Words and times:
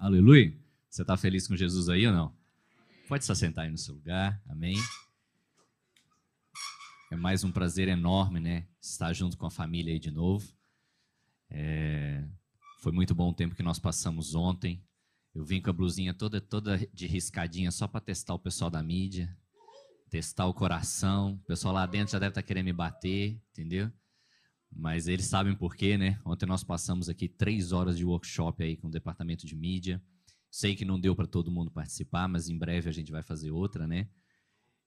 Aleluia. 0.00 0.50
Você 0.88 1.02
está 1.02 1.14
feliz 1.14 1.46
com 1.46 1.54
Jesus 1.54 1.90
aí 1.90 2.06
ou 2.06 2.12
não? 2.14 2.34
Pode 3.06 3.22
se 3.22 3.30
assentar 3.30 3.66
aí 3.66 3.70
no 3.70 3.76
seu 3.76 3.94
lugar. 3.94 4.42
Amém. 4.48 4.74
É 7.12 7.16
mais 7.16 7.44
um 7.44 7.52
prazer 7.52 7.86
enorme, 7.86 8.40
né? 8.40 8.66
Estar 8.80 9.12
junto 9.12 9.36
com 9.36 9.44
a 9.44 9.50
família 9.50 9.92
aí 9.92 9.98
de 9.98 10.10
novo. 10.10 10.50
É... 11.50 12.26
Foi 12.78 12.92
muito 12.92 13.14
bom 13.14 13.28
o 13.28 13.34
tempo 13.34 13.54
que 13.54 13.62
nós 13.62 13.78
passamos 13.78 14.34
ontem. 14.34 14.82
Eu 15.34 15.44
vim 15.44 15.60
com 15.60 15.68
a 15.68 15.74
blusinha 15.74 16.14
toda, 16.14 16.40
toda 16.40 16.78
de 16.94 17.06
riscadinha 17.06 17.70
só 17.70 17.86
para 17.86 18.00
testar 18.00 18.32
o 18.32 18.38
pessoal 18.38 18.70
da 18.70 18.82
mídia, 18.82 19.36
testar 20.08 20.46
o 20.46 20.54
coração. 20.54 21.34
O 21.34 21.46
pessoal 21.46 21.74
lá 21.74 21.84
dentro 21.84 22.12
já 22.12 22.18
deve 22.18 22.30
estar 22.30 22.40
tá 22.40 22.46
querendo 22.46 22.64
me 22.64 22.72
bater, 22.72 23.38
entendeu? 23.50 23.92
Mas 24.70 25.08
eles 25.08 25.26
sabem 25.26 25.54
por 25.54 25.74
quê, 25.74 25.98
né? 25.98 26.20
Ontem 26.24 26.46
nós 26.46 26.62
passamos 26.62 27.08
aqui 27.08 27.28
três 27.28 27.72
horas 27.72 27.98
de 27.98 28.04
workshop 28.04 28.62
aí 28.62 28.76
com 28.76 28.86
o 28.88 28.90
departamento 28.90 29.46
de 29.46 29.56
mídia. 29.56 30.02
Sei 30.50 30.74
que 30.74 30.84
não 30.84 30.98
deu 30.98 31.14
para 31.14 31.26
todo 31.26 31.50
mundo 31.50 31.70
participar, 31.70 32.28
mas 32.28 32.48
em 32.48 32.56
breve 32.56 32.88
a 32.88 32.92
gente 32.92 33.12
vai 33.12 33.22
fazer 33.22 33.50
outra, 33.50 33.86
né? 33.86 34.08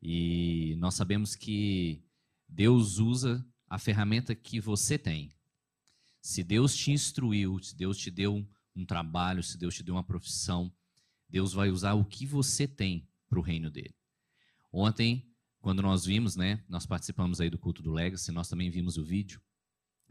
E 0.01 0.75
nós 0.79 0.95
sabemos 0.95 1.35
que 1.35 2.03
Deus 2.47 2.99
usa 2.99 3.45
a 3.69 3.79
ferramenta 3.79 4.35
que 4.35 4.59
você 4.59 4.97
tem. 4.97 5.31
Se 6.21 6.43
Deus 6.43 6.75
te 6.75 6.91
instruiu, 6.91 7.57
se 7.59 7.75
Deus 7.75 7.97
te 7.97 8.11
deu 8.11 8.45
um, 8.75 8.85
trabalho, 8.85 9.41
se 9.41 9.57
Deus 9.57 9.75
te 9.75 9.83
deu 9.83 9.95
uma 9.95 10.03
profissão, 10.03 10.73
Deus 11.29 11.53
vai 11.53 11.69
usar 11.69 11.93
o 11.93 12.05
que 12.05 12.25
você 12.25 12.67
tem 12.67 13.07
para 13.27 13.39
o 13.39 13.41
reino 13.41 13.71
dele. 13.71 13.95
Ontem, 14.71 15.27
quando 15.59 15.81
nós 15.81 16.05
vimos, 16.05 16.35
né, 16.35 16.63
nós 16.67 16.85
participamos 16.85 17.39
aí 17.39 17.49
do 17.49 17.57
culto 17.57 17.81
do 17.81 17.91
Legacy, 17.91 18.31
nós 18.31 18.49
também 18.49 18.69
vimos 18.69 18.97
o 18.97 19.03
vídeo. 19.03 19.41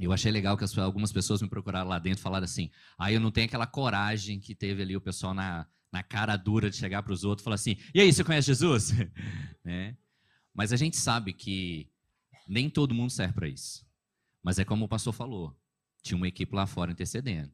Eu 0.02 0.12
achei 0.12 0.32
legal 0.32 0.56
que 0.56 0.80
algumas 0.80 1.12
pessoas 1.12 1.40
me 1.40 1.48
procuraram 1.48 1.88
lá 1.88 1.96
dentro 1.96 2.18
e 2.18 2.22
falaram 2.22 2.44
assim: 2.44 2.68
ah, 2.98 3.12
eu 3.12 3.20
não 3.20 3.30
tenho 3.30 3.46
aquela 3.46 3.68
coragem 3.68 4.40
que 4.40 4.52
teve 4.52 4.82
ali 4.82 4.96
o 4.96 5.00
pessoal 5.00 5.32
na, 5.32 5.64
na 5.92 6.02
cara 6.02 6.36
dura 6.36 6.68
de 6.68 6.76
chegar 6.76 7.04
para 7.04 7.12
os 7.12 7.22
outros 7.22 7.42
e 7.42 7.44
falar 7.44 7.54
assim: 7.54 7.76
e 7.94 8.00
aí, 8.00 8.12
você 8.12 8.24
conhece 8.24 8.48
Jesus? 8.48 8.90
né? 9.64 9.96
Mas 10.52 10.72
a 10.72 10.76
gente 10.76 10.96
sabe 10.96 11.32
que 11.32 11.88
nem 12.48 12.68
todo 12.68 12.92
mundo 12.92 13.10
serve 13.10 13.32
para 13.32 13.46
isso. 13.46 13.86
Mas 14.42 14.58
é 14.58 14.64
como 14.64 14.86
o 14.86 14.88
pastor 14.88 15.12
falou: 15.12 15.56
tinha 16.02 16.16
uma 16.16 16.26
equipe 16.26 16.52
lá 16.52 16.66
fora 16.66 16.90
intercedendo. 16.90 17.52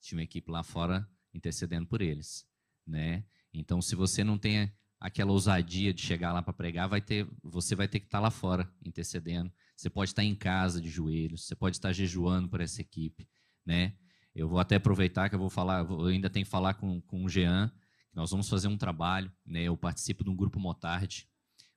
Tinha 0.00 0.18
uma 0.18 0.24
equipe 0.24 0.50
lá 0.50 0.62
fora 0.62 1.06
intercedendo 1.34 1.86
por 1.86 2.00
eles. 2.00 2.46
Né? 2.86 3.24
Então, 3.52 3.82
se 3.82 3.94
você 3.94 4.24
não 4.24 4.38
tem 4.38 4.72
aquela 4.98 5.32
ousadia 5.32 5.92
de 5.92 6.00
chegar 6.00 6.32
lá 6.32 6.42
para 6.42 6.54
pregar, 6.54 6.88
vai 6.88 7.02
ter, 7.02 7.28
você 7.42 7.74
vai 7.74 7.86
ter 7.86 8.00
que 8.00 8.06
estar 8.06 8.18
tá 8.18 8.22
lá 8.22 8.30
fora 8.30 8.72
intercedendo 8.82 9.52
você 9.80 9.88
pode 9.88 10.10
estar 10.10 10.22
em 10.22 10.34
casa 10.34 10.78
de 10.78 10.90
joelhos, 10.90 11.46
você 11.46 11.56
pode 11.56 11.76
estar 11.76 11.90
jejuando 11.90 12.50
por 12.50 12.60
essa 12.60 12.82
equipe, 12.82 13.26
né? 13.64 13.94
Eu 14.34 14.46
vou 14.46 14.58
até 14.58 14.76
aproveitar 14.76 15.30
que 15.30 15.34
eu 15.34 15.38
vou 15.38 15.48
falar, 15.48 15.88
eu 15.88 16.04
ainda 16.04 16.28
tenho 16.28 16.44
que 16.44 16.50
falar 16.50 16.74
com, 16.74 17.00
com 17.00 17.24
o 17.24 17.28
Jean, 17.30 17.72
nós 18.12 18.30
vamos 18.30 18.46
fazer 18.46 18.68
um 18.68 18.76
trabalho, 18.76 19.32
né? 19.44 19.62
Eu 19.62 19.78
participo 19.78 20.22
de 20.22 20.28
um 20.28 20.36
grupo 20.36 20.60
Motard. 20.60 21.26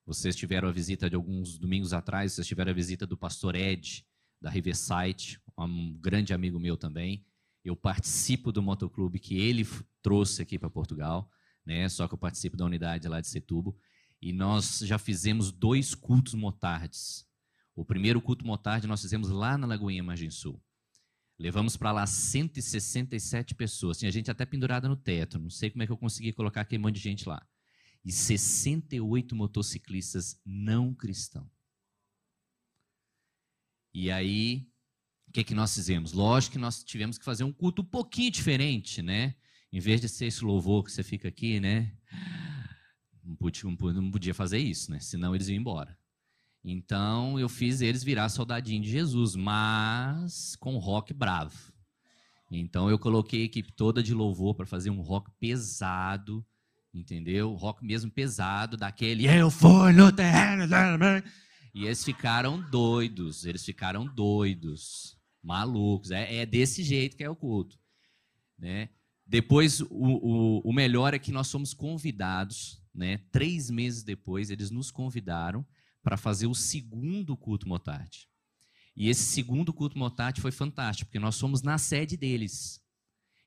Vocês 0.05 0.35
tiveram 0.35 0.67
a 0.67 0.71
visita 0.71 1.09
de 1.09 1.15
alguns 1.15 1.57
domingos 1.57 1.93
atrás, 1.93 2.33
vocês 2.33 2.45
tiveram 2.45 2.71
a 2.71 2.75
visita 2.75 3.07
do 3.07 3.15
pastor 3.15 3.55
Ed, 3.55 4.05
da 4.41 4.49
Riverside, 4.49 5.39
um 5.57 5.97
grande 5.97 6.33
amigo 6.33 6.59
meu 6.59 6.75
também. 6.75 7.25
Eu 7.63 7.73
participo 7.73 8.51
do 8.51 8.61
motoclube 8.61 9.17
que 9.17 9.39
ele 9.39 9.65
trouxe 10.01 10.41
aqui 10.41 10.59
para 10.59 10.69
Portugal, 10.69 11.31
né? 11.65 11.87
Só 11.87 12.05
que 12.05 12.13
eu 12.13 12.17
participo 12.17 12.57
da 12.57 12.65
unidade 12.65 13.07
lá 13.07 13.21
de 13.21 13.29
Setubo. 13.29 13.77
E 14.21 14.33
nós 14.33 14.79
já 14.79 14.97
fizemos 14.97 15.53
dois 15.53 15.95
cultos 15.95 16.33
motardes. 16.33 17.25
O 17.75 17.83
primeiro 17.83 18.21
culto 18.21 18.45
motarde 18.45 18.87
nós 18.87 19.01
fizemos 19.01 19.29
lá 19.29 19.57
na 19.57 19.65
Lagoinha 19.65 20.03
Margem 20.03 20.29
Sul. 20.29 20.61
Levamos 21.39 21.75
para 21.75 21.91
lá 21.91 22.05
167 22.05 23.55
pessoas. 23.55 23.97
Tinha 23.97 24.11
gente 24.11 24.29
até 24.29 24.45
pendurada 24.45 24.87
no 24.87 24.95
teto. 24.95 25.39
Não 25.39 25.49
sei 25.49 25.69
como 25.71 25.81
é 25.81 25.85
que 25.85 25.91
eu 25.91 25.97
consegui 25.97 26.31
colocar 26.31 26.61
aquele 26.61 26.81
monte 26.81 26.95
de 26.95 27.01
gente 27.01 27.27
lá. 27.27 27.45
E 28.05 28.11
68 28.11 29.35
motociclistas 29.35 30.39
não 30.45 30.93
cristãos. 30.93 31.49
E 33.93 34.11
aí, 34.11 34.67
o 35.27 35.31
que, 35.31 35.43
que 35.43 35.53
nós 35.53 35.73
fizemos? 35.73 36.13
Lógico 36.13 36.53
que 36.53 36.59
nós 36.59 36.83
tivemos 36.83 37.17
que 37.17 37.25
fazer 37.25 37.43
um 37.43 37.53
culto 37.53 37.81
um 37.81 37.85
pouquinho 37.85 38.29
diferente, 38.29 39.01
né? 39.01 39.35
Em 39.71 39.79
vez 39.79 39.99
de 39.99 40.09
ser 40.09 40.27
esse 40.27 40.43
louvor 40.43 40.83
que 40.83 40.91
você 40.91 41.03
fica 41.03 41.27
aqui, 41.27 41.59
né? 41.59 41.95
Não 43.23 43.35
podia, 43.35 43.63
não 43.69 44.11
podia 44.11 44.33
fazer 44.33 44.59
isso, 44.59 44.91
né? 44.91 44.99
Senão 44.99 45.33
eles 45.33 45.47
iam 45.47 45.57
embora. 45.57 45.97
Então 46.63 47.37
eu 47.37 47.49
fiz 47.49 47.81
eles 47.81 48.03
virar 48.03 48.29
soldadinho 48.29 48.81
de 48.81 48.89
Jesus, 48.89 49.35
mas 49.35 50.55
com 50.55 50.77
rock 50.77 51.13
bravo. 51.13 51.73
Então 52.49 52.89
eu 52.89 52.97
coloquei 52.97 53.41
a 53.41 53.45
equipe 53.45 53.71
toda 53.71 54.01
de 54.01 54.13
louvor 54.13 54.55
para 54.55 54.65
fazer 54.65 54.89
um 54.89 55.01
rock 55.01 55.29
pesado, 55.39 56.45
entendeu? 56.93 57.53
Rock 57.53 57.83
mesmo 57.83 58.09
pesado, 58.09 58.77
daquele 58.77 59.27
eu 59.27 59.51
fui 59.51 59.91
no 59.91 60.11
terreno. 60.11 60.63
E 61.73 61.85
eles 61.85 62.03
ficaram 62.03 62.61
doidos, 62.69 63.45
eles 63.45 63.65
ficaram 63.65 64.05
doidos, 64.05 65.17
malucos. 65.41 66.11
É, 66.11 66.37
é 66.37 66.45
desse 66.45 66.83
jeito 66.83 67.17
que 67.17 67.23
é 67.23 67.29
o 67.29 67.35
culto, 67.35 67.77
né? 68.57 68.89
Depois, 69.25 69.81
o, 69.81 69.87
o, 69.89 70.61
o 70.69 70.73
melhor 70.73 71.13
é 71.13 71.19
que 71.19 71.31
nós 71.31 71.47
somos 71.47 71.73
convidados, 71.73 72.81
né? 72.93 73.17
Três 73.31 73.69
meses 73.69 74.03
depois, 74.03 74.49
eles 74.49 74.69
nos 74.69 74.91
convidaram 74.91 75.65
para 76.03 76.17
fazer 76.17 76.47
o 76.47 76.53
segundo 76.53 77.35
culto 77.35 77.67
Motarte. 77.67 78.29
E 78.95 79.09
esse 79.09 79.23
segundo 79.23 79.73
culto 79.73 79.97
Motarte 79.97 80.41
foi 80.41 80.51
fantástico, 80.51 81.07
porque 81.07 81.19
nós 81.19 81.39
fomos 81.39 81.63
na 81.63 81.77
sede 81.77 82.15
deles. 82.15 82.83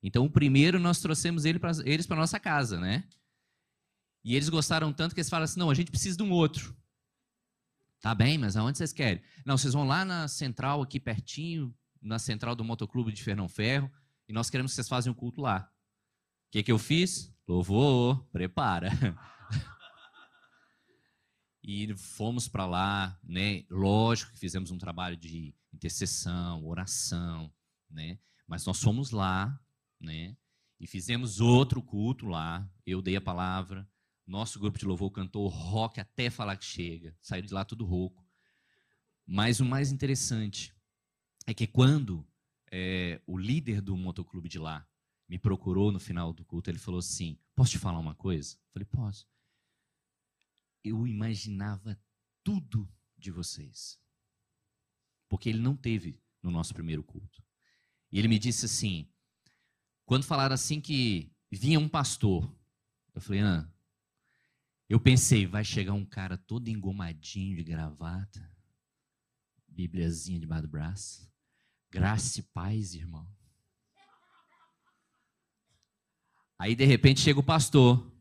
Então, 0.02 0.24
o 0.24 0.30
primeiro 0.30 0.80
nós 0.80 1.00
trouxemos 1.00 1.44
ele 1.44 1.58
pra, 1.58 1.70
eles 1.84 2.06
para 2.06 2.16
nossa 2.16 2.40
casa, 2.40 2.80
né? 2.80 3.04
E 4.24 4.34
eles 4.34 4.48
gostaram 4.48 4.92
tanto 4.92 5.14
que 5.14 5.20
eles 5.20 5.30
falaram 5.30 5.44
assim: 5.44 5.60
não, 5.60 5.70
a 5.70 5.74
gente 5.74 5.90
precisa 5.90 6.16
de 6.16 6.22
um 6.22 6.32
outro. 6.32 6.76
Tá 8.00 8.14
bem, 8.14 8.38
mas 8.38 8.56
aonde 8.56 8.78
vocês 8.78 8.92
querem? 8.92 9.22
Não, 9.44 9.56
vocês 9.56 9.72
vão 9.72 9.86
lá 9.86 10.04
na 10.04 10.28
central, 10.28 10.82
aqui 10.82 10.98
pertinho, 10.98 11.74
na 12.00 12.18
central 12.18 12.54
do 12.54 12.64
Motoclube 12.64 13.12
de 13.12 13.22
Fernão 13.22 13.48
Ferro, 13.48 13.90
e 14.28 14.32
nós 14.32 14.50
queremos 14.50 14.72
que 14.72 14.76
vocês 14.76 14.88
façam 14.88 15.12
um 15.12 15.14
culto 15.14 15.40
lá. 15.40 15.70
O 16.48 16.52
que, 16.52 16.62
que 16.62 16.72
eu 16.72 16.78
fiz? 16.78 17.32
Louvor, 17.46 18.24
prepara. 18.32 18.90
e 21.68 21.92
fomos 21.96 22.46
para 22.46 22.64
lá, 22.64 23.18
né? 23.24 23.64
Lógico 23.68 24.30
que 24.30 24.38
fizemos 24.38 24.70
um 24.70 24.78
trabalho 24.78 25.16
de 25.16 25.52
intercessão, 25.74 26.64
oração, 26.64 27.52
né? 27.90 28.20
Mas 28.46 28.64
nós 28.64 28.80
fomos 28.80 29.10
lá, 29.10 29.60
né? 30.00 30.36
E 30.78 30.86
fizemos 30.86 31.40
outro 31.40 31.82
culto 31.82 32.26
lá. 32.28 32.70
Eu 32.86 33.02
dei 33.02 33.16
a 33.16 33.20
palavra. 33.20 33.88
Nosso 34.24 34.60
grupo 34.60 34.78
de 34.78 34.86
louvor 34.86 35.10
cantou 35.10 35.48
rock 35.48 35.98
até 35.98 36.30
falar 36.30 36.56
que 36.56 36.64
chega. 36.64 37.16
Saiu 37.20 37.42
de 37.42 37.52
lá 37.52 37.64
tudo 37.64 37.84
rouco. 37.84 38.24
Mas 39.26 39.58
o 39.58 39.64
mais 39.64 39.90
interessante 39.90 40.72
é 41.48 41.52
que 41.52 41.66
quando 41.66 42.24
é, 42.70 43.20
o 43.26 43.36
líder 43.36 43.80
do 43.80 43.96
motoclube 43.96 44.48
de 44.48 44.60
lá 44.60 44.86
me 45.28 45.36
procurou 45.36 45.90
no 45.90 45.98
final 45.98 46.32
do 46.32 46.44
culto, 46.44 46.70
ele 46.70 46.78
falou 46.78 47.00
assim: 47.00 47.36
Posso 47.56 47.72
te 47.72 47.78
falar 47.78 47.98
uma 47.98 48.14
coisa? 48.14 48.54
Eu 48.54 48.72
falei: 48.72 48.86
Posso 48.86 49.26
eu 50.88 51.06
imaginava 51.06 51.98
tudo 52.44 52.88
de 53.16 53.30
vocês. 53.30 53.98
Porque 55.28 55.48
ele 55.48 55.58
não 55.58 55.76
teve 55.76 56.20
no 56.42 56.50
nosso 56.50 56.72
primeiro 56.72 57.02
culto. 57.02 57.42
E 58.12 58.18
ele 58.18 58.28
me 58.28 58.38
disse 58.38 58.66
assim: 58.66 59.10
quando 60.04 60.24
falaram 60.24 60.54
assim 60.54 60.80
que 60.80 61.32
vinha 61.50 61.80
um 61.80 61.88
pastor, 61.88 62.48
eu 63.14 63.20
falei, 63.20 63.40
ah, 63.40 63.68
eu 64.88 65.00
pensei, 65.00 65.46
vai 65.46 65.64
chegar 65.64 65.94
um 65.94 66.04
cara 66.04 66.38
todo 66.38 66.68
engomadinho 66.68 67.56
de 67.56 67.64
gravata, 67.64 68.48
Bíbliazinha 69.66 70.38
debaixo 70.38 70.62
do 70.62 70.70
braço, 70.70 71.32
graça 71.90 72.40
e 72.40 72.42
paz, 72.44 72.94
irmão. 72.94 73.28
Aí 76.58 76.74
de 76.74 76.84
repente 76.84 77.20
chega 77.20 77.40
o 77.40 77.44
pastor 77.44 78.15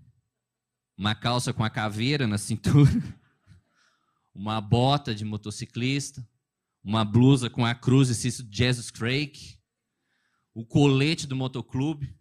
uma 0.98 1.14
calça 1.14 1.54
com 1.54 1.64
a 1.64 1.70
caveira 1.70 2.28
na 2.28 2.38
cintura, 2.38 2.92
uma 4.34 4.62
bota 4.62 5.14
de 5.14 5.26
motociclista, 5.26 6.28
uma 6.84 7.04
blusa 7.04 7.50
com 7.50 7.66
a 7.66 7.76
cruz 7.76 8.10
escrito 8.10 8.56
Jesus 8.56 8.92
Craig, 8.92 9.60
o 10.54 10.66
colete 10.66 11.28
do 11.28 11.36
motoclube. 11.36 12.18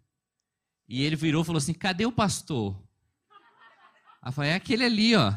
E 0.87 1.01
ele 1.01 1.15
virou 1.15 1.41
e 1.41 1.45
falou 1.45 1.57
assim: 1.57 1.73
cadê 1.73 2.05
o 2.05 2.11
pastor? 2.11 2.75
Aí 4.21 4.29
eu 4.29 4.31
falei, 4.31 4.51
é 4.51 4.55
aquele 4.55 4.83
ali, 4.83 5.15
ó. 5.15 5.33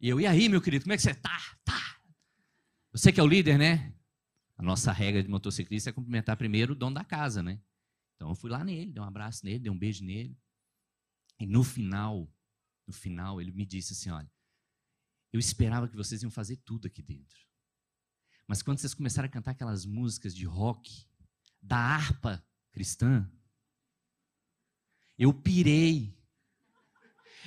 E 0.00 0.08
eu, 0.08 0.20
e 0.20 0.26
aí, 0.26 0.48
meu 0.48 0.60
querido, 0.60 0.84
como 0.84 0.92
é 0.92 0.96
que 0.96 1.02
você 1.02 1.14
tá? 1.14 1.38
Tá. 1.64 1.96
Você 2.92 3.12
que 3.12 3.20
é 3.20 3.22
o 3.22 3.26
líder, 3.26 3.56
né? 3.56 3.94
A 4.58 4.62
nossa 4.62 4.92
regra 4.92 5.22
de 5.22 5.28
motociclista 5.28 5.90
é 5.90 5.92
cumprimentar 5.92 6.36
primeiro 6.36 6.72
o 6.72 6.76
dono 6.76 6.94
da 6.94 7.04
casa, 7.04 7.42
né? 7.42 7.60
Então 8.16 8.28
eu 8.28 8.34
fui 8.34 8.50
lá 8.50 8.64
nele, 8.64 8.92
dei 8.92 9.02
um 9.02 9.06
abraço 9.06 9.44
nele, 9.44 9.60
dei 9.60 9.70
um 9.70 9.78
beijo 9.78 10.04
nele. 10.04 10.36
E 11.42 11.46
no 11.46 11.64
final, 11.64 12.32
no 12.86 12.92
final, 12.92 13.40
ele 13.40 13.50
me 13.50 13.66
disse 13.66 13.94
assim: 13.94 14.10
olha, 14.10 14.30
eu 15.32 15.40
esperava 15.40 15.88
que 15.88 15.96
vocês 15.96 16.22
iam 16.22 16.30
fazer 16.30 16.56
tudo 16.58 16.86
aqui 16.86 17.02
dentro. 17.02 17.36
Mas 18.46 18.62
quando 18.62 18.78
vocês 18.78 18.94
começaram 18.94 19.26
a 19.26 19.28
cantar 19.28 19.50
aquelas 19.50 19.84
músicas 19.84 20.36
de 20.36 20.44
rock, 20.44 21.04
da 21.60 21.76
harpa 21.76 22.46
cristã, 22.70 23.28
Eu 25.18 25.34
pirei. 25.34 26.16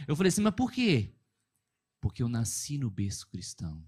Eu 0.06 0.15
falei 0.15 0.27
assim, 0.27 0.42
mas 0.42 0.53
por 0.53 0.71
quê? 0.71 1.15
Porque 2.01 2.21
eu 2.21 2.27
nasci 2.27 2.77
no 2.77 2.89
berço 2.89 3.27
cristão. 3.27 3.88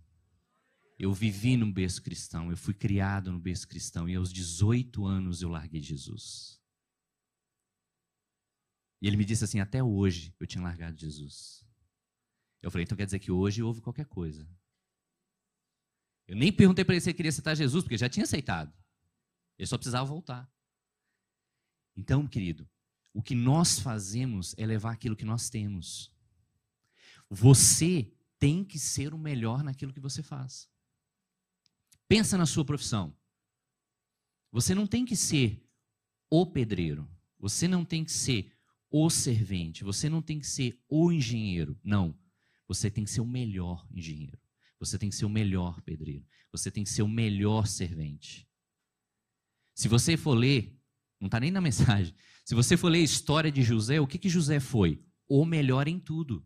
Eu 0.97 1.13
vivi 1.13 1.57
no 1.57 1.71
berço 1.71 2.01
cristão, 2.01 2.49
eu 2.49 2.57
fui 2.57 2.73
criado 2.73 3.31
no 3.31 3.39
berço 3.39 3.67
cristão 3.67 4.07
e 4.07 4.15
aos 4.15 4.31
18 4.31 5.05
anos 5.05 5.41
eu 5.41 5.49
larguei 5.49 5.81
Jesus. 5.81 6.59
E 9.01 9.07
ele 9.07 9.17
me 9.17 9.25
disse 9.25 9.43
assim: 9.43 9.59
até 9.59 9.83
hoje 9.83 10.33
eu 10.39 10.47
tinha 10.47 10.63
largado 10.63 10.97
Jesus. 10.97 11.65
Eu 12.61 12.71
falei: 12.71 12.83
então 12.83 12.97
quer 12.97 13.05
dizer 13.05 13.19
que 13.19 13.31
hoje 13.31 13.61
houve 13.61 13.81
qualquer 13.81 14.05
coisa. 14.05 14.47
Eu 16.27 16.35
nem 16.35 16.51
perguntei 16.51 16.83
para 16.83 16.95
ele 16.95 17.01
se 17.01 17.09
ele 17.09 17.15
queria 17.15 17.29
aceitar 17.29 17.55
Jesus, 17.55 17.83
porque 17.83 17.97
já 17.97 18.09
tinha 18.09 18.23
aceitado. 18.23 18.73
Ele 19.57 19.67
só 19.67 19.77
precisava 19.77 20.05
voltar. 20.05 20.51
Então, 21.95 22.27
querido, 22.27 22.69
o 23.13 23.23
que 23.23 23.33
nós 23.33 23.79
fazemos 23.79 24.53
é 24.57 24.65
levar 24.65 24.91
aquilo 24.91 25.15
que 25.15 25.25
nós 25.25 25.49
temos. 25.49 26.11
Você 27.29 28.13
tem 28.37 28.63
que 28.63 28.77
ser 28.77 29.13
o 29.13 29.17
melhor 29.17 29.63
naquilo 29.63 29.93
que 29.93 29.99
você 29.99 30.21
faz. 30.21 30.69
Pensa 32.07 32.37
na 32.37 32.45
sua 32.45 32.63
profissão. 32.63 33.15
Você 34.51 34.75
não 34.75 34.85
tem 34.85 35.05
que 35.05 35.15
ser 35.15 35.65
o 36.29 36.45
pedreiro. 36.45 37.09
Você 37.39 37.67
não 37.67 37.83
tem 37.83 38.03
que 38.03 38.11
ser 38.11 38.56
o 39.05 39.09
servente. 39.09 39.83
Você 39.83 40.09
não 40.09 40.21
tem 40.21 40.39
que 40.39 40.47
ser 40.47 40.79
o 40.89 41.11
engenheiro. 41.11 41.79
Não. 41.83 42.17
Você 42.67 42.89
tem 42.89 43.03
que 43.03 43.11
ser 43.11 43.21
o 43.21 43.25
melhor 43.25 43.87
engenheiro. 43.91 44.39
Você 44.79 44.97
tem 44.97 45.09
que 45.09 45.15
ser 45.15 45.25
o 45.25 45.29
melhor 45.29 45.81
pedreiro. 45.81 46.25
Você 46.51 46.69
tem 46.69 46.83
que 46.83 46.89
ser 46.89 47.01
o 47.01 47.07
melhor 47.07 47.67
servente. 47.67 48.47
Se 49.73 49.87
você 49.87 50.17
for 50.17 50.33
ler, 50.33 50.75
não 51.19 51.27
está 51.27 51.39
nem 51.39 51.51
na 51.51 51.61
mensagem. 51.61 52.13
Se 52.43 52.55
você 52.55 52.77
for 52.77 52.89
ler 52.89 52.99
a 52.99 53.03
história 53.03 53.51
de 53.51 53.61
José, 53.61 53.99
o 53.99 54.07
que, 54.07 54.17
que 54.17 54.29
José 54.29 54.59
foi? 54.59 55.03
O 55.27 55.45
melhor 55.45 55.87
em 55.87 55.99
tudo. 55.99 56.45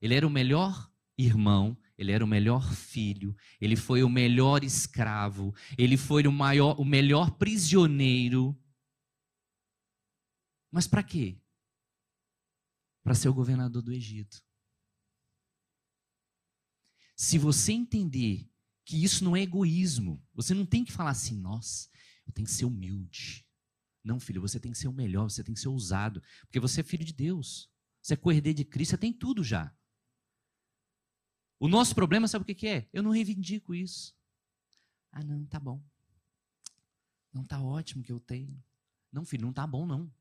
Ele 0.00 0.14
era 0.14 0.26
o 0.26 0.30
melhor 0.30 0.90
irmão, 1.16 1.76
ele 1.96 2.12
era 2.12 2.24
o 2.24 2.28
melhor 2.28 2.74
filho, 2.74 3.34
ele 3.60 3.76
foi 3.76 4.02
o 4.02 4.08
melhor 4.08 4.64
escravo, 4.64 5.54
ele 5.78 5.96
foi 5.96 6.26
o, 6.26 6.32
maior, 6.32 6.78
o 6.78 6.84
melhor 6.84 7.30
prisioneiro. 7.32 8.56
Mas 10.74 10.88
para 10.88 11.04
quê? 11.04 11.40
Para 13.04 13.14
ser 13.14 13.28
o 13.28 13.32
governador 13.32 13.80
do 13.80 13.92
Egito. 13.92 14.44
Se 17.14 17.38
você 17.38 17.70
entender 17.70 18.50
que 18.84 19.04
isso 19.04 19.22
não 19.22 19.36
é 19.36 19.42
egoísmo, 19.42 20.20
você 20.34 20.52
não 20.52 20.66
tem 20.66 20.84
que 20.84 20.90
falar 20.90 21.10
assim, 21.10 21.38
nossa, 21.38 21.88
eu 22.26 22.32
tenho 22.32 22.48
que 22.48 22.52
ser 22.52 22.64
humilde. 22.64 23.46
Não, 24.02 24.18
filho, 24.18 24.40
você 24.40 24.58
tem 24.58 24.72
que 24.72 24.78
ser 24.78 24.88
o 24.88 24.92
melhor, 24.92 25.30
você 25.30 25.44
tem 25.44 25.54
que 25.54 25.60
ser 25.60 25.68
ousado, 25.68 26.20
porque 26.40 26.58
você 26.58 26.80
é 26.80 26.84
filho 26.84 27.04
de 27.04 27.12
Deus. 27.12 27.70
Você 28.02 28.14
é 28.14 28.16
coerdeiro 28.16 28.56
de 28.56 28.64
Cristo, 28.64 28.90
você 28.90 28.98
tem 28.98 29.12
tudo 29.12 29.44
já. 29.44 29.72
O 31.60 31.68
nosso 31.68 31.94
problema, 31.94 32.26
sabe 32.26 32.42
o 32.42 32.46
que 32.52 32.66
é? 32.66 32.88
Eu 32.92 33.04
não 33.04 33.12
reivindico 33.12 33.76
isso. 33.76 34.12
Ah, 35.12 35.22
não, 35.22 35.46
tá 35.46 35.60
bom. 35.60 35.80
Não 37.32 37.44
tá 37.44 37.62
ótimo 37.62 38.02
que 38.02 38.10
eu 38.10 38.18
tenho. 38.18 38.60
Não, 39.12 39.24
filho, 39.24 39.46
não 39.46 39.52
tá 39.52 39.64
bom 39.68 39.86
não. 39.86 40.12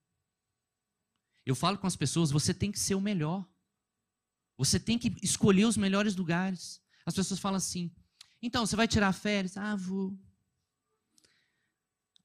Eu 1.45 1.55
falo 1.55 1.77
com 1.77 1.87
as 1.87 1.95
pessoas, 1.95 2.31
você 2.31 2.53
tem 2.53 2.71
que 2.71 2.79
ser 2.79 2.95
o 2.95 3.01
melhor. 3.01 3.45
Você 4.57 4.79
tem 4.79 4.97
que 4.97 5.13
escolher 5.21 5.65
os 5.65 5.77
melhores 5.77 6.15
lugares. 6.15 6.81
As 7.05 7.13
pessoas 7.13 7.39
falam 7.39 7.57
assim: 7.57 7.91
"Então, 8.41 8.65
você 8.65 8.75
vai 8.75 8.87
tirar 8.87 9.11
férias?" 9.13 9.57
"Ah, 9.57 9.75
vou." 9.75 10.17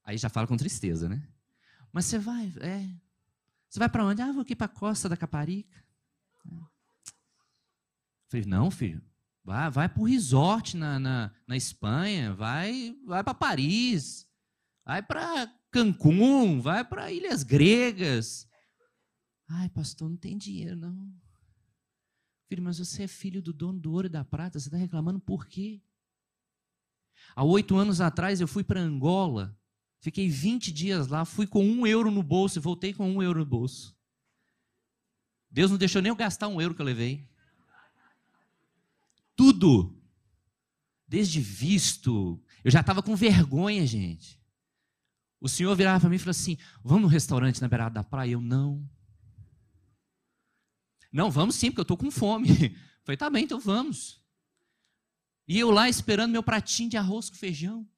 Aí 0.04 0.16
já 0.16 0.28
fala 0.28 0.46
com 0.46 0.56
tristeza, 0.56 1.08
né? 1.08 1.26
Mas 1.92 2.06
você 2.06 2.18
vai, 2.18 2.52
é. 2.60 2.88
Você 3.68 3.78
vai 3.78 3.88
para 3.88 4.04
onde? 4.04 4.22
Ah, 4.22 4.32
vou 4.32 4.42
aqui 4.42 4.56
para 4.56 4.66
a 4.66 4.68
costa 4.68 5.08
da 5.08 5.16
Caparica. 5.16 5.84
Falei, 8.28 8.46
não, 8.46 8.70
filho, 8.70 9.02
vai, 9.42 9.70
vai 9.70 9.88
para 9.88 10.00
o 10.02 10.06
resort 10.06 10.76
na, 10.76 10.98
na, 10.98 11.30
na 11.46 11.56
Espanha, 11.56 12.34
vai, 12.34 12.94
vai 13.06 13.24
para 13.24 13.34
Paris, 13.34 14.26
vai 14.84 15.02
para 15.02 15.52
Cancún, 15.70 16.60
vai 16.60 16.84
para 16.84 17.10
Ilhas 17.10 17.42
Gregas. 17.42 18.47
Ai, 19.48 19.68
pastor, 19.70 20.08
não 20.08 20.16
tem 20.16 20.36
dinheiro, 20.36 20.76
não. 20.76 21.12
Filho, 22.46 22.62
mas 22.62 22.78
você 22.78 23.04
é 23.04 23.08
filho 23.08 23.42
do 23.42 23.52
dono 23.52 23.78
do 23.78 23.92
ouro 23.92 24.06
e 24.06 24.10
da 24.10 24.24
prata, 24.24 24.58
você 24.58 24.68
está 24.68 24.76
reclamando 24.76 25.18
por 25.18 25.46
quê? 25.46 25.80
Há 27.34 27.42
oito 27.44 27.76
anos 27.76 28.00
atrás 28.00 28.40
eu 28.40 28.48
fui 28.48 28.62
para 28.62 28.80
Angola, 28.80 29.58
fiquei 30.00 30.28
20 30.28 30.72
dias 30.72 31.08
lá, 31.08 31.24
fui 31.24 31.46
com 31.46 31.64
um 31.64 31.86
euro 31.86 32.10
no 32.10 32.22
bolso 32.22 32.58
e 32.58 32.62
voltei 32.62 32.92
com 32.92 33.10
um 33.10 33.22
euro 33.22 33.40
no 33.40 33.46
bolso. 33.46 33.96
Deus 35.50 35.70
não 35.70 35.78
deixou 35.78 36.00
nem 36.00 36.10
eu 36.10 36.16
gastar 36.16 36.48
um 36.48 36.60
euro 36.60 36.74
que 36.74 36.80
eu 36.80 36.86
levei 36.86 37.28
tudo. 39.38 39.96
Desde 41.06 41.40
visto. 41.40 42.42
Eu 42.64 42.72
já 42.72 42.80
estava 42.80 43.00
com 43.00 43.14
vergonha, 43.14 43.86
gente. 43.86 44.42
O 45.40 45.48
senhor 45.48 45.74
virava 45.76 46.00
para 46.00 46.10
mim 46.10 46.16
e 46.16 46.18
falou 46.18 46.32
assim: 46.32 46.58
Vamos 46.82 47.02
no 47.02 47.08
restaurante 47.08 47.62
na 47.62 47.68
beirada 47.68 47.94
da 47.94 48.04
praia? 48.04 48.32
Eu 48.32 48.40
não. 48.40 48.84
Não, 51.10 51.30
vamos 51.30 51.56
sim, 51.56 51.70
porque 51.70 51.80
eu 51.80 51.82
estou 51.82 51.96
com 51.96 52.10
fome. 52.10 52.48
Falei, 53.04 53.16
tá 53.16 53.30
bem, 53.30 53.44
então 53.44 53.58
vamos. 53.58 54.22
E 55.46 55.58
eu 55.58 55.70
lá 55.70 55.88
esperando 55.88 56.32
meu 56.32 56.42
pratinho 56.42 56.90
de 56.90 56.96
arroz 56.96 57.30
com 57.30 57.36
feijão. 57.36 57.88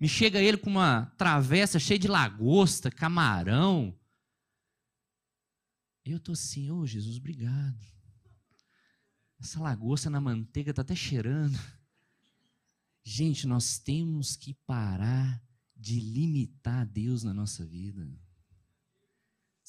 Me 0.00 0.08
chega 0.08 0.40
ele 0.40 0.56
com 0.56 0.70
uma 0.70 1.06
travessa 1.18 1.78
cheia 1.78 1.98
de 1.98 2.08
lagosta, 2.08 2.90
camarão. 2.90 3.94
Eu 6.02 6.16
estou 6.16 6.32
assim, 6.32 6.70
ô 6.70 6.78
oh, 6.78 6.86
Jesus, 6.86 7.18
obrigado. 7.18 7.78
Essa 9.38 9.60
lagosta 9.60 10.08
na 10.08 10.20
manteiga 10.20 10.70
está 10.70 10.80
até 10.80 10.94
cheirando. 10.94 11.58
Gente, 13.04 13.46
nós 13.46 13.78
temos 13.78 14.36
que 14.36 14.54
parar 14.66 15.42
de 15.76 16.00
limitar 16.00 16.86
Deus 16.86 17.22
na 17.22 17.34
nossa 17.34 17.66
vida. 17.66 18.08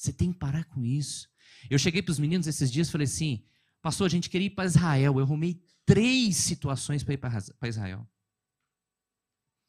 Você 0.02 0.12
tem 0.12 0.32
que 0.32 0.38
parar 0.38 0.64
com 0.64 0.84
isso. 0.84 1.28
Eu 1.70 1.78
cheguei 1.78 2.02
para 2.02 2.10
os 2.10 2.18
meninos 2.18 2.48
esses 2.48 2.72
dias 2.72 2.88
e 2.88 2.90
falei 2.90 3.04
assim: 3.04 3.44
Pastor, 3.80 4.06
a 4.06 4.10
gente 4.10 4.28
queria 4.28 4.48
ir 4.48 4.50
para 4.50 4.64
Israel. 4.64 5.16
Eu 5.16 5.24
arrumei 5.24 5.62
três 5.86 6.38
situações 6.38 7.04
para 7.04 7.14
ir 7.14 7.18
para 7.18 7.68
Israel. 7.68 8.04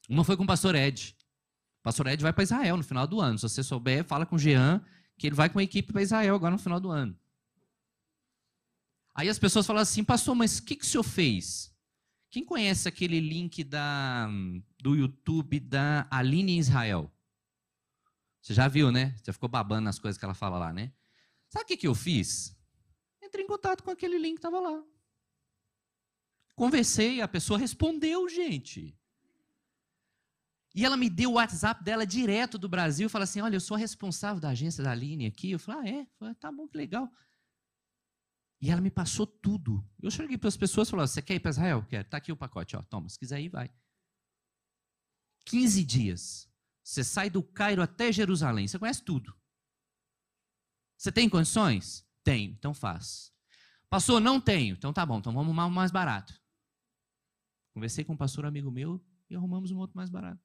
Uma 0.09 0.23
foi 0.23 0.35
com 0.35 0.43
o 0.43 0.47
pastor 0.47 0.73
Ed. 0.73 1.15
O 1.81 1.83
pastor 1.83 2.07
Ed 2.07 2.23
vai 2.23 2.33
para 2.33 2.43
Israel 2.43 2.77
no 2.77 2.83
final 2.83 3.05
do 3.05 3.21
ano. 3.21 3.37
Se 3.37 3.47
você 3.47 3.61
souber, 3.61 4.03
fala 4.05 4.25
com 4.25 4.35
o 4.35 4.39
Jean 4.39 4.83
que 5.19 5.27
ele 5.27 5.35
vai 5.35 5.51
com 5.51 5.59
a 5.59 5.63
equipe 5.63 5.93
para 5.93 6.01
Israel 6.01 6.33
agora 6.33 6.53
no 6.53 6.57
final 6.57 6.79
do 6.79 6.89
ano. 6.89 7.15
Aí 9.13 9.29
as 9.29 9.37
pessoas 9.37 9.67
falam 9.67 9.83
assim, 9.83 10.03
pastor, 10.03 10.33
mas 10.33 10.57
o 10.57 10.63
que, 10.63 10.75
que 10.75 10.83
o 10.83 10.87
senhor 10.87 11.03
fez? 11.03 11.71
Quem 12.31 12.43
conhece 12.43 12.89
aquele 12.89 13.19
link 13.19 13.63
da, 13.63 14.27
do 14.81 14.95
YouTube 14.95 15.59
da 15.59 16.07
Aline 16.09 16.57
Israel? 16.57 17.13
Você 18.43 18.53
já 18.53 18.67
viu, 18.67 18.91
né? 18.91 19.15
Você 19.17 19.31
ficou 19.31 19.47
babando 19.47 19.85
nas 19.85 19.97
coisas 19.97 20.19
que 20.19 20.25
ela 20.25 20.33
fala 20.33 20.59
lá, 20.59 20.73
né? 20.73 20.91
Sabe 21.47 21.63
o 21.63 21.67
que, 21.67 21.77
que 21.77 21.87
eu 21.87 21.95
fiz? 21.95 22.53
Entrei 23.23 23.45
em 23.45 23.47
contato 23.47 23.81
com 23.81 23.89
aquele 23.89 24.17
link 24.17 24.33
que 24.33 24.39
estava 24.39 24.59
lá. 24.59 24.83
Conversei, 26.53 27.21
a 27.21 27.27
pessoa 27.27 27.57
respondeu, 27.57 28.27
gente. 28.27 28.99
E 30.75 30.83
ela 30.83 30.97
me 30.97 31.09
deu 31.09 31.31
o 31.31 31.33
WhatsApp 31.33 31.81
dela 31.83 32.05
direto 32.05 32.57
do 32.57 32.67
Brasil, 32.67 33.09
fala 33.09 33.23
assim: 33.23 33.39
Olha, 33.39 33.55
eu 33.55 33.61
sou 33.61 33.77
responsável 33.77 34.41
da 34.41 34.49
agência 34.49 34.83
da 34.83 34.91
Aline 34.91 35.25
aqui. 35.25 35.51
Eu 35.51 35.59
falei: 35.59 35.79
Ah, 35.79 35.99
é? 35.99 36.07
Falei, 36.19 36.35
tá 36.35 36.51
bom, 36.51 36.67
que 36.67 36.77
legal. 36.77 37.09
E 38.59 38.69
ela 38.69 38.81
me 38.81 38.91
passou 38.91 39.25
tudo. 39.25 39.87
Eu 40.01 40.11
cheguei 40.11 40.37
para 40.37 40.49
as 40.49 40.57
pessoas 40.57 40.89
e 40.89 40.91
falei: 40.91 41.07
Você 41.07 41.21
quer 41.21 41.35
ir 41.35 41.39
para 41.39 41.51
Israel? 41.51 41.85
Quero. 41.87 42.03
Está 42.03 42.17
aqui 42.17 42.31
o 42.31 42.35
pacote. 42.35 42.75
Ó, 42.75 42.81
toma, 42.81 43.07
se 43.07 43.17
quiser 43.17 43.39
ir, 43.39 43.49
vai. 43.49 43.71
15 45.45 45.83
dias. 45.85 46.52
Você 46.83 47.03
sai 47.03 47.29
do 47.29 47.41
Cairo 47.41 47.81
até 47.81 48.11
Jerusalém. 48.11 48.67
Você 48.67 48.77
conhece 48.77 49.03
tudo. 49.03 49.33
Você 50.97 51.11
tem 51.11 51.29
condições? 51.29 52.05
Tenho, 52.23 52.51
então 52.51 52.73
faz. 52.73 53.33
Pastor, 53.89 54.19
não 54.19 54.39
tenho. 54.39 54.75
Então 54.75 54.91
tá 54.91 55.05
bom, 55.05 55.19
então 55.19 55.33
vamos 55.33 55.47
arrumar 55.47 55.67
um 55.67 55.69
mais 55.69 55.91
barato. 55.91 56.39
Conversei 57.73 58.03
com 58.03 58.13
um 58.13 58.17
pastor 58.17 58.45
amigo 58.45 58.69
meu 58.71 59.03
e 59.29 59.35
arrumamos 59.35 59.71
um 59.71 59.77
outro 59.77 59.97
mais 59.97 60.09
barato. 60.09 60.41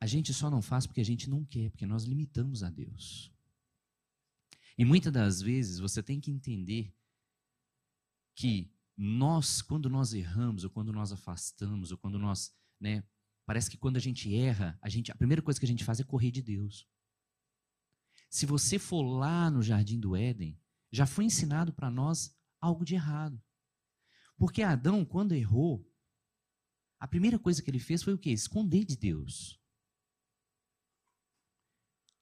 A 0.00 0.06
gente 0.06 0.34
só 0.34 0.50
não 0.50 0.60
faz 0.60 0.86
porque 0.86 1.00
a 1.00 1.04
gente 1.04 1.30
não 1.30 1.44
quer, 1.44 1.70
porque 1.70 1.86
nós 1.86 2.04
limitamos 2.04 2.62
a 2.62 2.70
Deus. 2.70 3.32
E 4.76 4.84
muitas 4.84 5.12
das 5.12 5.40
vezes 5.40 5.78
você 5.78 6.02
tem 6.02 6.20
que 6.20 6.30
entender 6.30 6.94
que 8.34 8.72
nós, 8.96 9.62
quando 9.62 9.88
nós 9.88 10.12
erramos, 10.12 10.64
ou 10.64 10.70
quando 10.70 10.92
nós 10.92 11.12
afastamos, 11.12 11.92
ou 11.92 11.98
quando 11.98 12.18
nós, 12.18 12.54
né, 12.80 13.04
parece 13.44 13.70
que 13.70 13.76
quando 13.76 13.96
a 13.96 14.00
gente 14.00 14.34
erra, 14.34 14.78
a, 14.80 14.88
gente, 14.88 15.10
a 15.10 15.14
primeira 15.14 15.42
coisa 15.42 15.58
que 15.58 15.66
a 15.66 15.68
gente 15.68 15.84
faz 15.84 16.00
é 16.00 16.04
correr 16.04 16.30
de 16.30 16.42
Deus. 16.42 16.88
Se 18.30 18.46
você 18.46 18.78
for 18.78 19.02
lá 19.02 19.50
no 19.50 19.62
jardim 19.62 20.00
do 20.00 20.16
Éden, 20.16 20.58
já 20.90 21.06
foi 21.06 21.24
ensinado 21.24 21.72
para 21.72 21.90
nós 21.90 22.34
algo 22.60 22.84
de 22.84 22.94
errado. 22.94 23.42
Porque 24.36 24.62
Adão, 24.62 25.04
quando 25.04 25.34
errou, 25.34 25.86
a 26.98 27.06
primeira 27.06 27.38
coisa 27.38 27.62
que 27.62 27.70
ele 27.70 27.78
fez 27.78 28.02
foi 28.02 28.14
o 28.14 28.18
quê? 28.18 28.30
Esconder 28.30 28.84
de 28.84 28.96
Deus. 28.96 29.60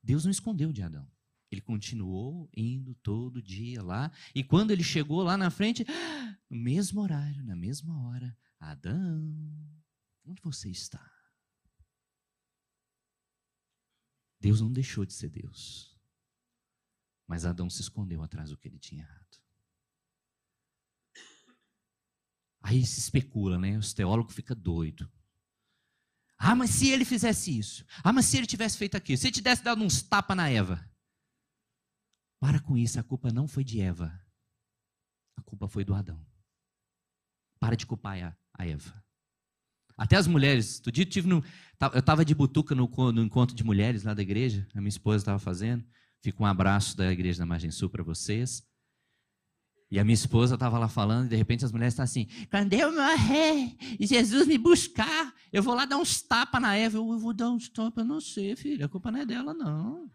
Deus 0.02 0.24
não 0.24 0.30
escondeu 0.30 0.72
de 0.72 0.82
Adão. 0.82 1.10
Ele 1.50 1.60
continuou 1.60 2.48
indo 2.56 2.94
todo 2.96 3.42
dia 3.42 3.82
lá. 3.82 4.10
E 4.34 4.42
quando 4.42 4.70
ele 4.70 4.82
chegou 4.82 5.22
lá 5.22 5.36
na 5.36 5.50
frente, 5.50 5.84
no 6.48 6.56
mesmo 6.56 7.00
horário, 7.00 7.44
na 7.44 7.56
mesma 7.56 8.08
hora, 8.08 8.36
Adão, 8.58 9.36
onde 10.24 10.40
você 10.42 10.70
está? 10.70 11.10
Deus 14.40 14.60
não 14.60 14.72
deixou 14.72 15.04
de 15.04 15.12
ser 15.12 15.28
Deus. 15.28 15.98
Mas 17.26 17.44
Adão 17.44 17.68
se 17.68 17.80
escondeu 17.80 18.22
atrás 18.22 18.50
do 18.50 18.56
que 18.56 18.66
ele 18.66 18.78
tinha 18.78 19.02
errado. 19.02 19.40
Aí 22.62 22.84
se 22.84 23.00
especula, 23.00 23.58
né? 23.58 23.78
Os 23.78 23.94
teólogos 23.94 24.34
ficam 24.34 24.56
doidos. 24.56 25.08
Ah, 26.36 26.54
mas 26.54 26.70
se 26.70 26.88
ele 26.88 27.04
fizesse 27.04 27.56
isso? 27.56 27.84
Ah, 28.02 28.12
mas 28.12 28.24
se 28.26 28.36
ele 28.36 28.46
tivesse 28.46 28.78
feito 28.78 28.96
aquilo? 28.96 29.18
Se 29.18 29.26
ele 29.26 29.34
tivesse 29.34 29.62
dado 29.62 29.82
uns 29.82 30.02
tapas 30.02 30.36
na 30.36 30.48
Eva? 30.48 30.90
Para 32.40 32.58
com 32.60 32.76
isso, 32.76 32.98
a 32.98 33.02
culpa 33.02 33.30
não 33.30 33.46
foi 33.46 33.62
de 33.62 33.80
Eva. 33.80 34.18
A 35.36 35.42
culpa 35.42 35.68
foi 35.68 35.84
do 35.84 35.94
Adão. 35.94 36.26
Para 37.58 37.76
de 37.76 37.86
culpar 37.86 38.38
a, 38.54 38.66
Eva. 38.66 39.04
Até 40.00 40.16
as 40.16 40.26
mulheres. 40.26 40.80
Dia 40.90 41.04
eu, 41.04 41.06
tive 41.06 41.28
no, 41.28 41.44
eu 41.92 41.98
estava 41.98 42.24
de 42.24 42.34
butuca 42.34 42.74
no, 42.74 42.88
no, 43.12 43.22
encontro 43.22 43.54
de 43.54 43.62
mulheres 43.62 44.02
lá 44.02 44.14
da 44.14 44.22
igreja. 44.22 44.66
A 44.74 44.80
minha 44.80 44.88
esposa 44.88 45.18
estava 45.18 45.38
fazendo. 45.38 45.84
Fica 46.22 46.42
um 46.42 46.46
abraço 46.46 46.96
da 46.96 47.12
igreja 47.12 47.40
da 47.40 47.44
Margem 47.44 47.70
Sul 47.70 47.90
para 47.90 48.02
vocês. 48.02 48.66
E 49.90 49.98
a 49.98 50.04
minha 50.04 50.14
esposa 50.14 50.54
estava 50.54 50.78
lá 50.78 50.88
falando, 50.88 51.26
e 51.26 51.28
de 51.28 51.36
repente 51.36 51.66
as 51.66 51.72
mulheres 51.72 51.92
estão 51.92 52.04
assim: 52.04 52.28
quando 52.50 52.72
eu 52.72 52.90
morrer 52.90 53.76
e 53.98 54.06
Jesus 54.06 54.46
me 54.46 54.56
buscar, 54.56 55.34
eu 55.52 55.62
vou 55.62 55.74
lá 55.74 55.84
dar 55.84 55.98
uns 55.98 56.22
tapas 56.22 56.62
na 56.62 56.74
Eva. 56.74 56.96
Eu, 56.96 57.12
eu 57.12 57.18
vou 57.18 57.34
dar 57.34 57.50
uns 57.50 57.68
tapas, 57.68 58.06
não 58.06 58.22
sei, 58.22 58.56
filha, 58.56 58.86
a 58.86 58.88
culpa 58.88 59.12
não 59.12 59.20
é 59.20 59.26
dela, 59.26 59.52
não. 59.52 60.10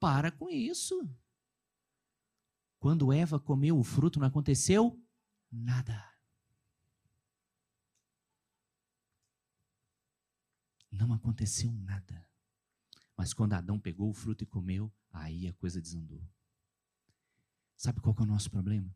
Para 0.00 0.30
com 0.30 0.48
isso. 0.48 1.06
Quando 2.78 3.12
Eva 3.12 3.38
comeu 3.38 3.78
o 3.78 3.84
fruto, 3.84 4.18
não 4.18 4.26
aconteceu 4.26 4.98
nada. 5.52 6.09
Não 11.00 11.14
aconteceu 11.14 11.72
nada. 11.72 12.28
Mas 13.16 13.32
quando 13.32 13.54
Adão 13.54 13.80
pegou 13.80 14.10
o 14.10 14.14
fruto 14.14 14.44
e 14.44 14.46
comeu, 14.46 14.92
aí 15.10 15.48
a 15.48 15.52
coisa 15.54 15.80
desandou. 15.80 16.22
Sabe 17.74 18.02
qual 18.02 18.14
é 18.18 18.22
o 18.22 18.26
nosso 18.26 18.50
problema? 18.50 18.94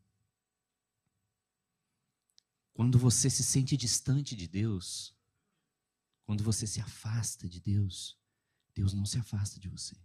Quando 2.75 2.99
você 2.99 3.31
se 3.31 3.43
sente 3.43 3.75
distante 3.75 4.37
de 4.37 4.47
Deus, 4.47 5.17
quando 6.27 6.45
você 6.45 6.67
se 6.67 6.79
afasta 6.79 7.49
de 7.49 7.59
Deus, 7.59 8.19
Deus 8.75 8.93
não 8.93 9.07
se 9.07 9.19
afasta 9.19 9.59
de 9.59 9.71
você. 9.71 9.97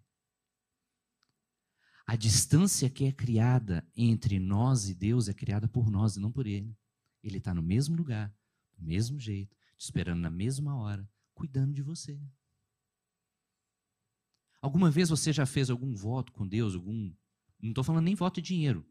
A 2.08 2.15
distância 2.15 2.89
que 2.89 3.03
é 3.03 3.12
criada 3.12 3.86
entre 3.94 4.39
nós 4.39 4.88
e 4.88 4.94
Deus 4.94 5.27
é 5.27 5.34
criada 5.34 5.68
por 5.68 5.91
nós 5.91 6.15
e 6.15 6.20
não 6.22 6.32
por 6.32 6.48
Ele. 6.48 6.74
Ele 7.22 7.39
está 7.39 7.53
no 7.53 7.62
mesmo 7.62 7.98
lugar, 7.98 8.34
do 8.74 8.82
mesmo 8.82 9.20
jeito, 9.20 9.53
te 9.77 9.84
esperando 9.84 10.22
na 10.22 10.29
mesma 10.29 10.77
hora, 10.77 11.10
cuidando 11.39 11.74
de 11.74 11.81
você. 11.81 12.19
Alguma 14.62 14.91
vez 14.91 15.08
você 15.08 15.31
já 15.31 15.46
fez 15.46 15.69
algum 15.69 15.96
voto 15.96 16.34
com 16.34 16.46
Deus, 16.46 16.75
algum. 16.75 17.13
Não 17.62 17.69
estou 17.69 17.84
falando 17.84 18.03
nem 18.03 18.13
voto 18.13 18.41
de 18.41 18.48
dinheiro. 18.48 18.86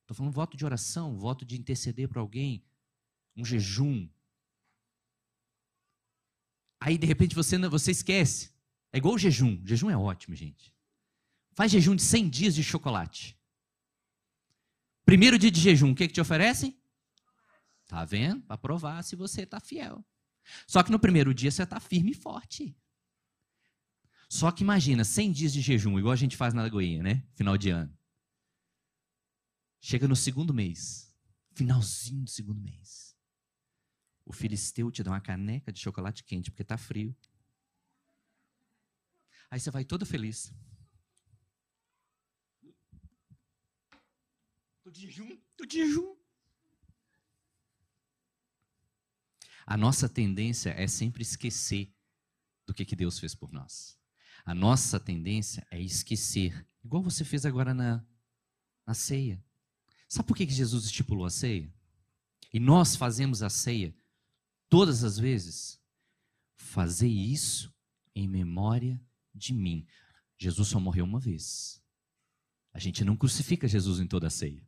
Estou 0.00 0.16
falando 0.16 0.32
voto 0.32 0.56
de 0.56 0.64
oração, 0.64 1.18
voto 1.18 1.44
de 1.44 1.56
interceder 1.56 2.08
para 2.08 2.20
alguém, 2.20 2.64
um 3.36 3.44
jejum. 3.44 4.08
Aí, 6.80 6.96
de 6.96 7.06
repente, 7.06 7.34
você, 7.34 7.58
você 7.68 7.90
esquece. 7.90 8.50
É 8.90 8.98
igual 8.98 9.14
o 9.14 9.18
jejum. 9.18 9.62
O 9.62 9.66
jejum 9.66 9.90
é 9.90 9.96
ótimo, 9.96 10.34
gente. 10.34 10.74
Faz 11.52 11.70
jejum 11.70 11.94
de 11.94 12.02
100 12.02 12.30
dias 12.30 12.54
de 12.54 12.62
chocolate. 12.62 13.38
Primeiro 15.04 15.38
dia 15.38 15.50
de 15.50 15.60
jejum, 15.60 15.92
o 15.92 15.94
que, 15.94 16.08
que 16.08 16.14
te 16.14 16.20
oferecem? 16.20 16.78
Tá 17.86 18.04
vendo? 18.06 18.42
Para 18.42 18.56
provar 18.56 19.02
se 19.02 19.14
você 19.14 19.42
está 19.42 19.60
fiel. 19.60 20.02
Só 20.66 20.82
que 20.82 20.90
no 20.90 20.98
primeiro 20.98 21.34
dia 21.34 21.50
você 21.50 21.62
está 21.62 21.80
firme 21.80 22.12
e 22.12 22.14
forte. 22.14 22.76
Só 24.28 24.50
que 24.50 24.62
imagina, 24.62 25.04
100 25.04 25.32
dias 25.32 25.52
de 25.52 25.60
jejum, 25.60 25.98
igual 25.98 26.12
a 26.12 26.16
gente 26.16 26.36
faz 26.36 26.52
na 26.54 26.62
Lagoinha, 26.62 27.02
né? 27.02 27.26
Final 27.34 27.56
de 27.56 27.70
ano. 27.70 27.96
Chega 29.80 30.08
no 30.08 30.16
segundo 30.16 30.54
mês, 30.54 31.14
finalzinho 31.52 32.24
do 32.24 32.30
segundo 32.30 32.60
mês. 32.60 33.14
O 34.24 34.32
filisteu 34.32 34.90
te 34.90 35.02
dá 35.02 35.10
uma 35.10 35.20
caneca 35.20 35.70
de 35.70 35.78
chocolate 35.78 36.24
quente, 36.24 36.50
porque 36.50 36.62
está 36.62 36.78
frio. 36.78 37.14
Aí 39.50 39.60
você 39.60 39.70
vai 39.70 39.84
todo 39.84 40.06
feliz. 40.06 40.52
Tô 44.82 44.90
de 44.90 45.02
jejum, 45.02 45.36
tô 45.56 45.64
de 45.64 45.76
jejum. 45.78 46.16
A 49.66 49.76
nossa 49.76 50.08
tendência 50.08 50.70
é 50.70 50.86
sempre 50.86 51.22
esquecer 51.22 51.92
do 52.66 52.74
que, 52.74 52.84
que 52.84 52.96
Deus 52.96 53.18
fez 53.18 53.34
por 53.34 53.52
nós. 53.52 53.98
A 54.44 54.54
nossa 54.54 55.00
tendência 55.00 55.66
é 55.70 55.80
esquecer, 55.80 56.66
igual 56.84 57.02
você 57.02 57.24
fez 57.24 57.46
agora 57.46 57.72
na, 57.72 58.04
na 58.86 58.94
ceia. 58.94 59.42
Sabe 60.08 60.28
por 60.28 60.36
que, 60.36 60.46
que 60.46 60.52
Jesus 60.52 60.84
estipulou 60.84 61.24
a 61.24 61.30
ceia? 61.30 61.72
E 62.52 62.60
nós 62.60 62.94
fazemos 62.94 63.42
a 63.42 63.48
ceia 63.48 63.94
todas 64.68 65.02
as 65.02 65.18
vezes? 65.18 65.80
Fazer 66.56 67.08
isso 67.08 67.74
em 68.14 68.28
memória 68.28 69.00
de 69.34 69.52
mim. 69.52 69.86
Jesus 70.38 70.68
só 70.68 70.78
morreu 70.78 71.04
uma 71.04 71.18
vez. 71.18 71.82
A 72.72 72.78
gente 72.78 73.04
não 73.04 73.16
crucifica 73.16 73.66
Jesus 73.66 73.98
em 73.98 74.06
toda 74.06 74.26
a 74.26 74.30
ceia. 74.30 74.66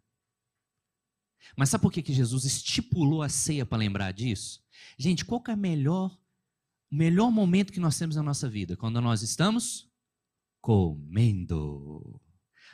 Mas 1.56 1.68
sabe 1.68 1.82
por 1.82 1.92
que, 1.92 2.02
que 2.02 2.12
Jesus 2.12 2.44
estipulou 2.44 3.22
a 3.22 3.28
ceia 3.28 3.66
para 3.66 3.78
lembrar 3.78 4.12
disso? 4.12 4.62
Gente, 4.98 5.24
qual 5.24 5.40
que 5.40 5.50
é 5.50 5.54
o 5.54 5.58
melhor, 5.58 6.18
melhor 6.90 7.30
momento 7.30 7.72
que 7.72 7.80
nós 7.80 7.98
temos 7.98 8.16
na 8.16 8.22
nossa 8.22 8.48
vida? 8.48 8.76
Quando 8.76 9.00
nós 9.00 9.22
estamos 9.22 9.90
comendo. 10.60 12.20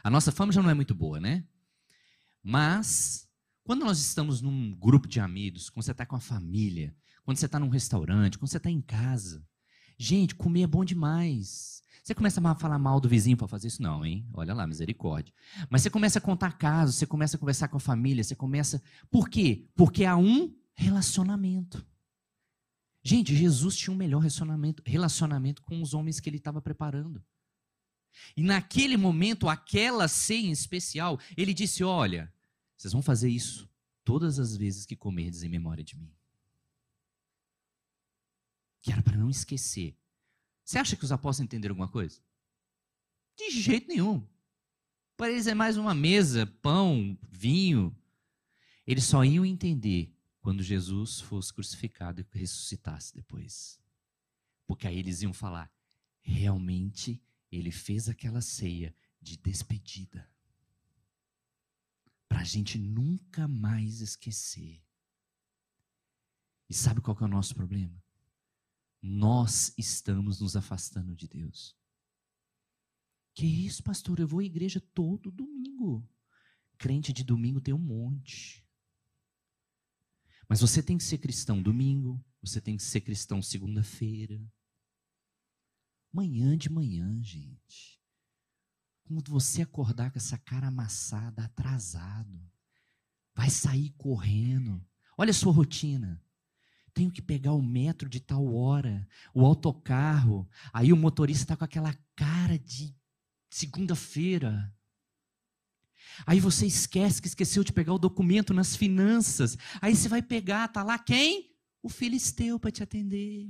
A 0.02 0.08
nossa 0.08 0.32
fama 0.32 0.50
já 0.50 0.62
não 0.62 0.70
é 0.70 0.74
muito 0.74 0.94
boa, 0.94 1.20
né? 1.20 1.46
Mas, 2.42 3.28
quando 3.62 3.84
nós 3.84 3.98
estamos 3.98 4.40
num 4.40 4.74
grupo 4.74 5.06
de 5.06 5.20
amigos, 5.20 5.68
quando 5.68 5.84
você 5.84 5.92
está 5.92 6.06
com 6.06 6.16
a 6.16 6.20
família, 6.20 6.96
quando 7.22 7.36
você 7.36 7.46
está 7.46 7.58
num 7.58 7.68
restaurante, 7.68 8.38
quando 8.38 8.50
você 8.50 8.56
está 8.56 8.70
em 8.70 8.80
casa, 8.80 9.46
gente, 9.98 10.34
comer 10.34 10.62
é 10.62 10.66
bom 10.66 10.84
demais. 10.84 11.81
Você 12.02 12.16
começa 12.16 12.40
a 12.46 12.54
falar 12.56 12.78
mal 12.80 12.98
do 12.98 13.08
vizinho 13.08 13.36
para 13.36 13.46
fazer 13.46 13.68
isso? 13.68 13.80
Não, 13.80 14.04
hein? 14.04 14.26
Olha 14.34 14.52
lá, 14.52 14.66
misericórdia. 14.66 15.32
Mas 15.70 15.82
você 15.82 15.90
começa 15.90 16.18
a 16.18 16.22
contar 16.22 16.58
casos, 16.58 16.96
você 16.96 17.06
começa 17.06 17.36
a 17.36 17.38
conversar 17.38 17.68
com 17.68 17.76
a 17.76 17.80
família, 17.80 18.24
você 18.24 18.34
começa. 18.34 18.82
Por 19.08 19.28
quê? 19.28 19.68
Porque 19.76 20.04
há 20.04 20.16
um 20.16 20.52
relacionamento. 20.74 21.86
Gente, 23.04 23.34
Jesus 23.34 23.76
tinha 23.76 23.94
um 23.94 23.96
melhor 23.96 24.18
relacionamento, 24.18 24.82
relacionamento 24.84 25.62
com 25.62 25.80
os 25.80 25.94
homens 25.94 26.18
que 26.18 26.28
ele 26.28 26.38
estava 26.38 26.60
preparando. 26.60 27.24
E 28.36 28.42
naquele 28.42 28.96
momento, 28.96 29.48
aquela 29.48 30.08
ceia 30.08 30.46
em 30.46 30.50
especial, 30.50 31.20
ele 31.36 31.54
disse: 31.54 31.84
Olha, 31.84 32.32
vocês 32.76 32.92
vão 32.92 33.00
fazer 33.02 33.30
isso 33.30 33.70
todas 34.02 34.40
as 34.40 34.56
vezes 34.56 34.84
que 34.84 34.96
comerdes 34.96 35.44
em 35.44 35.48
memória 35.48 35.84
de 35.84 35.96
mim. 35.96 36.12
Que 38.80 38.92
era 38.92 39.02
para 39.02 39.16
não 39.16 39.30
esquecer 39.30 39.96
você 40.72 40.78
acha 40.78 40.96
que 40.96 41.04
os 41.04 41.12
apóstolos 41.12 41.44
entenderam 41.44 41.74
alguma 41.74 41.88
coisa? 41.88 42.18
De 43.36 43.50
jeito 43.50 43.88
nenhum. 43.88 44.26
Para 45.18 45.30
eles 45.30 45.46
é 45.46 45.52
mais 45.52 45.76
uma 45.76 45.94
mesa, 45.94 46.46
pão, 46.46 47.18
vinho. 47.30 47.94
Eles 48.86 49.04
só 49.04 49.22
iam 49.22 49.44
entender 49.44 50.16
quando 50.40 50.62
Jesus 50.62 51.20
fosse 51.20 51.52
crucificado 51.52 52.22
e 52.22 52.38
ressuscitasse 52.38 53.14
depois. 53.14 53.78
Porque 54.66 54.86
aí 54.86 54.98
eles 54.98 55.20
iam 55.20 55.34
falar: 55.34 55.70
realmente 56.22 57.22
ele 57.50 57.70
fez 57.70 58.08
aquela 58.08 58.40
ceia 58.40 58.96
de 59.20 59.36
despedida. 59.36 60.26
Para 62.26 62.40
a 62.40 62.44
gente 62.44 62.78
nunca 62.78 63.46
mais 63.46 64.00
esquecer. 64.00 64.82
E 66.66 66.72
sabe 66.72 67.02
qual 67.02 67.14
é 67.20 67.24
o 67.24 67.28
nosso 67.28 67.54
problema? 67.54 68.01
Nós 69.02 69.74
estamos 69.76 70.40
nos 70.40 70.54
afastando 70.54 71.16
de 71.16 71.26
Deus. 71.26 71.76
Que 73.34 73.46
isso, 73.46 73.82
pastor? 73.82 74.20
Eu 74.20 74.28
vou 74.28 74.40
à 74.40 74.44
igreja 74.44 74.80
todo 74.94 75.32
domingo. 75.32 76.08
Crente 76.78 77.12
de 77.12 77.24
domingo 77.24 77.60
tem 77.60 77.74
um 77.74 77.78
monte. 77.78 78.64
Mas 80.48 80.60
você 80.60 80.82
tem 80.82 80.98
que 80.98 81.04
ser 81.04 81.18
cristão 81.18 81.62
domingo, 81.62 82.22
você 82.40 82.60
tem 82.60 82.76
que 82.76 82.82
ser 82.82 83.00
cristão 83.00 83.42
segunda-feira. 83.42 84.40
Manhã 86.12 86.56
de 86.56 86.70
manhã, 86.70 87.20
gente. 87.22 88.00
Quando 89.04 89.30
você 89.30 89.62
acordar 89.62 90.12
com 90.12 90.18
essa 90.18 90.38
cara 90.38 90.68
amassada, 90.68 91.44
atrasado, 91.44 92.40
vai 93.34 93.50
sair 93.50 93.90
correndo. 93.92 94.86
Olha 95.16 95.30
a 95.30 95.34
sua 95.34 95.52
rotina. 95.52 96.22
Tenho 96.94 97.10
que 97.10 97.22
pegar 97.22 97.52
o 97.52 97.62
metro 97.62 98.08
de 98.08 98.20
tal 98.20 98.54
hora, 98.54 99.06
o 99.34 99.44
autocarro. 99.44 100.48
Aí 100.72 100.92
o 100.92 100.96
motorista 100.96 101.44
está 101.44 101.56
com 101.56 101.64
aquela 101.64 101.94
cara 102.14 102.58
de 102.58 102.94
segunda-feira. 103.48 104.72
Aí 106.26 106.38
você 106.38 106.66
esquece 106.66 107.20
que 107.20 107.28
esqueceu 107.28 107.64
de 107.64 107.72
pegar 107.72 107.94
o 107.94 107.98
documento 107.98 108.52
nas 108.52 108.76
finanças. 108.76 109.56
Aí 109.80 109.96
você 109.96 110.08
vai 110.08 110.20
pegar, 110.20 110.68
tá 110.68 110.82
lá 110.82 110.98
quem? 110.98 111.50
O 111.82 111.88
filisteu 111.88 112.58
para 112.58 112.70
te 112.70 112.82
atender. 112.82 113.48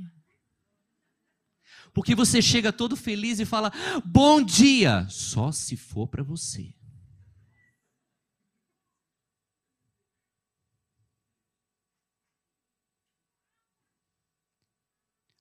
Porque 1.93 2.15
você 2.15 2.41
chega 2.41 2.73
todo 2.73 2.97
feliz 2.97 3.41
e 3.41 3.45
fala: 3.45 3.73
"Bom 4.05 4.43
dia", 4.43 5.07
só 5.09 5.51
se 5.51 5.77
for 5.77 6.07
para 6.07 6.23
você. 6.23 6.75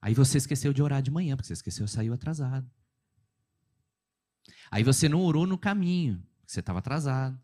Aí 0.01 0.13
você 0.13 0.37
esqueceu 0.37 0.73
de 0.73 0.81
orar 0.81 1.01
de 1.01 1.11
manhã, 1.11 1.35
porque 1.35 1.47
você 1.47 1.53
esqueceu, 1.53 1.87
saiu 1.87 2.13
atrasado. 2.13 2.69
Aí 4.71 4.83
você 4.83 5.07
não 5.07 5.21
orou 5.21 5.45
no 5.45 5.57
caminho, 5.57 6.17
porque 6.39 6.53
você 6.53 6.59
estava 6.59 6.79
atrasado. 6.79 7.39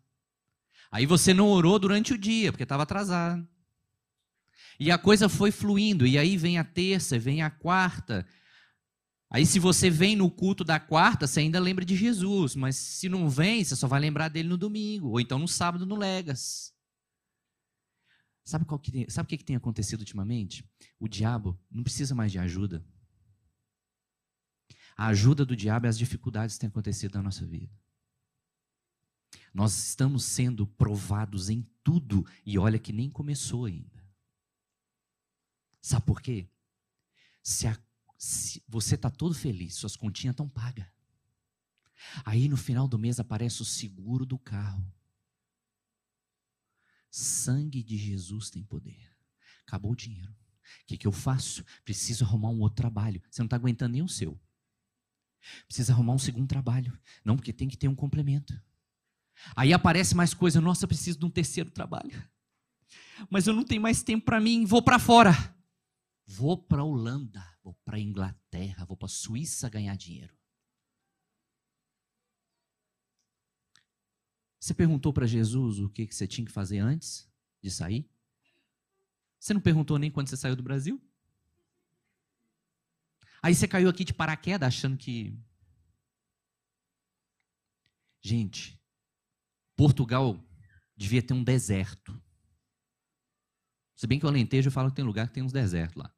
Aí 0.90 1.06
você 1.06 1.32
não 1.32 1.48
orou 1.48 1.78
durante 1.78 2.12
o 2.12 2.18
dia, 2.18 2.50
porque 2.50 2.64
estava 2.64 2.82
atrasado. 2.82 3.46
E 4.80 4.90
a 4.90 4.98
coisa 4.98 5.28
foi 5.28 5.50
fluindo, 5.50 6.06
e 6.06 6.18
aí 6.18 6.36
vem 6.36 6.58
a 6.58 6.64
terça, 6.64 7.18
vem 7.18 7.42
a 7.42 7.50
quarta. 7.50 8.26
Aí 9.30 9.44
se 9.44 9.58
você 9.58 9.90
vem 9.90 10.16
no 10.16 10.30
culto 10.30 10.64
da 10.64 10.80
quarta, 10.80 11.26
você 11.26 11.40
ainda 11.40 11.60
lembra 11.60 11.84
de 11.84 11.94
Jesus, 11.94 12.56
mas 12.56 12.76
se 12.76 13.08
não 13.08 13.28
vem, 13.28 13.62
você 13.62 13.76
só 13.76 13.86
vai 13.86 14.00
lembrar 14.00 14.28
dele 14.28 14.48
no 14.48 14.56
domingo, 14.56 15.10
ou 15.10 15.20
então 15.20 15.38
no 15.38 15.46
sábado 15.46 15.84
no 15.84 15.96
Legas. 15.96 16.72
Sabe, 18.48 18.64
qual 18.64 18.78
que, 18.78 19.04
sabe 19.10 19.26
o 19.26 19.28
que, 19.28 19.36
que 19.36 19.44
tem 19.44 19.56
acontecido 19.56 20.00
ultimamente? 20.00 20.64
O 20.98 21.06
diabo 21.06 21.60
não 21.70 21.84
precisa 21.84 22.14
mais 22.14 22.32
de 22.32 22.38
ajuda. 22.38 22.82
A 24.96 25.08
ajuda 25.08 25.44
do 25.44 25.54
diabo 25.54 25.84
é 25.84 25.90
as 25.90 25.98
dificuldades 25.98 26.56
que 26.56 26.62
têm 26.62 26.68
acontecido 26.68 27.16
na 27.16 27.24
nossa 27.24 27.44
vida. 27.44 27.70
Nós 29.52 29.76
estamos 29.88 30.24
sendo 30.24 30.66
provados 30.66 31.50
em 31.50 31.60
tudo 31.84 32.24
e 32.42 32.58
olha 32.58 32.78
que 32.78 32.90
nem 32.90 33.10
começou 33.10 33.66
ainda. 33.66 34.02
Sabe 35.82 36.06
por 36.06 36.22
quê? 36.22 36.48
Se, 37.42 37.66
a, 37.66 37.78
se 38.16 38.64
você 38.66 38.94
está 38.94 39.10
todo 39.10 39.34
feliz, 39.34 39.74
suas 39.74 39.94
continhas 39.94 40.32
estão 40.32 40.48
pagas. 40.48 40.86
Aí 42.24 42.48
no 42.48 42.56
final 42.56 42.88
do 42.88 42.98
mês 42.98 43.20
aparece 43.20 43.60
o 43.60 43.66
seguro 43.66 44.24
do 44.24 44.38
carro. 44.38 44.90
Sangue 47.10 47.82
de 47.82 47.96
Jesus 47.96 48.50
tem 48.50 48.62
poder. 48.62 49.10
Acabou 49.66 49.92
o 49.92 49.96
dinheiro. 49.96 50.30
O 50.30 50.86
que, 50.86 50.96
que 50.96 51.06
eu 51.06 51.12
faço? 51.12 51.64
Preciso 51.84 52.24
arrumar 52.24 52.50
um 52.50 52.60
outro 52.60 52.76
trabalho. 52.76 53.22
Você 53.30 53.40
não 53.40 53.46
está 53.46 53.56
aguentando 53.56 53.92
nem 53.92 54.02
o 54.02 54.08
seu. 54.08 54.38
Precisa 55.66 55.92
arrumar 55.92 56.14
um 56.14 56.18
segundo 56.18 56.48
trabalho. 56.48 56.98
Não, 57.24 57.36
porque 57.36 57.52
tem 57.52 57.68
que 57.68 57.76
ter 57.76 57.88
um 57.88 57.94
complemento. 57.94 58.60
Aí 59.54 59.72
aparece 59.72 60.14
mais 60.14 60.34
coisa. 60.34 60.60
Nossa, 60.60 60.86
preciso 60.86 61.18
de 61.18 61.24
um 61.24 61.30
terceiro 61.30 61.70
trabalho. 61.70 62.22
Mas 63.30 63.46
eu 63.46 63.54
não 63.54 63.64
tenho 63.64 63.82
mais 63.82 64.02
tempo 64.02 64.24
para 64.24 64.40
mim. 64.40 64.64
Vou 64.64 64.82
para 64.82 64.98
fora. 64.98 65.32
Vou 66.26 66.56
para 66.56 66.84
Holanda. 66.84 67.44
Vou 67.62 67.74
para 67.84 67.98
Inglaterra. 67.98 68.84
Vou 68.84 68.96
para 68.96 69.08
Suíça 69.08 69.68
ganhar 69.68 69.96
dinheiro. 69.96 70.37
Você 74.58 74.74
perguntou 74.74 75.12
para 75.12 75.26
Jesus 75.26 75.78
o 75.78 75.88
que 75.88 76.06
você 76.06 76.26
tinha 76.26 76.44
que 76.44 76.52
fazer 76.52 76.78
antes 76.78 77.30
de 77.62 77.70
sair? 77.70 78.08
Você 79.38 79.54
não 79.54 79.60
perguntou 79.60 79.98
nem 79.98 80.10
quando 80.10 80.28
você 80.28 80.36
saiu 80.36 80.56
do 80.56 80.62
Brasil? 80.62 81.00
Aí 83.40 83.54
você 83.54 83.68
caiu 83.68 83.88
aqui 83.88 84.04
de 84.04 84.12
paraquedas 84.12 84.66
achando 84.66 84.96
que. 84.96 85.38
Gente, 88.20 88.80
Portugal 89.76 90.36
devia 90.96 91.22
ter 91.22 91.34
um 91.34 91.44
deserto. 91.44 92.20
Se 93.94 94.06
bem 94.06 94.18
que 94.18 94.26
o 94.26 94.28
Alentejo 94.28 94.70
fala 94.70 94.90
que 94.90 94.96
tem 94.96 95.04
lugar 95.04 95.28
que 95.28 95.34
tem 95.34 95.42
uns 95.42 95.52
desertos 95.52 95.96
lá. 95.96 96.12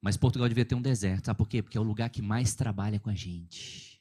Mas 0.00 0.16
Portugal 0.16 0.48
devia 0.48 0.64
ter 0.64 0.74
um 0.74 0.82
deserto. 0.82 1.26
Sabe 1.26 1.38
por 1.38 1.48
quê? 1.48 1.62
Porque 1.62 1.76
é 1.76 1.80
o 1.80 1.84
lugar 1.84 2.10
que 2.10 2.22
mais 2.22 2.54
trabalha 2.54 3.00
com 3.00 3.10
a 3.10 3.14
gente. 3.14 3.93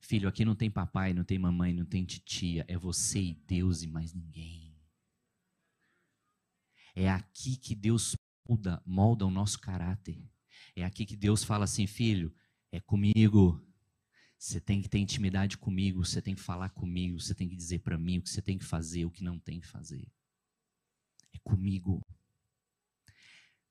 Filho, 0.00 0.28
aqui 0.28 0.44
não 0.44 0.56
tem 0.56 0.70
papai, 0.70 1.12
não 1.12 1.24
tem 1.24 1.38
mamãe, 1.38 1.72
não 1.72 1.84
tem 1.84 2.04
titia, 2.04 2.64
é 2.66 2.76
você 2.76 3.20
e 3.20 3.34
Deus 3.34 3.82
e 3.82 3.86
mais 3.86 4.12
ninguém. 4.12 4.74
É 6.94 7.08
aqui 7.08 7.56
que 7.56 7.74
Deus 7.74 8.16
molda, 8.48 8.82
molda 8.84 9.26
o 9.26 9.30
nosso 9.30 9.60
caráter. 9.60 10.20
É 10.74 10.84
aqui 10.84 11.06
que 11.06 11.16
Deus 11.16 11.44
fala 11.44 11.64
assim, 11.64 11.86
filho, 11.86 12.34
é 12.72 12.80
comigo. 12.80 13.64
Você 14.38 14.60
tem 14.60 14.80
que 14.80 14.88
ter 14.88 14.98
intimidade 14.98 15.58
comigo, 15.58 16.04
você 16.04 16.22
tem 16.22 16.34
que 16.34 16.40
falar 16.40 16.70
comigo, 16.70 17.20
você 17.20 17.34
tem 17.34 17.48
que 17.48 17.54
dizer 17.54 17.80
para 17.80 17.98
mim 17.98 18.18
o 18.18 18.22
que 18.22 18.30
você 18.30 18.40
tem 18.40 18.56
que 18.56 18.64
fazer, 18.64 19.04
o 19.04 19.10
que 19.10 19.22
não 19.22 19.38
tem 19.38 19.60
que 19.60 19.66
fazer. 19.66 20.10
É 21.32 21.38
comigo. 21.44 22.00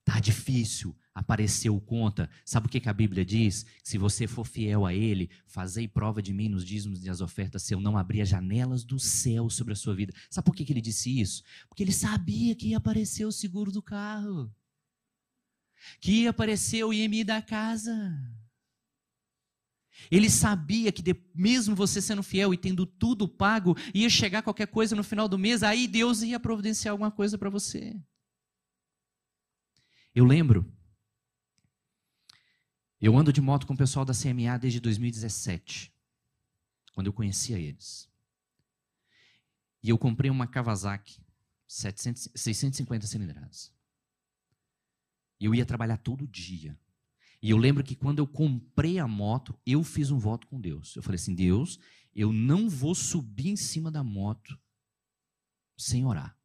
Tá 0.10 0.20
difícil, 0.20 0.98
apareceu 1.14 1.80
conta. 1.80 2.28
Sabe 2.44 2.66
o 2.66 2.70
que, 2.70 2.80
que 2.80 2.90
a 2.90 2.94
Bíblia 2.94 3.24
diz? 3.24 3.64
Se 3.84 3.96
você 3.96 4.26
for 4.26 4.44
fiel 4.44 4.84
a 4.84 4.92
Ele, 4.92 5.30
fazei 5.46 5.88
prova 5.88 6.20
de 6.20 6.34
mim 6.34 6.50
nos 6.50 6.66
dízimos 6.66 7.06
e 7.06 7.10
as 7.12 7.22
ofertas, 7.22 7.62
se 7.62 7.76
eu 7.76 7.80
não 7.80 7.96
abrir 7.96 8.22
as 8.22 8.30
janelas 8.30 8.84
do 8.84 8.98
céu 8.98 9.52
sobre 9.52 9.74
a 9.74 9.76
sua 9.76 9.94
vida. 9.94 10.12
Sabe 10.28 10.46
por 10.46 10.56
que, 10.56 10.66
que 10.66 10.74
ele 10.74 10.82
disse 10.82 11.22
isso? 11.22 11.44
Porque 11.68 11.84
ele 11.84 11.92
sabia 11.92 12.56
que 12.56 12.70
ia 12.70 12.78
aparecer 12.78 13.24
o 13.24 13.32
seguro 13.32 13.72
do 13.72 13.84
carro, 13.84 14.52
que 16.02 16.24
ia 16.24 16.32
aparecer 16.32 16.84
o 16.84 16.92
IMI 16.92 17.24
da 17.24 17.40
casa. 17.40 17.94
Ele 20.10 20.28
sabia 20.28 20.92
que, 20.92 21.04
mesmo 21.36 21.76
você 21.76 22.02
sendo 22.02 22.24
fiel 22.24 22.52
e 22.52 22.58
tendo 22.58 22.84
tudo 22.84 23.28
pago, 23.28 23.78
ia 23.94 24.10
chegar 24.10 24.42
qualquer 24.42 24.70
coisa 24.70 24.96
no 24.96 25.04
final 25.04 25.30
do 25.30 25.38
mês, 25.38 25.62
aí 25.62 25.88
Deus 25.88 26.24
ia 26.24 26.40
providenciar 26.40 26.94
alguma 26.94 27.12
coisa 27.12 27.38
para 27.38 27.52
você. 27.52 27.96
Eu 30.20 30.26
lembro, 30.26 30.70
eu 33.00 33.18
ando 33.18 33.32
de 33.32 33.40
moto 33.40 33.66
com 33.66 33.74
o 33.74 33.78
pessoal 33.78 34.04
da 34.04 34.14
CMA 34.14 34.60
desde 34.60 34.82
2017, 34.82 35.96
quando 36.92 37.08
eu 37.08 37.14
conhecia 37.14 37.58
eles. 37.58 38.12
E 39.82 39.88
eu 39.88 39.98
comprei 39.98 40.30
uma 40.30 40.46
Kawasaki 40.46 41.26
700, 41.66 42.32
650 42.36 43.08
cilindradas. 43.08 43.74
E 45.40 45.46
eu 45.46 45.56
ia 45.56 45.66
trabalhar 45.66 45.96
todo 45.96 46.28
dia. 46.28 46.78
E 47.42 47.50
eu 47.50 47.56
lembro 47.56 47.82
que 47.82 47.96
quando 47.96 48.20
eu 48.20 48.28
comprei 48.28 49.00
a 49.00 49.08
moto, 49.08 49.58
eu 49.66 49.86
fiz 49.86 50.12
um 50.12 50.20
voto 50.20 50.48
com 50.48 50.60
Deus. 50.60 50.98
Eu 50.98 51.02
falei 51.02 51.16
assim: 51.16 51.34
Deus, 51.34 51.80
eu 52.14 52.34
não 52.34 52.68
vou 52.70 52.94
subir 52.94 53.48
em 53.48 53.56
cima 53.56 53.90
da 53.90 54.04
moto 54.04 54.60
sem 55.78 56.06
orar. 56.06 56.38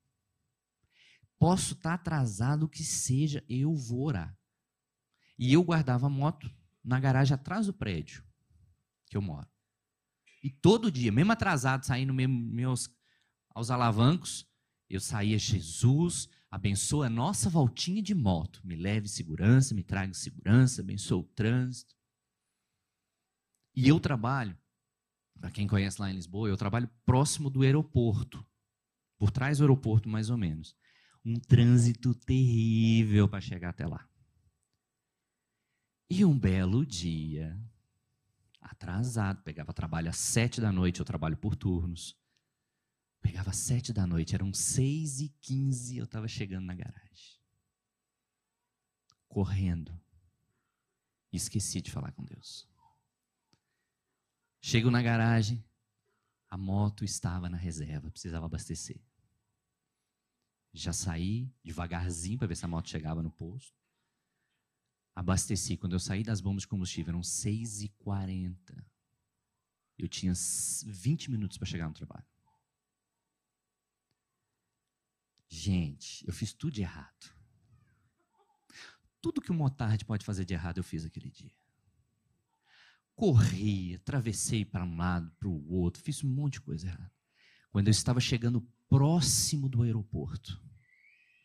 Posso 1.39 1.75
estar 1.75 1.95
atrasado, 1.95 2.65
o 2.65 2.69
que 2.69 2.85
seja, 2.85 3.45
eu 3.49 3.75
vou 3.75 4.07
orar. 4.07 4.37
E 5.39 5.53
eu 5.53 5.63
guardava 5.63 6.07
a 6.07 6.11
moto 6.11 6.51
na 6.83 7.01
garagem 7.01 7.35
atrás 7.35 7.67
do 7.67 7.73
prédio 7.73 8.25
que 9.07 9.17
eu 9.17 9.23
moro. 9.23 9.49
E 10.43 10.51
todo 10.51 10.91
dia, 10.91 11.11
mesmo 11.11 11.33
atrasado, 11.33 11.87
saindo 11.87 12.13
meus, 12.13 12.89
aos 13.51 13.71
alavancos, 13.71 14.47
eu 14.89 15.01
saía, 15.01 15.39
Jesus, 15.39 16.29
abençoa 16.51 17.07
a 17.07 17.11
nossa 17.11 17.49
voltinha 17.49 18.03
de 18.03 18.15
moto. 18.15 18.61
Me 18.65 18.77
leve 18.77 19.09
segurança, 19.09 19.75
me 19.75 19.83
traga 19.83 20.13
segurança, 20.13 20.83
abençoa 20.83 21.19
o 21.19 21.25
trânsito. 21.25 21.97
E 23.75 23.89
eu 23.89 23.99
trabalho, 23.99 24.57
para 25.41 25.51
quem 25.51 25.67
conhece 25.67 26.01
lá 26.01 26.11
em 26.11 26.15
Lisboa, 26.15 26.49
eu 26.49 26.57
trabalho 26.57 26.89
próximo 27.05 27.49
do 27.49 27.63
aeroporto. 27.63 28.47
Por 29.19 29.31
trás 29.31 29.59
do 29.59 29.65
aeroporto, 29.65 30.09
mais 30.09 30.31
ou 30.31 30.37
menos 30.37 30.77
um 31.25 31.39
trânsito 31.39 32.15
terrível 32.15 33.29
para 33.29 33.41
chegar 33.41 33.71
até 33.71 33.87
lá. 33.87 34.07
E 36.11 36.25
um 36.25 36.39
belo 36.39 36.85
dia, 36.85 37.59
atrasado, 38.61 39.43
pegava 39.43 39.73
trabalho 39.73 40.11
às 40.11 40.17
sete 40.19 40.61
da 40.61 40.71
noite, 40.71 41.01
eu 41.01 41.07
trabalho 41.07 41.37
por 41.37 41.57
turnos. 41.57 42.17
Pegava 43.23 43.51
às 43.51 43.57
sete 43.57 43.93
da 43.93 44.07
noite, 44.07 44.35
eram 44.35 44.53
seis 44.53 45.21
e 45.21 45.31
quinze, 45.41 45.97
eu 45.97 46.05
estava 46.05 46.29
chegando 46.29 46.67
na 46.67 46.75
garagem. 46.75 47.41
Correndo. 49.27 49.99
E 51.33 51.37
esqueci 51.37 51.81
de 51.81 51.91
falar 51.91 52.13
com 52.13 52.23
Deus. 52.23 52.69
Chego 54.61 54.91
na 54.91 55.03
garagem, 55.03 55.65
a 56.49 56.57
moto 56.57 57.05
estava 57.05 57.49
na 57.49 57.57
reserva, 57.57 58.11
precisava 58.11 58.47
abastecer. 58.47 59.01
Já 60.77 60.93
saí 60.93 61.49
devagarzinho 61.63 62.37
para 62.37 62.49
ver 62.49 62.57
se 62.57 62.65
a 62.65 62.69
moto 62.69 62.91
chegava 62.91 63.23
no 63.23 63.31
posto. 63.31 63.79
Abasteci. 65.15 65.77
Quando 65.77 65.93
eu 65.93 66.01
saí 66.01 66.25
das 66.25 66.41
bombas 66.41 66.63
de 66.63 66.69
combustível, 66.69 67.13
eram 67.13 67.21
6h40. 67.21 68.85
Eu 69.97 70.09
tinha 70.09 70.33
20 70.85 71.31
minutos 71.31 71.57
para 71.57 71.67
chegar 71.67 71.87
no 71.87 71.95
trabalho. 71.95 72.27
Gente, 75.49 76.27
eu 76.27 76.33
fiz 76.33 76.53
tudo 76.53 76.73
de 76.73 76.83
errado. 76.83 77.33
Tudo 79.21 79.41
que 79.41 79.53
o 79.53 79.55
Motard 79.55 80.05
pode 80.05 80.25
fazer 80.25 80.45
de 80.45 80.55
errado, 80.55 80.79
eu 80.79 80.85
fiz 80.85 81.05
aquele 81.05 81.31
dia. 81.31 81.55
Corri, 83.15 83.95
atravessei 83.95 84.65
para 84.65 84.85
um 84.85 84.97
lado, 84.97 85.31
para 85.39 85.49
o 85.49 85.73
outro, 85.73 86.03
fiz 86.03 86.25
um 86.25 86.29
monte 86.29 86.55
de 86.55 86.63
coisa 86.63 86.89
errada. 86.89 87.13
Quando 87.71 87.87
eu 87.87 87.93
estava 87.93 88.21
chegando 88.21 88.61
próximo 88.89 89.69
do 89.69 89.83
aeroporto, 89.83 90.61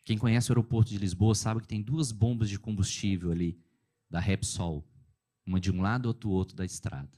quem 0.04 0.18
conhece 0.18 0.50
o 0.50 0.52
aeroporto 0.52 0.90
de 0.90 0.98
Lisboa 0.98 1.34
sabe 1.34 1.60
que 1.60 1.68
tem 1.68 1.82
duas 1.82 2.12
bombas 2.12 2.48
de 2.48 2.58
combustível 2.58 3.30
ali, 3.30 3.58
da 4.08 4.18
Repsol. 4.18 4.84
Uma 5.46 5.60
de 5.60 5.70
um 5.70 5.80
lado, 5.80 6.06
outra 6.06 6.20
do 6.28 6.30
outro 6.30 6.56
da 6.56 6.64
estrada. 6.64 7.10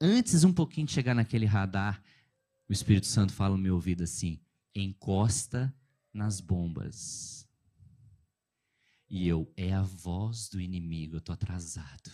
Antes 0.00 0.44
um 0.44 0.52
pouquinho 0.52 0.86
de 0.86 0.92
chegar 0.92 1.14
naquele 1.14 1.46
radar, 1.46 2.02
o 2.68 2.72
Espírito 2.72 3.06
Santo 3.06 3.32
fala 3.32 3.56
no 3.56 3.62
meu 3.62 3.74
ouvido 3.74 4.02
assim: 4.02 4.40
encosta 4.74 5.74
nas 6.12 6.40
bombas. 6.40 7.48
E 9.08 9.28
eu, 9.28 9.52
é 9.56 9.72
a 9.72 9.82
voz 9.82 10.48
do 10.48 10.60
inimigo, 10.60 11.16
eu 11.16 11.18
estou 11.18 11.34
atrasado. 11.34 12.10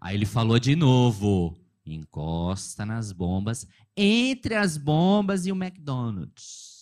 Aí 0.00 0.16
ele 0.16 0.26
falou 0.26 0.58
de 0.58 0.76
novo: 0.76 1.56
encosta 1.84 2.86
nas 2.86 3.12
bombas, 3.12 3.66
entre 3.96 4.54
as 4.54 4.76
bombas 4.76 5.46
e 5.46 5.52
o 5.52 5.56
McDonald's. 5.56 6.74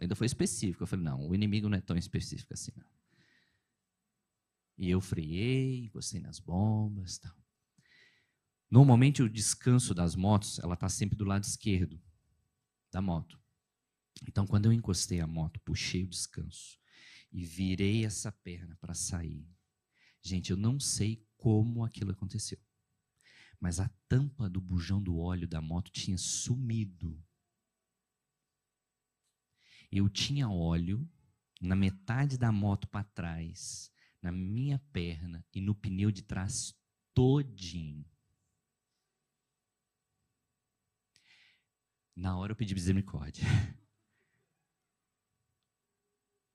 Ainda 0.00 0.16
foi 0.16 0.26
específico. 0.26 0.82
Eu 0.82 0.86
falei: 0.86 1.04
não, 1.04 1.28
o 1.28 1.34
inimigo 1.34 1.68
não 1.68 1.78
é 1.78 1.80
tão 1.80 1.96
específico 1.96 2.52
assim. 2.52 2.72
Não. 2.76 2.86
E 4.78 4.90
eu 4.90 5.00
freiei, 5.00 5.84
encostei 5.84 6.20
nas 6.20 6.40
bombas. 6.40 7.18
Tal. 7.18 7.36
Normalmente 8.70 9.22
o 9.22 9.28
descanso 9.28 9.94
das 9.94 10.16
motos, 10.16 10.58
ela 10.58 10.74
está 10.74 10.88
sempre 10.88 11.16
do 11.16 11.24
lado 11.24 11.44
esquerdo 11.44 12.00
da 12.90 13.00
moto. 13.00 13.38
Então, 14.26 14.46
quando 14.46 14.66
eu 14.66 14.72
encostei 14.72 15.20
a 15.20 15.26
moto, 15.26 15.60
puxei 15.60 16.04
o 16.04 16.08
descanso 16.08 16.78
e 17.30 17.44
virei 17.44 18.04
essa 18.04 18.30
perna 18.30 18.76
para 18.80 18.94
sair. 18.94 19.46
Gente, 20.22 20.50
eu 20.50 20.56
não 20.56 20.78
sei 20.78 21.24
como 21.36 21.84
aquilo 21.84 22.12
aconteceu. 22.12 22.58
Mas 23.62 23.78
a 23.78 23.88
tampa 24.08 24.50
do 24.50 24.60
bujão 24.60 25.00
do 25.00 25.18
óleo 25.18 25.46
da 25.46 25.62
moto 25.62 25.88
tinha 25.92 26.18
sumido. 26.18 27.24
Eu 29.88 30.08
tinha 30.08 30.50
óleo 30.50 31.08
na 31.60 31.76
metade 31.76 32.36
da 32.36 32.50
moto 32.50 32.88
para 32.88 33.04
trás, 33.04 33.88
na 34.20 34.32
minha 34.32 34.80
perna 34.92 35.46
e 35.54 35.60
no 35.60 35.76
pneu 35.76 36.10
de 36.10 36.22
trás 36.24 36.74
todinho. 37.14 38.04
Na 42.16 42.36
hora 42.36 42.50
eu 42.50 42.56
pedi 42.56 42.74
misericórdia. 42.74 43.44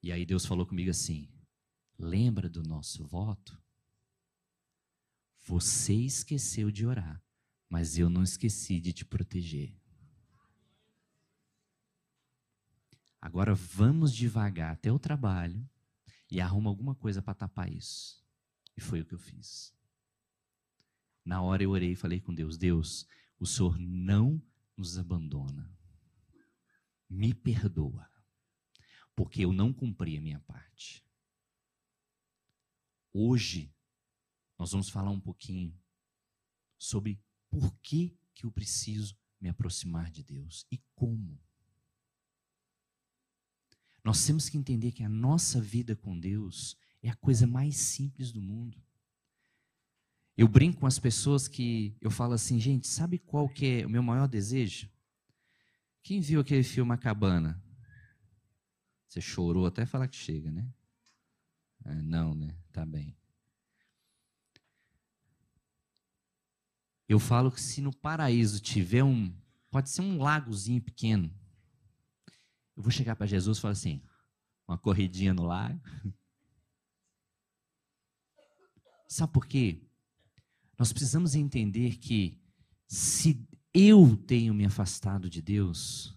E 0.04 0.12
aí 0.12 0.26
Deus 0.26 0.46
falou 0.46 0.66
comigo 0.66 0.92
assim: 0.92 1.28
lembra 1.98 2.48
do 2.48 2.62
nosso 2.64 3.06
voto? 3.06 3.60
Você 5.48 5.94
esqueceu 5.94 6.70
de 6.70 6.86
orar, 6.86 7.24
mas 7.70 7.98
eu 7.98 8.10
não 8.10 8.22
esqueci 8.22 8.82
de 8.82 8.92
te 8.92 9.06
proteger. 9.06 9.74
Agora 13.22 13.56
vamos 13.56 14.14
devagar 14.14 14.74
até 14.74 14.92
o 14.92 15.00
trabalho 15.00 15.66
e 16.30 16.42
arruma 16.42 16.70
alguma 16.70 16.94
coisa 16.94 17.22
para 17.22 17.34
tapar 17.34 17.72
isso. 17.72 18.22
E 18.76 18.82
foi 18.82 19.00
o 19.00 19.06
que 19.06 19.14
eu 19.14 19.18
fiz. 19.18 19.74
Na 21.24 21.42
hora 21.42 21.64
eu 21.64 21.72
orei 21.72 21.94
e 21.94 21.96
falei 21.96 22.20
com 22.20 22.36
Deus: 22.36 22.58
Deus, 22.58 23.08
o 23.40 23.46
Senhor 23.46 23.80
não 23.80 24.44
nos 24.76 24.98
abandona. 24.98 25.74
Me 27.10 27.34
perdoa, 27.34 28.06
porque 29.16 29.46
eu 29.46 29.54
não 29.54 29.72
cumpri 29.72 30.18
a 30.18 30.22
minha 30.22 30.42
parte. 30.42 31.08
Hoje 33.14 33.74
nós 34.58 34.72
vamos 34.72 34.90
falar 34.90 35.12
um 35.12 35.20
pouquinho 35.20 35.74
sobre 36.78 37.22
por 37.50 37.74
que, 37.80 38.18
que 38.34 38.46
eu 38.46 38.52
preciso 38.52 39.18
me 39.40 39.50
aproximar 39.50 40.10
de 40.10 40.24
Deus 40.24 40.66
e 40.72 40.78
como. 40.96 41.40
Nós 44.04 44.26
temos 44.26 44.50
que 44.50 44.58
entender 44.58 44.92
que 44.92 45.04
a 45.04 45.10
nossa 45.10 45.62
vida 45.62 45.96
com 45.96 46.18
Deus 46.18 46.78
é 47.02 47.10
a 47.10 47.16
coisa 47.16 47.46
mais 47.46 47.76
simples 47.76 48.32
do 48.32 48.42
mundo. 48.42 48.82
Eu 50.36 50.48
brinco 50.48 50.80
com 50.80 50.88
as 50.88 51.00
pessoas 51.00 51.48
que 51.48 51.98
eu 52.00 52.12
falo 52.12 52.34
assim, 52.34 52.60
gente, 52.60 52.88
sabe 52.88 53.18
qual 53.18 53.50
que 53.50 53.82
é 53.82 53.86
o 53.86 53.90
meu 53.90 54.04
maior 54.04 54.28
desejo? 54.28 54.90
Quem 56.04 56.22
viu 56.22 56.40
aquele 56.40 56.64
filme 56.64 56.94
A 56.94 56.98
Cabana? 56.98 57.62
Você 59.08 59.20
chorou 59.20 59.66
até 59.66 59.86
falar 59.86 60.08
que 60.08 60.16
chega, 60.16 60.52
né? 60.52 60.72
É, 61.86 61.96
não, 62.02 62.36
né? 62.36 62.56
Tá 62.72 62.86
bem. 62.86 63.18
Eu 67.08 67.20
falo 67.20 67.52
que 67.52 67.62
se 67.62 67.82
no 67.82 67.96
paraíso 67.96 68.60
tiver 68.60 69.04
um, 69.04 69.34
pode 69.72 69.90
ser 69.90 70.02
um 70.02 70.22
lagozinho 70.22 70.82
pequeno, 70.82 71.34
eu 72.76 72.84
vou 72.84 72.92
chegar 72.92 73.16
para 73.16 73.26
Jesus 73.26 73.58
e 73.58 73.62
falar 73.62 73.72
assim: 73.72 74.04
uma 74.68 74.78
corridinha 74.78 75.34
no 75.34 75.44
lago. 75.46 75.82
Sabe 79.08 79.32
por 79.32 79.48
quê? 79.48 79.82
Nós 80.78 80.92
precisamos 80.92 81.34
entender 81.34 81.98
que 81.98 82.38
se 82.88 83.48
eu 83.74 84.18
tenho 84.18 84.54
me 84.54 84.66
afastado 84.66 85.30
de 85.30 85.42
Deus, 85.42 86.14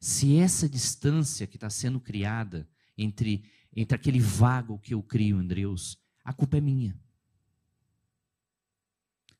se 0.00 0.38
essa 0.38 0.66
distância 0.66 1.46
que 1.46 1.56
está 1.56 1.68
sendo 1.68 2.00
criada 2.00 2.66
entre, 2.96 3.44
entre 3.76 3.94
aquele 3.94 4.18
vago 4.18 4.78
que 4.78 4.94
eu 4.94 5.02
crio 5.02 5.42
em 5.42 5.46
Deus, 5.46 5.98
a 6.24 6.32
culpa 6.32 6.56
é 6.56 6.60
minha 6.60 6.98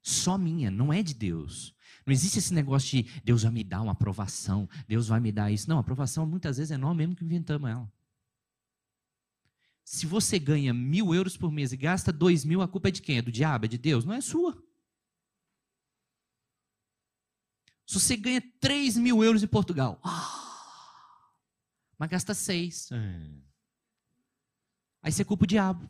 só 0.04 0.36
minha, 0.36 0.70
não 0.70 0.92
é 0.92 1.02
de 1.02 1.14
Deus. 1.14 1.74
Não 2.04 2.12
existe 2.12 2.38
esse 2.38 2.52
negócio 2.52 3.02
de 3.02 3.10
Deus 3.24 3.42
vai 3.42 3.50
me 3.50 3.64
dar 3.64 3.80
uma 3.80 3.92
aprovação, 3.92 4.68
Deus 4.86 5.08
vai 5.08 5.18
me 5.18 5.32
dar 5.32 5.50
isso. 5.50 5.66
Não, 5.66 5.78
a 5.78 5.80
aprovação 5.80 6.26
muitas 6.26 6.58
vezes 6.58 6.70
é 6.70 6.76
nós 6.76 6.94
mesmo 6.94 7.16
que 7.16 7.24
inventamos 7.24 7.70
ela. 7.70 7.90
Se 9.82 10.04
você 10.04 10.38
ganha 10.38 10.74
mil 10.74 11.14
euros 11.14 11.38
por 11.38 11.50
mês 11.50 11.72
e 11.72 11.76
gasta 11.78 12.12
dois 12.12 12.44
mil, 12.44 12.60
a 12.60 12.68
culpa 12.68 12.88
é 12.88 12.90
de 12.90 13.00
quem? 13.00 13.16
É 13.16 13.22
do 13.22 13.32
diabo? 13.32 13.64
É 13.64 13.68
de 13.68 13.78
Deus? 13.78 14.04
Não 14.04 14.12
é 14.12 14.20
sua. 14.20 14.62
Se 17.86 17.98
você 17.98 18.14
ganha 18.14 18.42
três 18.60 18.98
mil 18.98 19.24
euros 19.24 19.42
em 19.42 19.46
Portugal, 19.46 19.98
mas 21.98 22.10
gasta 22.10 22.34
seis, 22.34 22.92
é. 22.92 23.30
aí 25.02 25.12
você 25.12 25.24
culpa 25.24 25.44
o 25.44 25.46
diabo. 25.46 25.88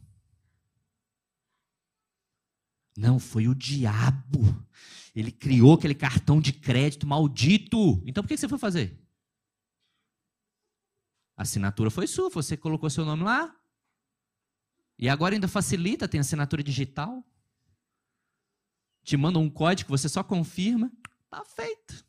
Não, 2.97 3.19
foi 3.19 3.49
o 3.49 3.55
diabo. 3.55 4.41
Ele 5.15 5.31
criou 5.31 5.75
aquele 5.75 5.95
cartão 5.95 6.41
de 6.41 6.53
crédito 6.53 7.07
maldito. 7.07 8.03
Então 8.07 8.23
por 8.23 8.29
que 8.29 8.37
você 8.37 8.49
foi 8.49 8.59
fazer? 8.59 9.01
A 11.37 11.43
assinatura 11.43 11.91
foi 11.91 12.07
sua, 12.07 12.31
você 12.31 12.57
colocou 12.57 12.89
seu 12.89 13.05
nome 13.05 13.25
lá. 13.25 13.55
E 14.99 15.09
agora 15.09 15.35
ainda 15.35 15.49
facilita, 15.49 16.09
tem 16.09 16.21
assinatura 16.21 16.63
digital. 16.63 17.25
Te 19.03 19.17
manda 19.17 19.39
um 19.39 19.51
código, 19.51 19.91
você 19.91 20.09
só 20.09 20.23
confirma. 20.23 20.91
Tá 21.29 21.45
feito. 21.45 22.05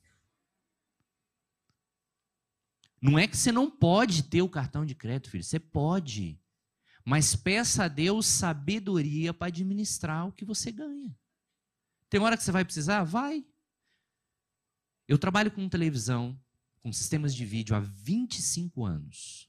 Não 3.01 3.19
é 3.19 3.27
que 3.27 3.35
você 3.35 3.51
não 3.51 3.69
pode 3.69 4.23
ter 4.23 4.41
o 4.41 4.49
cartão 4.49 4.85
de 4.85 4.95
crédito, 4.95 5.29
filho. 5.29 5.43
Você 5.43 5.59
pode. 5.59 6.39
Mas 7.05 7.35
peça 7.35 7.83
a 7.83 7.87
Deus 7.87 8.25
sabedoria 8.25 9.31
para 9.31 9.47
administrar 9.47 10.27
o 10.27 10.31
que 10.31 10.43
você 10.43 10.71
ganha. 10.71 11.15
Tem 12.09 12.19
hora 12.19 12.35
que 12.35 12.43
você 12.43 12.51
vai 12.51 12.65
precisar? 12.65 13.03
Vai. 13.03 13.45
Eu 15.07 15.19
trabalho 15.19 15.51
com 15.51 15.69
televisão, 15.69 16.39
com 16.81 16.91
sistemas 16.91 17.35
de 17.35 17.45
vídeo 17.45 17.75
há 17.75 17.79
25 17.79 18.83
anos. 18.83 19.47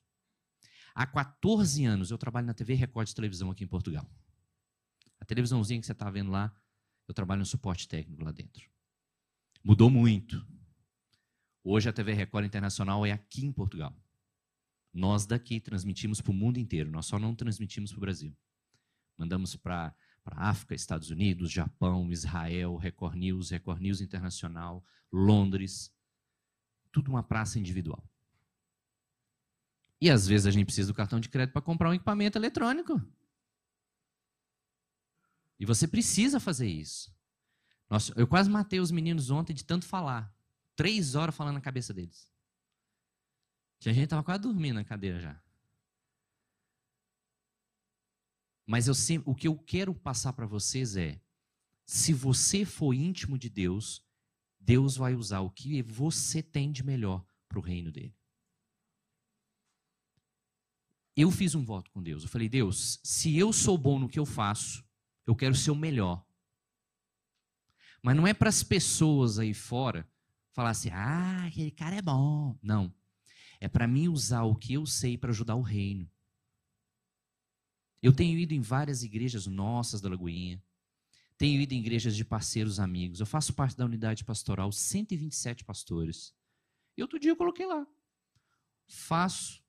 Há 0.94 1.06
14 1.06 1.84
anos 1.86 2.10
eu 2.10 2.18
trabalho 2.18 2.46
na 2.46 2.54
TV 2.54 2.74
Record 2.74 3.08
de 3.08 3.14
televisão 3.14 3.50
aqui 3.50 3.64
em 3.64 3.68
Portugal. 3.68 4.06
A 5.18 5.24
televisãozinha 5.24 5.80
que 5.80 5.86
você 5.86 5.92
está 5.92 6.10
vendo 6.10 6.30
lá, 6.30 6.54
eu 7.08 7.14
trabalho 7.14 7.38
no 7.38 7.46
suporte 7.46 7.88
técnico 7.88 8.22
lá 8.22 8.32
dentro. 8.32 8.68
Mudou 9.64 9.88
muito. 9.88 10.46
Hoje 11.64 11.88
a 11.88 11.92
TV 11.92 12.12
Record 12.12 12.44
Internacional 12.44 13.04
é 13.06 13.12
aqui 13.12 13.44
em 13.44 13.52
Portugal. 13.52 13.94
Nós 14.96 15.26
daqui 15.26 15.60
transmitimos 15.60 16.22
para 16.22 16.30
o 16.30 16.34
mundo 16.34 16.58
inteiro, 16.58 16.90
nós 16.90 17.04
só 17.04 17.18
não 17.18 17.34
transmitimos 17.34 17.90
para 17.90 17.98
o 17.98 18.00
Brasil. 18.00 18.34
Mandamos 19.18 19.54
para 19.54 19.94
África, 20.24 20.74
Estados 20.74 21.10
Unidos, 21.10 21.52
Japão, 21.52 22.10
Israel, 22.10 22.76
Record 22.76 23.14
News, 23.14 23.50
Record 23.50 23.82
News 23.82 24.00
Internacional, 24.00 24.82
Londres. 25.12 25.94
Tudo 26.90 27.10
uma 27.10 27.22
praça 27.22 27.58
individual. 27.58 28.02
E 30.00 30.08
às 30.08 30.26
vezes 30.26 30.46
a 30.46 30.50
gente 30.50 30.64
precisa 30.64 30.90
do 30.90 30.96
cartão 30.96 31.20
de 31.20 31.28
crédito 31.28 31.52
para 31.52 31.60
comprar 31.60 31.90
um 31.90 31.94
equipamento 31.94 32.38
eletrônico. 32.38 32.98
E 35.60 35.66
você 35.66 35.86
precisa 35.86 36.40
fazer 36.40 36.68
isso. 36.68 37.14
Nossa, 37.90 38.14
eu 38.16 38.26
quase 38.26 38.48
matei 38.48 38.80
os 38.80 38.90
meninos 38.90 39.28
ontem 39.28 39.52
de 39.52 39.64
tanto 39.64 39.84
falar. 39.84 40.34
Três 40.74 41.14
horas 41.14 41.36
falando 41.36 41.56
na 41.56 41.60
cabeça 41.60 41.92
deles. 41.92 42.34
Tinha 43.78 43.92
gente 43.92 44.02
que 44.02 44.06
estava 44.06 44.24
quase 44.24 44.42
dormindo 44.42 44.74
na 44.74 44.84
cadeira 44.84 45.20
já. 45.20 45.40
Mas 48.66 48.88
eu 48.88 48.94
sempre, 48.94 49.30
o 49.30 49.34
que 49.34 49.46
eu 49.46 49.56
quero 49.56 49.94
passar 49.94 50.32
para 50.32 50.46
vocês 50.46 50.96
é: 50.96 51.20
se 51.84 52.12
você 52.12 52.64
for 52.64 52.92
íntimo 52.92 53.38
de 53.38 53.48
Deus, 53.48 54.04
Deus 54.58 54.96
vai 54.96 55.14
usar 55.14 55.40
o 55.40 55.50
que 55.50 55.82
você 55.82 56.42
tem 56.42 56.72
de 56.72 56.82
melhor 56.82 57.24
para 57.48 57.58
o 57.58 57.62
reino 57.62 57.92
dele. 57.92 58.16
Eu 61.16 61.30
fiz 61.30 61.54
um 61.54 61.64
voto 61.64 61.90
com 61.92 62.02
Deus. 62.02 62.24
Eu 62.24 62.28
falei: 62.28 62.48
Deus, 62.48 62.98
se 63.04 63.38
eu 63.38 63.52
sou 63.52 63.78
bom 63.78 63.98
no 63.98 64.08
que 64.08 64.18
eu 64.18 64.26
faço, 64.26 64.84
eu 65.26 65.36
quero 65.36 65.54
ser 65.54 65.70
o 65.70 65.76
melhor. 65.76 66.26
Mas 68.02 68.16
não 68.16 68.26
é 68.26 68.34
para 68.34 68.48
as 68.48 68.62
pessoas 68.62 69.38
aí 69.38 69.54
fora 69.54 70.08
falar 70.52 70.70
assim: 70.70 70.90
ah, 70.90 71.46
aquele 71.46 71.70
cara 71.70 71.96
é 71.96 72.02
bom. 72.02 72.58
Não. 72.60 72.92
É 73.60 73.68
para 73.68 73.86
mim 73.86 74.08
usar 74.08 74.42
o 74.42 74.54
que 74.54 74.74
eu 74.74 74.86
sei 74.86 75.16
para 75.16 75.30
ajudar 75.30 75.54
o 75.56 75.62
reino. 75.62 76.10
Eu 78.02 78.12
tenho 78.12 78.38
ido 78.38 78.54
em 78.54 78.60
várias 78.60 79.02
igrejas 79.02 79.46
nossas 79.46 80.00
da 80.00 80.08
Lagoinha. 80.08 80.62
Tenho 81.38 81.60
ido 81.60 81.74
em 81.74 81.78
igrejas 81.78 82.16
de 82.16 82.24
parceiros 82.24 82.78
amigos. 82.80 83.20
Eu 83.20 83.26
faço 83.26 83.52
parte 83.52 83.76
da 83.76 83.84
unidade 83.84 84.24
pastoral, 84.24 84.72
127 84.72 85.64
pastores. 85.64 86.34
E 86.96 87.02
outro 87.02 87.18
dia 87.18 87.30
eu 87.30 87.36
coloquei 87.36 87.66
lá. 87.66 87.86
Faço 88.86 89.62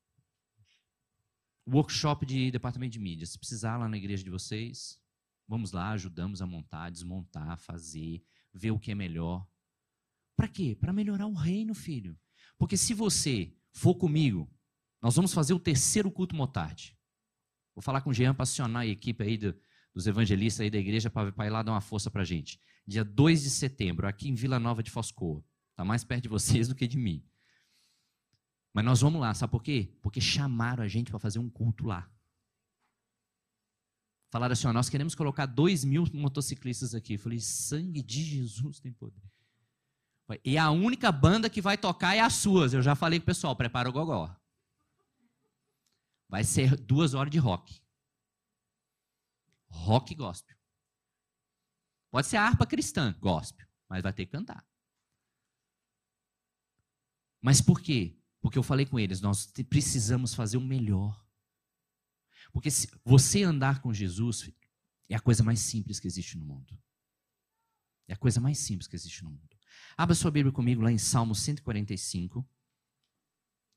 workshop 1.67 2.25
de 2.25 2.51
departamento 2.51 2.93
de 2.93 2.99
mídia. 2.99 3.25
Se 3.25 3.37
precisar 3.37 3.77
lá 3.77 3.89
na 3.89 3.97
igreja 3.97 4.23
de 4.23 4.29
vocês, 4.29 5.01
vamos 5.47 5.71
lá, 5.71 5.91
ajudamos 5.91 6.41
a 6.41 6.45
montar, 6.45 6.89
desmontar, 6.89 7.57
fazer, 7.57 8.23
ver 8.53 8.71
o 8.71 8.79
que 8.79 8.91
é 8.91 8.95
melhor. 8.95 9.45
Para 10.35 10.47
quê? 10.47 10.77
Para 10.79 10.93
melhorar 10.93 11.27
o 11.27 11.33
reino, 11.33 11.73
filho. 11.73 12.17
Porque 12.57 12.77
se 12.77 12.93
você 12.93 13.56
for 13.77 13.93
comigo, 13.95 14.49
nós 14.99 15.15
vamos 15.15 15.33
fazer 15.33 15.53
o 15.53 15.59
terceiro 15.59 16.09
culto 16.11 16.35
motarde. 16.35 16.97
Vou 17.75 17.81
falar 17.83 18.01
com 18.01 18.09
o 18.09 18.13
Jean 18.13 18.33
para 18.33 18.41
acionar 18.43 18.81
a 18.81 18.87
equipe 18.87 19.23
aí 19.23 19.37
do, 19.37 19.55
dos 19.93 20.07
evangelistas 20.07 20.61
aí 20.61 20.69
da 20.71 20.79
igreja 20.79 21.11
para 21.11 21.45
ir 21.45 21.49
lá 21.51 21.61
dar 21.61 21.73
uma 21.73 21.81
força 21.81 22.09
para 22.09 22.23
a 22.23 22.25
gente. 22.25 22.59
Dia 22.87 23.05
2 23.05 23.43
de 23.43 23.49
setembro, 23.51 24.07
aqui 24.07 24.29
em 24.29 24.33
Vila 24.33 24.59
Nova 24.59 24.81
de 24.81 24.89
Foscoa. 24.89 25.45
Está 25.71 25.85
mais 25.85 26.03
perto 26.03 26.23
de 26.23 26.29
vocês 26.29 26.67
do 26.69 26.73
que 26.73 26.87
de 26.87 26.97
mim. 26.97 27.23
Mas 28.73 28.83
nós 28.83 29.01
vamos 29.01 29.21
lá, 29.21 29.31
sabe 29.35 29.51
por 29.51 29.61
quê? 29.61 29.95
Porque 30.01 30.19
chamaram 30.19 30.83
a 30.83 30.87
gente 30.87 31.11
para 31.11 31.19
fazer 31.19 31.37
um 31.37 31.49
culto 31.49 31.85
lá. 31.85 32.09
Falaram 34.31 34.53
assim: 34.53 34.67
ó, 34.67 34.73
nós 34.73 34.89
queremos 34.89 35.13
colocar 35.13 35.45
dois 35.45 35.85
mil 35.85 36.03
motociclistas 36.13 36.95
aqui. 36.95 37.13
Eu 37.13 37.19
falei: 37.19 37.39
sangue 37.39 38.01
de 38.01 38.23
Jesus 38.23 38.79
tem 38.79 38.91
poder. 38.91 39.21
E 40.43 40.57
a 40.57 40.69
única 40.71 41.11
banda 41.11 41.49
que 41.49 41.61
vai 41.61 41.77
tocar 41.77 42.15
é 42.15 42.19
as 42.19 42.33
suas. 42.33 42.73
Eu 42.73 42.81
já 42.81 42.95
falei 42.95 43.19
com 43.19 43.23
o 43.23 43.27
pessoal: 43.27 43.55
prepara 43.55 43.89
o 43.89 43.93
gogó. 43.93 44.35
Vai 46.27 46.43
ser 46.43 46.75
duas 46.75 47.13
horas 47.13 47.31
de 47.31 47.37
rock. 47.37 47.81
Rock 49.69 50.13
gospel. 50.15 50.57
Pode 52.11 52.27
ser 52.27 52.37
harpa 52.37 52.65
cristã, 52.65 53.15
gospel, 53.19 53.65
mas 53.87 54.03
vai 54.03 54.11
ter 54.11 54.25
que 54.25 54.31
cantar. 54.31 54.65
Mas 57.41 57.61
por 57.61 57.81
quê? 57.81 58.17
Porque 58.41 58.57
eu 58.57 58.63
falei 58.63 58.85
com 58.85 58.99
eles, 58.99 59.21
nós 59.21 59.51
precisamos 59.69 60.33
fazer 60.33 60.57
o 60.57 60.61
melhor. 60.61 61.25
Porque 62.51 62.71
se 62.71 62.89
você 63.03 63.43
andar 63.43 63.81
com 63.81 63.93
Jesus 63.93 64.49
é 65.09 65.15
a 65.15 65.19
coisa 65.19 65.43
mais 65.43 65.59
simples 65.59 65.99
que 65.99 66.07
existe 66.07 66.37
no 66.37 66.45
mundo. 66.45 66.77
É 68.07 68.13
a 68.13 68.17
coisa 68.17 68.39
mais 68.39 68.57
simples 68.57 68.87
que 68.87 68.95
existe 68.95 69.23
no 69.23 69.31
mundo. 69.31 69.56
Abra 69.97 70.13
sua 70.13 70.29
Bíblia 70.29 70.53
comigo 70.53 70.83
lá 70.83 70.91
em 70.91 70.99
Salmo 70.99 71.33
145. 71.33 72.47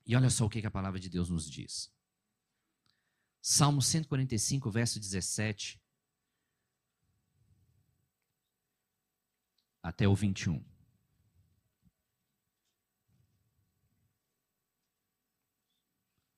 E 0.05 0.15
olha 0.15 0.29
só 0.29 0.45
o 0.45 0.49
que 0.49 0.63
a 0.63 0.69
palavra 0.69 0.99
de 0.99 1.09
Deus 1.09 1.29
nos 1.29 1.49
diz. 1.49 1.91
Salmo 3.41 3.81
145, 3.81 4.69
verso 4.69 4.99
17 4.99 5.81
até 9.81 10.07
o 10.07 10.13
21. 10.13 10.63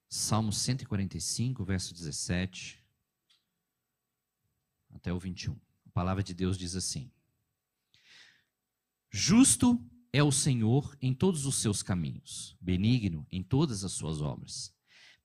Salmo 0.08 0.50
145, 0.50 1.62
verso 1.62 1.92
17 1.92 2.82
até 4.94 5.12
o 5.12 5.18
21. 5.18 5.60
A 5.84 5.90
palavra 5.90 6.22
de 6.22 6.32
Deus 6.32 6.56
diz 6.56 6.74
assim: 6.74 7.12
Justo 9.16 9.80
é 10.12 10.24
o 10.24 10.32
Senhor 10.32 10.98
em 11.00 11.14
todos 11.14 11.46
os 11.46 11.54
seus 11.54 11.84
caminhos, 11.84 12.56
benigno 12.60 13.24
em 13.30 13.44
todas 13.44 13.84
as 13.84 13.92
suas 13.92 14.20
obras. 14.20 14.74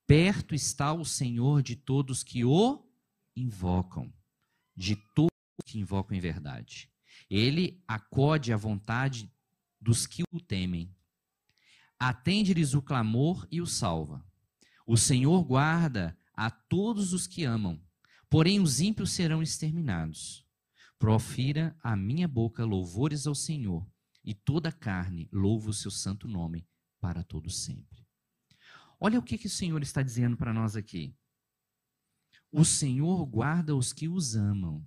Perto 0.06 0.54
está 0.54 0.92
o 0.92 1.04
Senhor 1.04 1.60
de 1.60 1.74
todos 1.74 2.22
que 2.22 2.44
o 2.44 2.88
invocam, 3.34 4.14
de 4.76 4.94
todos 5.12 5.32
que 5.66 5.80
invocam 5.80 6.16
em 6.16 6.20
verdade. 6.20 6.88
Ele 7.28 7.82
acode 7.88 8.52
à 8.52 8.56
vontade 8.56 9.28
dos 9.80 10.06
que 10.06 10.22
o 10.32 10.38
temem. 10.38 10.94
Atende-lhes 11.98 12.74
o 12.74 12.82
clamor 12.82 13.44
e 13.50 13.60
o 13.60 13.66
salva. 13.66 14.24
O 14.86 14.96
Senhor 14.96 15.42
guarda 15.42 16.16
a 16.32 16.48
todos 16.48 17.12
os 17.12 17.26
que 17.26 17.42
amam, 17.42 17.82
porém 18.30 18.60
os 18.60 18.80
ímpios 18.80 19.10
serão 19.10 19.42
exterminados. 19.42 20.48
Profira 21.00 21.74
a 21.82 21.96
minha 21.96 22.28
boca 22.28 22.62
louvores 22.62 23.26
ao 23.26 23.34
Senhor, 23.34 23.90
e 24.22 24.34
toda 24.34 24.70
carne 24.70 25.30
louva 25.32 25.70
o 25.70 25.72
seu 25.72 25.90
santo 25.90 26.28
nome 26.28 26.68
para 27.00 27.24
todo 27.24 27.48
sempre. 27.48 28.06
Olha 29.00 29.18
o 29.18 29.22
que, 29.22 29.38
que 29.38 29.46
o 29.46 29.50
Senhor 29.50 29.80
está 29.80 30.02
dizendo 30.02 30.36
para 30.36 30.52
nós 30.52 30.76
aqui. 30.76 31.16
O 32.52 32.66
Senhor 32.66 33.24
guarda 33.24 33.74
os 33.74 33.94
que 33.94 34.08
os 34.10 34.36
amam. 34.36 34.86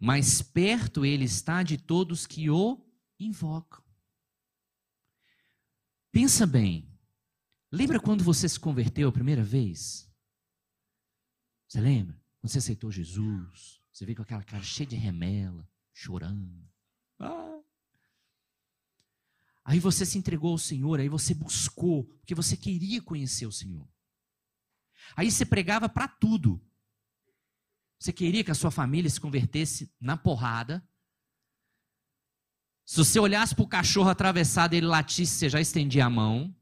Mas 0.00 0.40
perto 0.40 1.04
ele 1.04 1.26
está 1.26 1.62
de 1.62 1.76
todos 1.76 2.26
que 2.26 2.48
o 2.48 2.82
invocam. 3.20 3.84
Pensa 6.10 6.46
bem. 6.46 6.90
Lembra 7.70 8.00
quando 8.00 8.24
você 8.24 8.48
se 8.48 8.58
converteu 8.58 9.10
a 9.10 9.12
primeira 9.12 9.44
vez? 9.44 10.10
Você 11.68 11.78
lembra? 11.78 12.25
Você 12.46 12.58
aceitou 12.58 12.90
Jesus, 12.90 13.80
você 13.92 14.04
veio 14.04 14.16
com 14.16 14.22
aquela 14.22 14.42
cara 14.42 14.62
cheia 14.62 14.86
de 14.86 14.96
remela, 14.96 15.68
chorando. 15.92 16.64
Ah, 17.18 17.56
Aí 19.66 19.80
você 19.80 20.06
se 20.06 20.16
entregou 20.16 20.52
ao 20.52 20.58
Senhor, 20.58 21.00
aí 21.00 21.08
você 21.08 21.34
buscou, 21.34 22.04
porque 22.04 22.36
você 22.36 22.56
queria 22.56 23.02
conhecer 23.02 23.46
o 23.46 23.52
Senhor. 23.52 23.88
Aí 25.16 25.28
você 25.28 25.44
pregava 25.44 25.88
para 25.88 26.06
tudo. 26.06 26.64
Você 27.98 28.12
queria 28.12 28.44
que 28.44 28.50
a 28.52 28.54
sua 28.54 28.70
família 28.70 29.10
se 29.10 29.20
convertesse 29.20 29.92
na 30.00 30.16
porrada. 30.16 30.88
Se 32.84 32.96
você 32.98 33.18
olhasse 33.18 33.56
para 33.56 33.64
o 33.64 33.68
cachorro 33.68 34.08
atravessado 34.08 34.74
e 34.74 34.76
ele 34.76 34.86
latisse, 34.86 35.32
você 35.32 35.48
já 35.48 35.60
estendia 35.60 36.06
a 36.06 36.10
mão. 36.10 36.54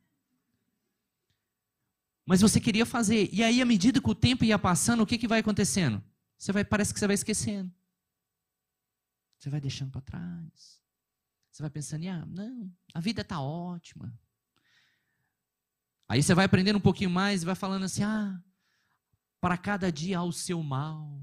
Mas 2.26 2.40
você 2.40 2.60
queria 2.60 2.87
fazer. 2.87 3.28
E 3.32 3.42
aí, 3.42 3.60
à 3.60 3.64
medida 3.64 4.00
que 4.00 4.10
o 4.10 4.14
tempo 4.14 4.44
ia 4.44 4.58
passando, 4.58 5.02
o 5.02 5.06
que, 5.06 5.18
que 5.18 5.28
vai 5.28 5.40
acontecendo? 5.40 6.02
Você 6.38 6.52
vai, 6.52 6.64
parece 6.64 6.92
que 6.92 6.98
você 6.98 7.06
vai 7.06 7.14
esquecendo. 7.14 7.72
Você 9.38 9.50
vai 9.50 9.60
deixando 9.60 9.90
para 9.90 10.00
trás. 10.00 10.82
Você 11.50 11.62
vai 11.62 11.70
pensando, 11.70 12.08
ah, 12.08 12.24
não, 12.26 12.72
a 12.92 13.00
vida 13.00 13.20
está 13.20 13.40
ótima. 13.40 14.12
Aí 16.08 16.22
você 16.22 16.34
vai 16.34 16.46
aprendendo 16.46 16.76
um 16.76 16.80
pouquinho 16.80 17.10
mais 17.10 17.42
e 17.42 17.46
vai 17.46 17.54
falando 17.54 17.84
assim, 17.84 18.02
ah, 18.02 18.42
para 19.40 19.56
cada 19.56 19.92
dia 19.92 20.18
há 20.18 20.24
o 20.24 20.32
seu 20.32 20.62
mal. 20.62 21.22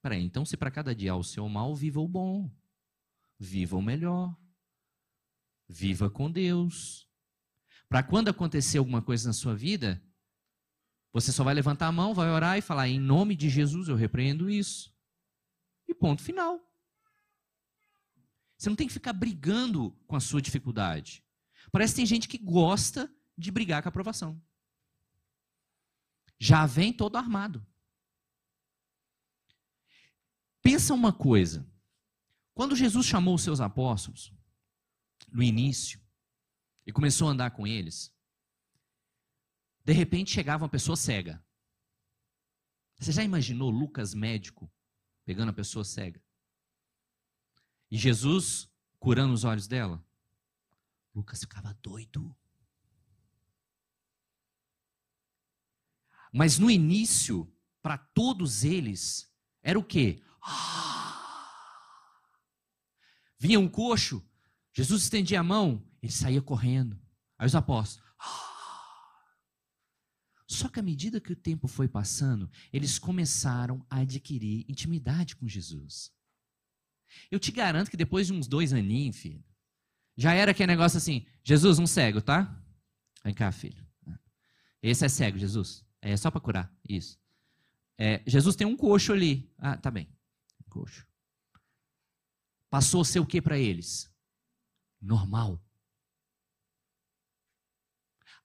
Peraí, 0.00 0.22
então 0.22 0.44
se 0.44 0.56
para 0.56 0.70
cada 0.70 0.94
dia 0.94 1.12
há 1.12 1.16
o 1.16 1.24
seu 1.24 1.48
mal, 1.48 1.74
viva 1.74 2.00
o 2.00 2.08
bom. 2.08 2.50
Viva 3.38 3.76
o 3.76 3.82
melhor. 3.82 4.36
Viva 5.68 6.08
com 6.08 6.30
Deus. 6.30 7.05
Para 7.88 8.02
quando 8.02 8.28
acontecer 8.28 8.78
alguma 8.78 9.00
coisa 9.00 9.28
na 9.28 9.32
sua 9.32 9.54
vida, 9.54 10.02
você 11.12 11.32
só 11.32 11.44
vai 11.44 11.54
levantar 11.54 11.86
a 11.86 11.92
mão, 11.92 12.12
vai 12.12 12.30
orar 12.30 12.58
e 12.58 12.62
falar: 12.62 12.88
em 12.88 12.98
nome 12.98 13.36
de 13.36 13.48
Jesus 13.48 13.88
eu 13.88 13.96
repreendo 13.96 14.50
isso. 14.50 14.94
E 15.88 15.94
ponto 15.94 16.22
final. 16.22 16.60
Você 18.58 18.68
não 18.68 18.76
tem 18.76 18.86
que 18.86 18.92
ficar 18.92 19.12
brigando 19.12 19.90
com 20.06 20.16
a 20.16 20.20
sua 20.20 20.42
dificuldade. 20.42 21.24
Parece 21.70 21.92
que 21.92 21.96
tem 21.96 22.06
gente 22.06 22.28
que 22.28 22.38
gosta 22.38 23.12
de 23.36 23.50
brigar 23.50 23.82
com 23.82 23.88
a 23.88 23.90
aprovação. 23.90 24.42
Já 26.38 26.66
vem 26.66 26.92
todo 26.92 27.16
armado. 27.16 27.64
Pensa 30.62 30.94
uma 30.94 31.12
coisa. 31.12 31.70
Quando 32.54 32.74
Jesus 32.74 33.06
chamou 33.06 33.34
os 33.34 33.42
seus 33.42 33.60
apóstolos, 33.60 34.32
no 35.30 35.42
início, 35.42 36.00
e 36.86 36.92
começou 36.92 37.28
a 37.28 37.32
andar 37.32 37.50
com 37.50 37.66
eles, 37.66 38.14
de 39.84 39.92
repente 39.92 40.30
chegava 40.30 40.64
uma 40.64 40.70
pessoa 40.70 40.96
cega. 40.96 41.44
Você 42.98 43.12
já 43.12 43.22
imaginou 43.22 43.70
Lucas 43.70 44.14
médico 44.14 44.72
pegando 45.24 45.50
a 45.50 45.54
pessoa 45.54 45.84
cega? 45.84 46.22
E 47.90 47.98
Jesus 47.98 48.68
curando 48.98 49.34
os 49.34 49.44
olhos 49.44 49.66
dela. 49.66 50.04
Lucas 51.14 51.40
ficava 51.40 51.74
doido. 51.82 52.36
Mas 56.32 56.58
no 56.58 56.70
início, 56.70 57.50
para 57.80 57.96
todos 57.96 58.64
eles, 58.64 59.32
era 59.62 59.78
o 59.78 59.84
quê? 59.84 60.22
Ah! 60.42 60.86
Vinha 63.38 63.60
um 63.60 63.68
coxo, 63.68 64.26
Jesus 64.72 65.04
estendia 65.04 65.40
a 65.40 65.44
mão, 65.44 65.86
ele 66.06 66.12
saía 66.12 66.40
correndo. 66.40 66.98
Aí 67.36 67.46
os 67.46 67.54
apóstolos. 67.54 68.08
Ah! 68.18 68.52
Só 70.48 70.68
que 70.68 70.78
à 70.78 70.82
medida 70.82 71.20
que 71.20 71.32
o 71.32 71.36
tempo 71.36 71.66
foi 71.66 71.88
passando, 71.88 72.48
eles 72.72 72.98
começaram 72.98 73.84
a 73.90 73.98
adquirir 73.98 74.64
intimidade 74.68 75.34
com 75.34 75.48
Jesus. 75.48 76.12
Eu 77.30 77.40
te 77.40 77.50
garanto 77.50 77.90
que 77.90 77.96
depois 77.96 78.28
de 78.28 78.32
uns 78.32 78.46
dois 78.46 78.72
aninhos, 78.72 79.16
filho, 79.16 79.44
já 80.16 80.32
era 80.32 80.52
aquele 80.52 80.68
negócio 80.68 80.96
assim: 80.96 81.26
Jesus, 81.42 81.78
um 81.80 81.86
cego, 81.86 82.22
tá? 82.22 82.62
Vem 83.24 83.34
cá, 83.34 83.50
filho. 83.50 83.84
Esse 84.80 85.04
é 85.04 85.08
cego, 85.08 85.36
Jesus. 85.36 85.84
É 86.00 86.16
só 86.16 86.30
para 86.30 86.40
curar. 86.40 86.72
Isso. 86.88 87.18
É, 87.98 88.22
Jesus 88.26 88.54
tem 88.54 88.66
um 88.66 88.76
coxo 88.76 89.12
ali. 89.12 89.52
Ah, 89.58 89.76
tá 89.76 89.90
bem. 89.90 90.08
Coxo. 90.70 91.04
Passou 92.70 93.00
a 93.00 93.04
ser 93.04 93.18
o 93.18 93.26
que 93.26 93.42
para 93.42 93.58
eles? 93.58 94.08
Normal. 95.00 95.65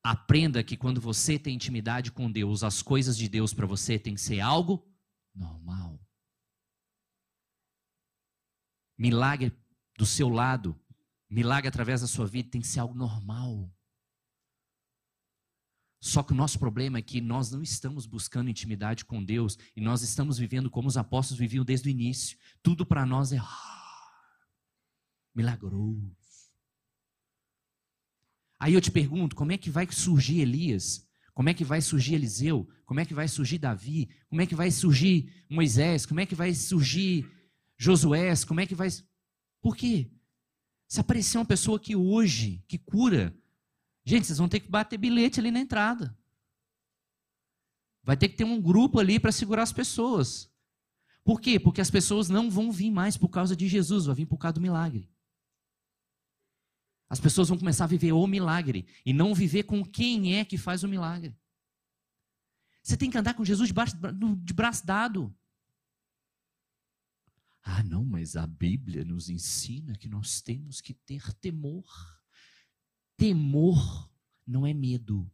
Aprenda 0.04 0.64
que 0.64 0.76
quando 0.76 1.00
você 1.00 1.38
tem 1.38 1.56
intimidade 1.56 2.12
com 2.12 2.32
Deus, 2.32 2.64
as 2.64 2.82
coisas 2.82 3.16
de 3.16 3.30
Deus 3.30 3.54
para 3.54 3.68
você 3.68 4.00
tem 4.00 4.16
que 4.16 4.22
ser 4.22 4.40
algo 4.40 4.88
normal. 5.34 6.00
Milagre 8.98 9.56
do 9.98 10.06
seu 10.06 10.30
lado, 10.30 10.80
milagre 11.30 11.68
através 11.68 12.02
da 12.02 12.08
sua 12.08 12.26
vida 12.26 12.50
tem 12.50 12.62
que 12.62 12.68
ser 12.68 12.80
algo 12.80 12.96
normal. 12.96 13.72
Só 16.04 16.24
que 16.24 16.34
o 16.34 16.36
nosso 16.36 16.58
problema 16.58 16.98
é 16.98 17.02
que 17.02 17.22
nós 17.22 17.52
não 17.52 17.62
estamos 17.62 18.08
buscando 18.08 18.50
intimidade 18.50 19.06
com 19.06 19.24
Deus 19.24 19.56
e 19.76 19.82
nós 19.82 20.02
estamos 20.02 20.40
vivendo 20.40 20.70
como 20.70 20.88
os 20.88 20.98
apóstolos 20.98 21.40
viviam 21.40 21.64
desde 21.64 21.90
o 21.90 21.92
início. 21.92 22.40
Tudo 22.64 22.84
para 22.84 23.06
nós 23.06 23.32
é 23.32 23.38
ah, 23.38 24.12
milagroso. 25.36 26.21
Aí 28.62 28.74
eu 28.74 28.82
te 28.82 28.92
pergunto, 28.92 29.36
como 29.36 29.52
é 29.52 29.58
que 29.58 29.70
vai 29.70 29.88
surgir 29.92 30.40
Elias? 30.40 31.08
Como 31.34 31.50
é 31.50 31.54
que 31.54 31.66
vai 31.66 31.82
surgir 31.82 32.16
Eliseu? 32.16 32.70
Como 32.86 33.00
é 33.00 33.06
que 33.06 33.14
vai 33.14 33.28
surgir 33.28 33.58
Davi? 33.58 34.10
Como 34.30 34.42
é 34.42 34.46
que 34.46 34.54
vai 34.54 34.70
surgir 34.70 35.46
Moisés? 35.50 36.06
Como 36.06 36.20
é 36.20 36.26
que 36.26 36.36
vai 36.36 36.54
surgir 36.54 37.26
Josué? 37.78 38.32
Como 38.48 38.60
é 38.60 38.68
que 38.68 38.76
vai. 38.76 38.90
Por 39.62 39.76
quê? 39.76 40.12
Se 40.88 41.00
aparecer 41.00 41.38
uma 41.38 41.46
pessoa 41.46 41.80
que 41.80 41.96
hoje, 41.96 42.64
que 42.68 42.78
cura, 42.78 43.36
Gente, 44.04 44.26
vocês 44.26 44.40
vão 44.40 44.50
ter 44.50 44.60
que 44.60 44.70
bater 44.70 44.98
bilhete 44.98 45.40
ali 45.40 45.52
na 45.52 45.60
entrada. 45.60 46.18
Vai 48.04 48.18
ter 48.18 48.30
que 48.30 48.36
ter 48.36 48.44
um 48.44 48.60
grupo 48.60 49.00
ali 49.00 49.20
para 49.20 49.32
segurar 49.32 49.64
as 49.64 49.72
pessoas. 49.72 50.52
Por 51.24 51.40
quê? 51.40 51.60
Porque 51.60 51.82
as 51.82 51.92
pessoas 51.92 52.30
não 52.30 52.50
vão 52.50 52.72
vir 52.72 52.90
mais 52.90 53.16
por 53.16 53.30
causa 53.30 53.56
de 53.56 53.68
Jesus, 53.68 54.06
vão 54.06 54.16
vir 54.16 54.26
por 54.26 54.38
causa 54.38 54.54
do 54.54 54.62
milagre. 54.62 55.11
As 57.12 57.20
pessoas 57.20 57.50
vão 57.50 57.58
começar 57.58 57.84
a 57.84 57.88
viver 57.88 58.14
o 58.14 58.26
milagre 58.26 58.88
e 59.06 59.12
não 59.12 59.36
viver 59.36 59.64
com 59.64 59.84
quem 59.84 60.38
é 60.38 60.46
que 60.46 60.58
faz 60.58 60.82
o 60.82 60.88
milagre. 60.88 61.38
Você 62.82 62.96
tem 62.96 63.12
que 63.12 63.18
andar 63.18 63.34
com 63.34 63.44
Jesus 63.44 63.68
de 63.68 63.74
braço, 63.74 63.98
de 64.42 64.54
braço 64.54 64.86
dado. 64.86 65.38
Ah, 67.62 67.84
não, 67.84 68.06
mas 68.06 68.38
a 68.38 68.48
Bíblia 68.48 69.04
nos 69.04 69.28
ensina 69.28 69.98
que 69.98 70.08
nós 70.08 70.40
temos 70.40 70.80
que 70.80 70.94
ter 70.94 71.34
temor. 71.34 71.86
Temor 73.18 74.10
não 74.48 74.66
é 74.66 74.74
medo. 74.74 75.30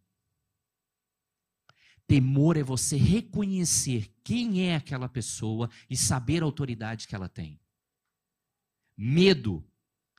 Temor 2.07 2.57
é 2.57 2.63
você 2.63 2.97
reconhecer 2.97 4.11
quem 4.23 4.63
é 4.63 4.75
aquela 4.75 5.07
pessoa 5.07 5.69
e 5.87 5.95
saber 5.95 6.41
a 6.41 6.45
autoridade 6.47 7.07
que 7.07 7.13
ela 7.13 7.29
tem. 7.29 7.61
Medo 8.97 9.63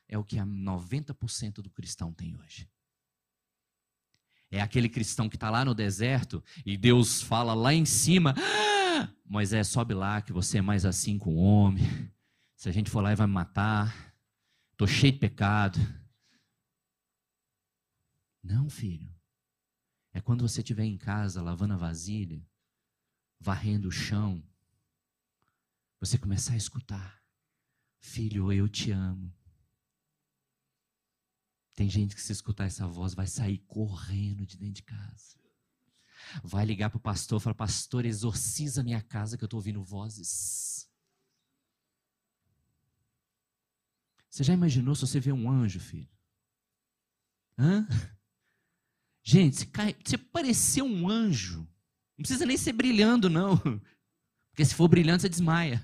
é 0.08 0.16
o 0.16 0.24
que 0.24 0.38
a 0.38 0.46
90% 0.46 1.56
do 1.56 1.70
cristão 1.70 2.12
tem 2.12 2.36
hoje. 2.36 2.68
É 4.50 4.60
aquele 4.60 4.88
cristão 4.88 5.28
que 5.28 5.36
está 5.36 5.50
lá 5.50 5.64
no 5.64 5.74
deserto 5.74 6.42
e 6.64 6.76
Deus 6.76 7.20
fala 7.20 7.52
lá 7.52 7.74
em 7.74 7.84
cima: 7.84 8.34
ah, 8.38 9.12
Moisés, 9.24 9.68
sobe 9.68 9.92
lá 9.92 10.22
que 10.22 10.32
você 10.32 10.58
é 10.58 10.62
mais 10.62 10.86
assim 10.86 11.18
com 11.18 11.34
o 11.34 11.38
homem. 11.38 11.84
Se 12.56 12.68
a 12.68 12.72
gente 12.72 12.90
for 12.90 13.02
lá, 13.02 13.10
ele 13.10 13.16
vai 13.16 13.26
me 13.26 13.34
matar. 13.34 14.14
Estou 14.72 14.88
cheio 14.88 15.12
de 15.12 15.18
pecado. 15.18 15.78
Não, 18.42 18.70
filho. 18.70 19.14
É 20.14 20.20
quando 20.20 20.48
você 20.48 20.62
estiver 20.62 20.84
em 20.84 20.96
casa 20.96 21.42
lavando 21.42 21.74
a 21.74 21.76
vasilha, 21.76 22.42
varrendo 23.38 23.88
o 23.88 23.92
chão, 23.92 24.42
você 26.00 26.16
começar 26.16 26.54
a 26.54 26.56
escutar: 26.56 27.22
Filho, 28.00 28.50
eu 28.50 28.66
te 28.66 28.90
amo. 28.90 29.32
Tem 31.78 31.88
gente 31.88 32.16
que 32.16 32.20
se 32.20 32.32
escutar 32.32 32.64
essa 32.64 32.88
voz 32.88 33.14
vai 33.14 33.28
sair 33.28 33.58
correndo 33.58 34.44
de 34.44 34.56
dentro 34.56 34.74
de 34.74 34.82
casa. 34.82 35.38
Vai 36.42 36.66
ligar 36.66 36.90
para 36.90 36.96
o 36.96 37.00
pastor 37.00 37.40
e 37.40 37.44
falar: 37.44 37.54
Pastor, 37.54 38.04
exorciza 38.04 38.82
minha 38.82 39.00
casa 39.00 39.38
que 39.38 39.44
eu 39.44 39.46
estou 39.46 39.58
ouvindo 39.58 39.80
vozes. 39.80 40.90
Você 44.28 44.42
já 44.42 44.52
imaginou 44.52 44.92
se 44.96 45.02
você 45.02 45.20
vê 45.20 45.30
um 45.30 45.48
anjo, 45.48 45.78
filho? 45.78 46.10
Hã? 47.56 47.86
Gente, 49.22 49.58
se, 49.58 49.66
cai, 49.66 49.94
se 50.04 50.18
parecer 50.18 50.82
um 50.82 51.08
anjo, 51.08 51.60
não 51.60 52.24
precisa 52.24 52.44
nem 52.44 52.56
ser 52.56 52.72
brilhando, 52.72 53.30
não. 53.30 53.56
Porque 54.50 54.64
se 54.64 54.74
for 54.74 54.88
brilhando, 54.88 55.20
você 55.20 55.28
desmaia. 55.28 55.80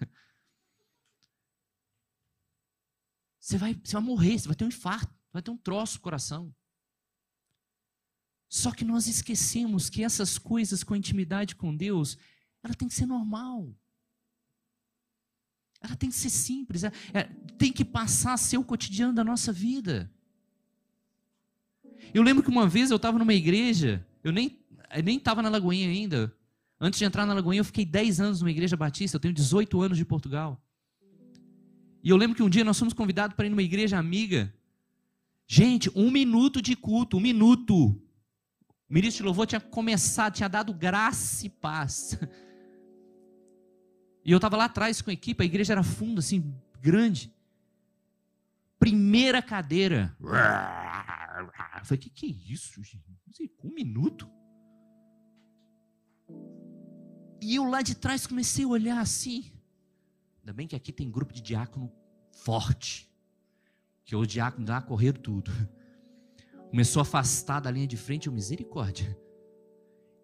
Você 3.38 3.56
vai, 3.56 3.74
você 3.74 3.92
vai 3.92 4.02
morrer, 4.02 4.36
você 4.36 4.48
vai 4.48 4.56
ter 4.56 4.64
um 4.64 4.68
infarto, 4.68 5.14
vai 5.34 5.42
ter 5.42 5.50
um 5.50 5.56
troço 5.56 5.96
no 5.96 6.00
coração. 6.00 6.54
Só 8.48 8.70
que 8.70 8.84
nós 8.84 9.08
esquecemos 9.08 9.90
que 9.90 10.04
essas 10.04 10.38
coisas 10.38 10.84
com 10.84 10.94
intimidade 10.94 11.56
com 11.56 11.74
Deus, 11.74 12.16
ela 12.62 12.72
tem 12.72 12.86
que 12.86 12.94
ser 12.94 13.04
normal. 13.04 13.74
Ela 15.80 15.96
tem 15.96 16.08
que 16.08 16.14
ser 16.14 16.30
simples, 16.30 16.84
é, 16.84 16.92
é, 17.12 17.24
tem 17.58 17.72
que 17.72 17.84
passar 17.84 18.34
a 18.34 18.38
ser 18.38 18.56
o 18.56 18.64
cotidiano 18.64 19.12
da 19.12 19.24
nossa 19.24 19.52
vida. 19.52 20.10
Eu 22.14 22.22
lembro 22.22 22.44
que 22.44 22.48
uma 22.48 22.68
vez 22.68 22.90
eu 22.90 22.96
estava 22.96 23.18
numa 23.18 23.34
igreja, 23.34 24.06
eu 24.22 24.32
nem 24.32 24.62
nem 25.04 25.18
estava 25.18 25.42
na 25.42 25.48
Lagoinha 25.48 25.88
ainda. 25.88 26.32
Antes 26.80 27.00
de 27.00 27.04
entrar 27.04 27.26
na 27.26 27.34
Lagoinha, 27.34 27.60
eu 27.60 27.64
fiquei 27.64 27.84
10 27.84 28.20
anos 28.20 28.40
numa 28.40 28.52
igreja 28.52 28.76
batista, 28.76 29.16
eu 29.16 29.20
tenho 29.20 29.34
18 29.34 29.82
anos 29.82 29.98
de 29.98 30.04
Portugal. 30.04 30.62
E 32.04 32.10
eu 32.10 32.16
lembro 32.16 32.36
que 32.36 32.42
um 32.42 32.48
dia 32.48 32.62
nós 32.62 32.78
fomos 32.78 32.94
convidados 32.94 33.34
para 33.34 33.46
ir 33.46 33.50
numa 33.50 33.62
igreja 33.62 33.98
amiga. 33.98 34.54
Gente, 35.46 35.90
um 35.94 36.10
minuto 36.10 36.60
de 36.62 36.74
culto, 36.74 37.16
um 37.16 37.20
minuto. 37.20 37.90
O 38.88 38.94
ministro 38.94 39.22
de 39.22 39.26
louvor 39.26 39.46
tinha 39.46 39.60
começado, 39.60 40.34
tinha 40.34 40.48
dado 40.48 40.72
graça 40.72 41.46
e 41.46 41.50
paz. 41.50 42.18
E 44.24 44.32
eu 44.32 44.36
estava 44.36 44.56
lá 44.56 44.64
atrás 44.64 45.02
com 45.02 45.10
a 45.10 45.12
equipe, 45.12 45.42
a 45.42 45.46
igreja 45.46 45.74
era 45.74 45.82
funda, 45.82 46.20
assim, 46.20 46.54
grande. 46.80 47.30
Primeira 48.78 49.42
cadeira. 49.42 50.16
Eu 50.20 51.84
falei, 51.84 51.98
que 51.98 52.08
que 52.08 52.26
é 52.26 52.30
isso, 52.30 52.82
gente? 52.82 53.04
Um 53.62 53.74
minuto? 53.74 54.30
E 57.42 57.54
eu 57.54 57.64
lá 57.68 57.82
de 57.82 57.94
trás 57.94 58.26
comecei 58.26 58.64
a 58.64 58.68
olhar 58.68 58.98
assim. 58.98 59.52
Ainda 60.40 60.54
bem 60.54 60.66
que 60.66 60.76
aqui 60.76 60.92
tem 60.92 61.10
grupo 61.10 61.32
de 61.34 61.42
diácono 61.42 61.92
forte. 62.32 63.10
Que 64.04 64.14
o 64.14 64.26
diácono 64.26 64.66
dá 64.66 64.78
a 64.78 64.82
correr 64.82 65.14
tudo. 65.14 65.50
Começou 66.70 67.00
a 67.00 67.02
afastar 67.02 67.60
da 67.60 67.70
linha 67.70 67.86
de 67.86 67.96
frente, 67.96 68.26
eu, 68.26 68.32
misericórdia. 68.32 69.16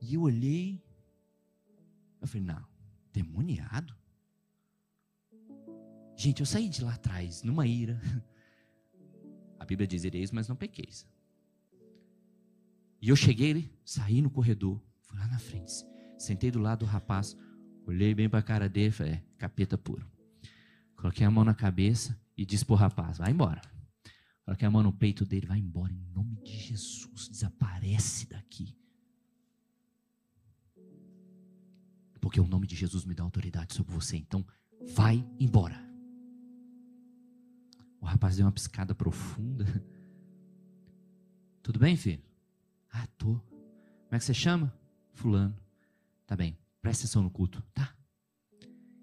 E 0.00 0.14
eu 0.14 0.22
olhei. 0.22 0.82
Eu 2.20 2.26
falei, 2.26 2.46
não, 2.46 2.64
demoniado? 3.12 3.94
Gente, 6.16 6.40
eu 6.40 6.46
saí 6.46 6.68
de 6.68 6.84
lá 6.84 6.94
atrás, 6.94 7.42
numa 7.42 7.66
ira. 7.66 7.98
A 9.58 9.64
Bíblia 9.64 9.86
diz: 9.86 10.04
ireis, 10.04 10.30
mas 10.30 10.48
não 10.48 10.56
pequeis. 10.56 11.06
E 13.00 13.08
eu 13.08 13.16
cheguei, 13.16 13.72
saí 13.84 14.20
no 14.20 14.28
corredor, 14.28 14.78
fui 15.00 15.18
lá 15.18 15.26
na 15.28 15.38
frente, 15.38 15.72
sentei 16.18 16.50
do 16.50 16.58
lado 16.58 16.80
do 16.80 16.84
rapaz, 16.84 17.34
olhei 17.86 18.14
bem 18.14 18.28
para 18.28 18.40
a 18.40 18.42
cara 18.42 18.68
dele, 18.68 18.90
falei: 18.90 19.14
é, 19.14 19.22
capeta 19.38 19.78
puro. 19.78 20.06
Coloquei 20.94 21.26
a 21.26 21.30
mão 21.30 21.42
na 21.42 21.54
cabeça 21.54 22.20
e 22.40 22.46
disse 22.46 22.64
para 22.64 22.72
o 22.72 22.76
rapaz: 22.76 23.18
vai 23.18 23.30
embora. 23.30 23.60
Coloquei 24.46 24.66
a 24.66 24.70
mão 24.70 24.82
no 24.82 24.94
peito 24.94 25.26
dele, 25.26 25.46
vai 25.46 25.58
embora, 25.58 25.92
em 25.92 26.00
nome 26.14 26.40
de 26.40 26.56
Jesus, 26.56 27.28
desaparece 27.28 28.26
daqui. 28.26 28.74
Porque 32.18 32.40
o 32.40 32.46
nome 32.46 32.66
de 32.66 32.74
Jesus 32.74 33.04
me 33.04 33.14
dá 33.14 33.22
autoridade 33.22 33.74
sobre 33.74 33.92
você, 33.92 34.16
então 34.16 34.44
vai 34.94 35.22
embora. 35.38 35.78
O 38.00 38.06
rapaz 38.06 38.36
deu 38.36 38.46
uma 38.46 38.52
piscada 38.52 38.94
profunda. 38.94 39.66
Tudo 41.62 41.78
bem, 41.78 41.94
filho? 41.94 42.22
Ah, 42.90 43.06
tô. 43.18 43.34
Como 43.34 44.12
é 44.12 44.18
que 44.18 44.24
você 44.24 44.32
chama? 44.32 44.74
Fulano. 45.12 45.54
Tá 46.26 46.34
bem, 46.34 46.56
presta 46.80 47.04
atenção 47.04 47.22
no 47.22 47.30
culto. 47.30 47.62
Tá. 47.74 47.94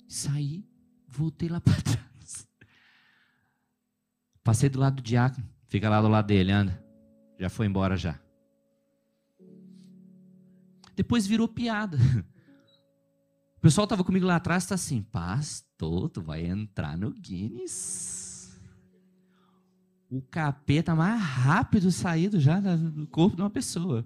Saí, 0.07 0.67
voltei 1.07 1.47
lá 1.47 1.61
para 1.61 1.79
trás. 1.83 2.16
Passei 4.47 4.69
do 4.69 4.79
lado 4.79 4.95
do 4.95 5.01
diácono, 5.01 5.45
fica 5.65 5.89
lá 5.89 6.01
do 6.01 6.07
lado 6.07 6.27
dele, 6.27 6.53
anda. 6.53 6.81
Já 7.37 7.49
foi 7.49 7.65
embora 7.65 7.97
já. 7.97 8.17
Depois 10.95 11.27
virou 11.27 11.49
piada. 11.49 11.97
O 13.57 13.59
pessoal 13.59 13.83
estava 13.83 14.05
comigo 14.05 14.25
lá 14.25 14.37
atrás, 14.37 14.63
está 14.63 14.75
assim, 14.75 15.01
pastor, 15.01 16.09
tu 16.09 16.21
vai 16.21 16.45
entrar 16.45 16.97
no 16.97 17.11
Guinness. 17.11 18.57
O 20.09 20.21
capeta 20.21 20.95
mais 20.95 21.21
rápido 21.21 21.91
saído 21.91 22.39
já 22.39 22.61
do 22.61 23.05
corpo 23.07 23.35
de 23.35 23.41
uma 23.41 23.49
pessoa. 23.49 24.05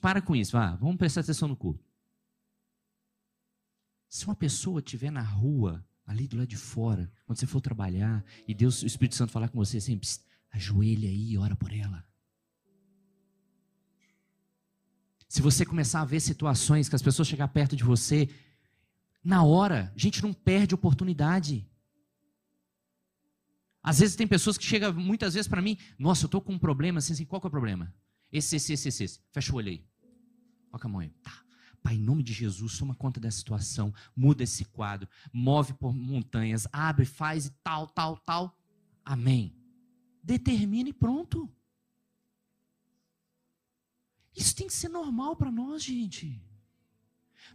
Para 0.00 0.22
com 0.22 0.36
isso, 0.36 0.52
vá, 0.52 0.76
vamos 0.76 0.96
prestar 0.96 1.22
atenção 1.22 1.48
no 1.48 1.56
corpo. 1.56 1.82
Se 4.08 4.26
uma 4.26 4.36
pessoa 4.36 4.78
estiver 4.78 5.10
na 5.10 5.22
rua, 5.22 5.84
ali 6.06 6.28
do 6.28 6.36
lado 6.36 6.48
de 6.48 6.56
fora, 6.56 7.10
quando 7.24 7.38
você 7.38 7.46
for 7.46 7.60
trabalhar, 7.60 8.24
e 8.46 8.54
Deus, 8.54 8.82
o 8.82 8.86
Espírito 8.86 9.16
Santo 9.16 9.32
falar 9.32 9.48
com 9.48 9.58
você 9.58 9.78
assim, 9.78 10.00
ajoelha 10.52 11.08
aí 11.08 11.32
e 11.32 11.38
ora 11.38 11.56
por 11.56 11.72
ela. 11.72 12.06
Se 15.28 15.42
você 15.42 15.66
começar 15.66 16.00
a 16.02 16.04
ver 16.04 16.20
situações 16.20 16.88
que 16.88 16.94
as 16.94 17.02
pessoas 17.02 17.26
chegar 17.26 17.48
perto 17.48 17.74
de 17.74 17.82
você, 17.82 18.28
na 19.22 19.42
hora, 19.42 19.92
a 19.94 19.98
gente 19.98 20.22
não 20.22 20.32
perde 20.32 20.74
oportunidade. 20.74 21.68
Às 23.82 23.98
vezes 23.98 24.14
tem 24.14 24.26
pessoas 24.26 24.56
que 24.56 24.64
chegam 24.64 24.92
muitas 24.94 25.34
vezes 25.34 25.48
para 25.48 25.60
mim, 25.60 25.76
nossa, 25.98 26.24
eu 26.24 26.26
estou 26.26 26.40
com 26.40 26.52
um 26.52 26.58
problema, 26.58 26.98
assim, 26.98 27.12
assim, 27.12 27.24
qual 27.24 27.40
que 27.40 27.46
é 27.46 27.48
o 27.48 27.50
problema? 27.50 27.92
Esse, 28.32 28.56
esse, 28.56 28.72
esse, 28.72 28.88
esse, 28.88 29.20
Fecha 29.32 29.52
o 29.52 29.56
olho 29.56 29.70
aí. 29.70 29.84
Coloca 30.70 30.86
a 30.86 30.90
mão 30.90 31.00
aí. 31.00 31.10
Tá. 31.22 31.45
Pai, 31.86 31.94
em 31.94 32.00
nome 32.00 32.24
de 32.24 32.32
Jesus, 32.32 32.76
toma 32.76 32.96
conta 32.96 33.20
da 33.20 33.30
situação, 33.30 33.94
muda 34.16 34.42
esse 34.42 34.64
quadro, 34.64 35.08
move 35.32 35.72
por 35.74 35.94
montanhas, 35.94 36.66
abre, 36.72 37.04
faz 37.04 37.46
e 37.46 37.50
tal, 37.62 37.86
tal, 37.86 38.16
tal. 38.16 38.58
Amém. 39.04 39.54
Determine 40.20 40.90
e 40.90 40.92
pronto. 40.92 41.48
Isso 44.34 44.56
tem 44.56 44.66
que 44.66 44.74
ser 44.74 44.88
normal 44.88 45.36
para 45.36 45.52
nós, 45.52 45.84
gente. 45.84 46.42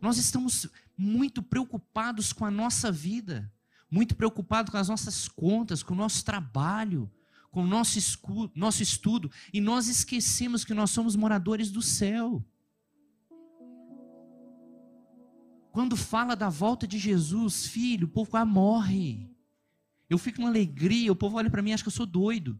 Nós 0.01 0.17
estamos 0.17 0.65
muito 0.97 1.43
preocupados 1.43 2.32
com 2.32 2.45
a 2.45 2.51
nossa 2.51 2.89
vida, 2.89 3.51
muito 3.91 4.15
preocupados 4.15 4.71
com 4.71 4.77
as 4.77 4.88
nossas 4.88 5.27
contas, 5.27 5.84
com 5.84 5.93
o 5.93 5.97
nosso 5.97 6.23
trabalho, 6.23 7.11
com 7.51 7.63
o 7.63 7.67
nosso, 7.67 7.99
escudo, 7.99 8.49
nosso 8.55 8.82
estudo, 8.82 9.29
e 9.51 9.59
nós 9.59 9.89
esquecemos 9.89 10.63
que 10.63 10.73
nós 10.73 10.89
somos 10.89 11.17
moradores 11.17 11.69
do 11.69 11.82
céu. 11.82 12.41
Quando 15.72 15.95
fala 15.95 16.36
da 16.36 16.49
volta 16.49 16.86
de 16.86 16.99
Jesus, 16.99 17.65
filho, 17.67 18.05
o 18.05 18.09
povo 18.09 18.45
morre. 18.45 19.30
Eu 20.09 20.17
fico 20.17 20.41
numa 20.41 20.49
alegria, 20.49 21.11
o 21.11 21.15
povo 21.15 21.38
olha 21.38 21.49
para 21.49 21.61
mim 21.61 21.69
e 21.69 21.74
acha 21.74 21.84
que 21.84 21.88
eu 21.88 21.93
sou 21.93 22.05
doido. 22.05 22.59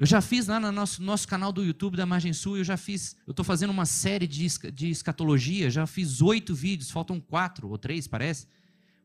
Eu 0.00 0.06
já 0.06 0.20
fiz 0.20 0.46
lá 0.46 0.58
no 0.58 0.72
nosso, 0.72 1.02
nosso 1.02 1.28
canal 1.28 1.52
do 1.52 1.62
YouTube 1.62 1.96
da 1.96 2.06
Margem 2.06 2.32
Sul, 2.32 2.56
eu 2.56 2.64
já 2.64 2.76
fiz, 2.76 3.14
eu 3.26 3.32
estou 3.32 3.44
fazendo 3.44 3.70
uma 3.70 3.84
série 3.84 4.26
de, 4.26 4.46
de 4.72 4.88
escatologia, 4.88 5.70
já 5.70 5.86
fiz 5.86 6.22
oito 6.22 6.54
vídeos, 6.54 6.90
faltam 6.90 7.20
quatro 7.20 7.68
ou 7.68 7.76
três, 7.76 8.08
parece, 8.08 8.46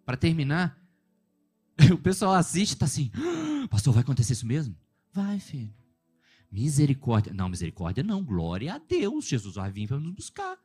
para 0.06 0.18
terminar. 0.18 0.82
O 1.92 1.98
pessoal 1.98 2.34
assiste 2.34 2.72
e 2.72 2.76
está 2.76 2.86
assim, 2.86 3.12
ah, 3.14 3.68
pastor, 3.68 3.94
vai 3.94 4.02
acontecer 4.02 4.32
isso 4.32 4.48
mesmo? 4.48 4.74
Vai, 5.12 5.38
filho. 5.42 5.74
Misericórdia. 6.56 7.34
Não, 7.34 7.50
misericórdia 7.50 8.02
não, 8.02 8.24
glória 8.24 8.76
a 8.76 8.78
Deus, 8.78 9.28
Jesus 9.28 9.56
vai 9.56 9.70
vir 9.70 9.90
para 9.90 10.00
nos 10.00 10.14
buscar. 10.14 10.58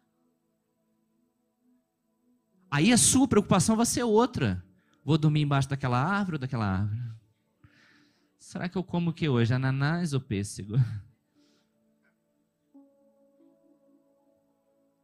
Aí 2.70 2.92
a 2.92 2.96
sua 2.96 3.26
preocupação 3.26 3.74
vai 3.74 3.84
ser 3.84 4.04
outra. 4.04 4.64
Vou 5.04 5.18
dormir 5.18 5.40
embaixo 5.40 5.68
daquela 5.68 6.00
árvore 6.00 6.36
ou 6.36 6.38
daquela 6.38 6.64
árvore? 6.64 7.00
Será 8.38 8.68
que 8.68 8.78
eu 8.78 8.84
como 8.84 9.10
o 9.10 9.12
que 9.12 9.28
hoje? 9.28 9.52
Ananás 9.52 10.12
ou 10.12 10.20
pêssego? 10.20 10.76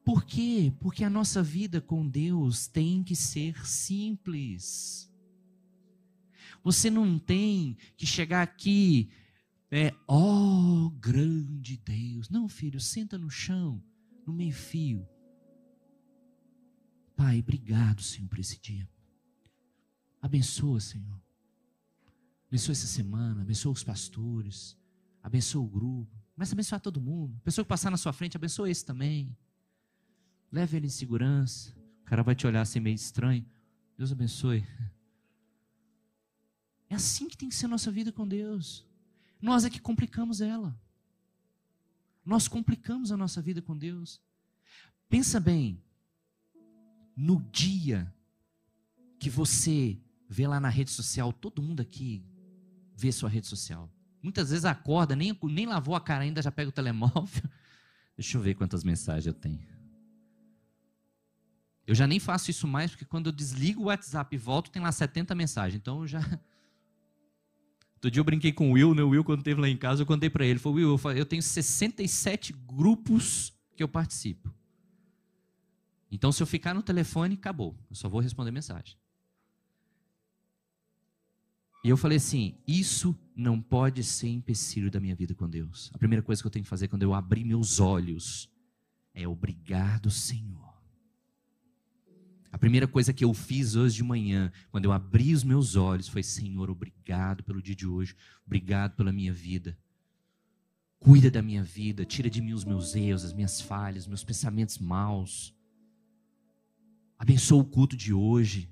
Por 0.05 0.25
quê? 0.25 0.73
Porque 0.79 1.03
a 1.03 1.11
nossa 1.11 1.43
vida 1.43 1.81
com 1.81 2.07
Deus 2.07 2.69
tem 2.69 3.03
que 3.03 3.17
ser 3.17 3.67
simples. 3.67 5.13
Você 6.63 6.89
não 6.89 7.19
tem 7.19 7.77
que 7.97 8.07
chegar 8.07 8.43
aqui, 8.43 9.11
é, 9.71 9.93
ó 10.07 10.87
oh, 10.87 10.91
grande 10.91 11.77
Deus. 11.77 12.29
Não, 12.29 12.49
filho, 12.49 12.81
senta 12.81 13.19
no 13.19 13.31
chão, 13.31 13.83
no 14.27 14.33
meio-fio. 14.33 15.07
Pai, 17.17 17.41
obrigado, 17.41 18.03
Senhor, 18.03 18.29
por 18.29 18.39
esse 18.39 18.61
dia. 18.61 18.89
Abençoa, 20.21 20.81
Senhor. 20.81 21.21
Abençoa 22.49 22.73
essa 22.73 22.87
semana, 22.87 23.43
abençoa 23.43 23.73
os 23.73 23.83
pastores, 23.83 24.77
abençoa 25.23 25.65
o 25.65 25.69
grupo. 25.69 26.15
Começa 26.35 26.53
a 26.53 26.55
abençoar 26.55 26.81
todo 26.81 27.01
mundo. 27.01 27.35
A 27.39 27.45
pessoa 27.45 27.65
que 27.65 27.69
passar 27.69 27.91
na 27.91 27.97
sua 27.97 28.13
frente, 28.13 28.37
abençoa 28.37 28.71
esse 28.71 28.85
também. 28.85 29.37
Leve 30.53 30.77
ele 30.77 30.87
em 30.87 30.91
segurança. 30.91 31.75
O 32.03 32.05
cara 32.05 32.23
vai 32.23 32.35
te 32.35 32.47
olhar 32.47 32.61
assim 32.61 32.79
meio 32.79 32.95
estranho. 32.95 33.45
Deus 33.97 34.13
abençoe. 34.13 34.65
É 36.89 36.95
assim 36.95 37.27
que 37.29 37.37
tem 37.37 37.49
que 37.49 37.55
ser 37.55 37.67
a 37.67 37.71
nossa 37.71 37.91
vida 37.91 38.13
com 38.13 38.29
Deus. 38.29 38.86
Nós 39.47 39.65
é 39.65 39.71
que 39.71 39.79
complicamos 39.81 40.41
ela. 40.41 40.77
Nós 42.25 42.49
complicamos 42.49 43.13
a 43.13 43.17
nossa 43.17 43.41
vida 43.41 43.63
com 43.63 43.77
Deus. 43.77 44.21
Pensa 45.09 45.39
bem, 45.39 45.81
no 47.17 47.41
dia 47.53 48.13
que 49.21 49.31
você 49.31 50.01
vê 50.29 50.49
lá 50.49 50.59
na 50.59 50.69
rede 50.69 50.91
social 50.91 51.33
todo 51.33 51.63
mundo 51.63 51.81
aqui 51.81 52.27
ver 52.97 53.13
sua 53.13 53.29
rede 53.29 53.47
social. 53.47 53.89
Muitas 54.21 54.51
vezes 54.51 54.65
acorda, 54.65 55.15
nem, 55.15 55.39
nem 55.45 55.67
lavou 55.67 55.95
a 55.95 56.01
cara 56.01 56.25
ainda, 56.25 56.43
já 56.43 56.51
pega 56.51 56.71
o 56.71 56.73
telemóvel. 56.73 57.49
Deixa 58.19 58.37
eu 58.37 58.43
ver 58.43 58.57
quantas 58.57 58.83
mensagens 58.83 59.27
eu 59.27 59.33
tenho. 59.33 59.65
Eu 61.87 61.95
já 61.95 62.09
nem 62.09 62.19
faço 62.19 62.51
isso 62.51 62.67
mais, 62.67 62.91
porque 62.91 63.05
quando 63.05 63.27
eu 63.27 63.33
desligo 63.33 63.83
o 63.83 63.85
WhatsApp 63.85 64.35
e 64.35 64.39
volto, 64.41 64.73
tem 64.73 64.83
lá 64.83 64.91
70 64.91 65.37
mensagens. 65.37 65.77
Então 65.81 66.01
eu 66.01 66.09
já. 66.09 66.41
Outro 68.07 68.13
dia 68.13 68.21
eu 68.21 68.25
brinquei 68.25 68.53
com 68.53 68.71
o 68.71 68.75
Will, 68.75 68.95
né? 68.95 69.03
O 69.03 69.09
Will, 69.09 69.25
quando 69.25 69.41
esteve 69.41 69.61
lá 69.61 69.69
em 69.69 69.77
casa, 69.77 70.03
eu 70.03 70.07
contei 70.07 70.31
para 70.31 70.47
ele. 70.47 70.61
Falei, 70.61 70.85
Will, 70.85 71.01
eu 71.17 71.27
tenho 71.27 71.43
67 71.43 72.53
grupos 72.53 73.53
que 73.75 73.83
eu 73.83 73.89
participo. 73.89 74.55
Então, 76.09 76.31
se 76.31 76.41
eu 76.41 76.47
ficar 76.47 76.73
no 76.73 76.85
telefone, 76.85 77.35
acabou. 77.35 77.77
Eu 77.91 77.97
só 77.97 78.09
vou 78.09 78.21
responder 78.21 78.53
mensagem. 78.53 78.97
E 81.83 81.89
eu 81.89 81.97
falei 81.97 82.19
assim: 82.19 82.57
isso 82.65 83.19
não 83.35 83.61
pode 83.61 84.05
ser 84.05 84.29
empecilho 84.29 84.89
da 84.89 85.01
minha 85.01 85.17
vida 85.17 85.35
com 85.35 85.51
Deus. 85.51 85.91
A 85.93 85.99
primeira 85.99 86.23
coisa 86.23 86.41
que 86.41 86.47
eu 86.47 86.51
tenho 86.51 86.63
que 86.63 86.71
fazer 86.71 86.87
quando 86.87 87.03
eu 87.03 87.13
abrir 87.13 87.45
meus 87.45 87.81
olhos 87.81 88.49
é 89.13 89.27
obrigado, 89.27 90.13
Senhor. 90.13 90.66
A 92.51 92.59
primeira 92.59 92.87
coisa 92.87 93.13
que 93.13 93.25
eu 93.25 93.33
fiz 93.35 93.75
hoje 93.75 93.97
de 93.97 94.03
manhã, 94.03 94.51
quando 94.71 94.85
eu 94.85 94.93
abri 94.93 95.35
os 95.35 95.45
meus 95.45 95.77
olhos, 95.77 96.09
foi: 96.09 96.23
Senhor, 96.23 96.71
obrigado 96.71 97.43
pelo 97.43 97.61
dia 97.61 97.75
de 97.75 97.87
hoje, 97.87 98.17
obrigado 98.47 98.95
pela 98.95 99.13
minha 99.13 99.33
vida. 99.33 99.77
Cuida 100.99 101.31
da 101.31 101.43
minha 101.43 101.63
vida, 101.63 102.05
tira 102.05 102.31
de 102.31 102.41
mim 102.41 102.53
os 102.53 102.65
meus 102.65 102.95
erros, 102.95 103.25
as 103.25 103.33
minhas 103.33 103.61
falhas, 103.61 104.07
meus 104.07 104.25
pensamentos 104.25 104.79
maus. 104.79 105.55
Abençoa 107.19 107.61
o 107.61 107.65
culto 107.65 107.97
de 107.97 108.13
hoje. 108.13 108.71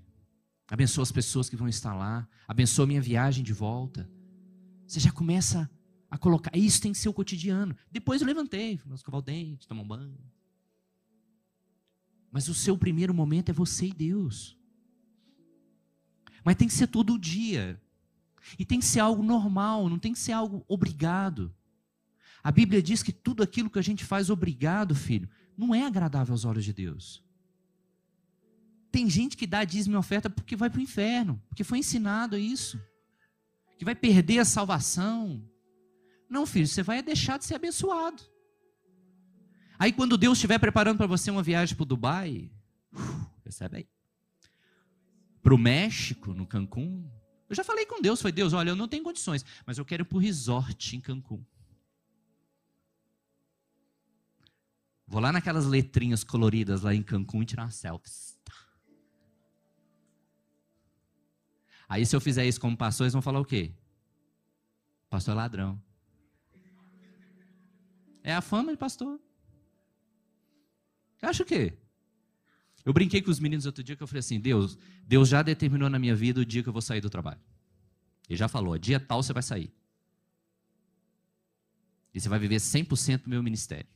Abençoa 0.69 1.03
as 1.03 1.13
pessoas 1.13 1.49
que 1.49 1.57
vão 1.57 1.69
estar 1.69 1.95
lá. 1.95 2.27
Abençoa 2.49 2.87
minha 2.87 3.01
viagem 3.01 3.45
de 3.45 3.53
volta. 3.53 4.11
Você 4.87 4.99
já 5.01 5.13
começa 5.13 5.71
a 6.11 6.19
colocar. 6.19 6.57
Isso 6.57 6.81
tem 6.81 6.93
que 6.93 6.99
ser 6.99 7.09
o 7.09 7.15
cotidiano. 7.15 7.77
Depois 7.91 8.21
eu 8.21 8.27
levantei, 8.27 8.77
fui 8.77 8.93
escovar 8.95 9.21
o 9.21 9.23
dente, 9.23 9.67
tomar 9.67 9.83
um 9.83 9.87
banho. 9.87 10.19
Mas 12.35 12.49
o 12.49 12.55
seu 12.55 12.77
primeiro 12.77 13.15
momento 13.15 13.51
é 13.51 13.53
você 13.53 13.87
e 13.87 13.93
Deus. 13.93 14.59
Mas 16.45 16.57
tem 16.57 16.67
que 16.67 16.75
ser 16.75 16.89
todo 16.89 17.17
dia. 17.17 17.81
E 18.59 18.65
tem 18.65 18.81
que 18.81 18.87
ser 18.87 18.99
algo 18.99 19.23
normal, 19.23 19.89
não 19.89 20.01
tem 20.01 20.13
que 20.13 20.19
ser 20.19 20.33
algo 20.33 20.65
obrigado. 20.67 21.55
A 22.43 22.51
Bíblia 22.51 22.83
diz 22.83 23.05
que 23.05 23.13
tudo 23.13 23.41
aquilo 23.41 23.71
que 23.71 23.79
a 23.79 23.83
gente 23.83 24.05
faz 24.05 24.31
obrigado, 24.31 24.97
filho, 24.97 25.31
não 25.57 25.73
é 25.73 25.87
agradável 25.87 26.33
aos 26.33 26.45
olhos 26.45 26.65
de 26.65 26.73
Deus. 26.73 27.23
Tem 28.91 29.09
gente 29.09 29.37
que 29.37 29.47
dá 29.47 29.63
dízimo 29.63 29.95
e 29.95 29.99
oferta 29.99 30.29
porque 30.29 30.57
vai 30.57 30.69
para 30.69 30.81
o 30.81 30.83
inferno, 30.83 31.41
porque 31.49 31.63
foi 31.63 31.79
ensinado 31.79 32.37
isso. 32.37 32.83
Que 33.79 33.85
vai 33.85 33.95
perder 33.95 34.41
a 34.41 34.45
salvação. 34.45 35.41
Não, 36.29 36.45
filho, 36.47 36.67
você 36.67 36.83
vai 36.83 37.01
deixar 37.01 37.39
de 37.39 37.45
ser 37.45 37.55
abençoado. 37.55 38.34
Aí 39.79 39.93
quando 39.93 40.17
Deus 40.17 40.39
estiver 40.39 40.59
preparando 40.59 40.99
para 40.99 41.07
você 41.07 41.31
uma 41.31 41.43
viagem 41.43 41.75
para 41.75 41.83
o 41.83 41.87
Dubai, 41.87 42.51
uh, 42.93 43.27
recebe 43.45 43.79
aí. 43.79 43.89
Para 45.43 45.55
o 45.55 45.59
México, 45.59 46.33
no 46.33 46.47
Cancún. 46.47 47.09
Eu 47.49 47.57
já 47.57 47.65
falei 47.65 47.85
com 47.85 48.01
Deus, 48.01 48.23
foi 48.23 48.33
Deus, 48.33 48.53
olha, 48.53 48.71
eu 48.71 48.77
não 48.77 48.89
tenho 48.89 49.05
condições, 49.05 49.45
mas 49.67 49.77
eu 49.77 49.85
quero 49.85 50.03
ir 50.03 50.07
para 50.07 50.17
o 50.17 50.21
resort 50.21 50.97
em 50.97 51.01
Cancún. 51.01 51.45
Vou 55.07 55.21
lá 55.21 55.31
naquelas 55.31 55.67
letrinhas 55.67 56.25
coloridas 56.25 56.83
lá 56.83 56.95
em 56.95 57.03
Cancún 57.03 57.43
e 57.43 57.47
tirar 57.47 57.65
uma 57.65 57.71
selfie. 57.71 58.35
Aí 61.89 62.07
se 62.07 62.17
eu 62.17 62.21
fizer 62.21 62.47
isso 62.47 62.61
como 62.61 62.77
pastor, 62.77 63.05
eles 63.05 63.13
vão 63.13 63.23
falar 63.23 63.41
o 63.41 63.45
quê? 63.45 63.73
Pastor 65.11 65.33
é 65.33 65.37
ladrão. 65.37 65.81
É 68.23 68.35
a 68.35 68.41
fama 68.41 68.73
de 68.73 68.79
pastor. 68.79 69.21
Acha 71.25 71.43
o 71.43 71.47
quê? 71.47 71.77
Eu 72.85 72.93
brinquei 72.93 73.23
com 73.23 73.31
os 73.31 73.41
meninos 73.41 73.65
outro 73.67 73.83
dia 73.83 73.97
que 73.97 74.03
eu 74.03 74.07
falei 74.07 74.21
assim: 74.21 74.39
Deus, 74.39 74.79
Deus 75.07 75.29
já 75.29 75.43
determinou 75.43 75.89
na 75.89 75.99
minha 75.99 76.15
vida 76.15 76.41
o 76.41 76.45
dia 76.45 76.63
que 76.63 76.69
eu 76.69 76.73
vou 76.73 76.83
sair 76.83 77.01
do 77.01 77.09
trabalho. 77.09 77.41
Ele 78.29 78.37
já 78.37 78.49
falou: 78.49 78.77
dia 78.79 79.01
tal 79.01 79.23
você 79.23 79.33
vai 79.33 79.43
sair. 79.43 79.73
E 82.13 82.21
você 82.21 82.29
vai 82.29 82.39
viver 82.39 82.57
100% 82.57 83.23
do 83.23 83.31
meu 83.31 83.43
ministério. 83.43 83.89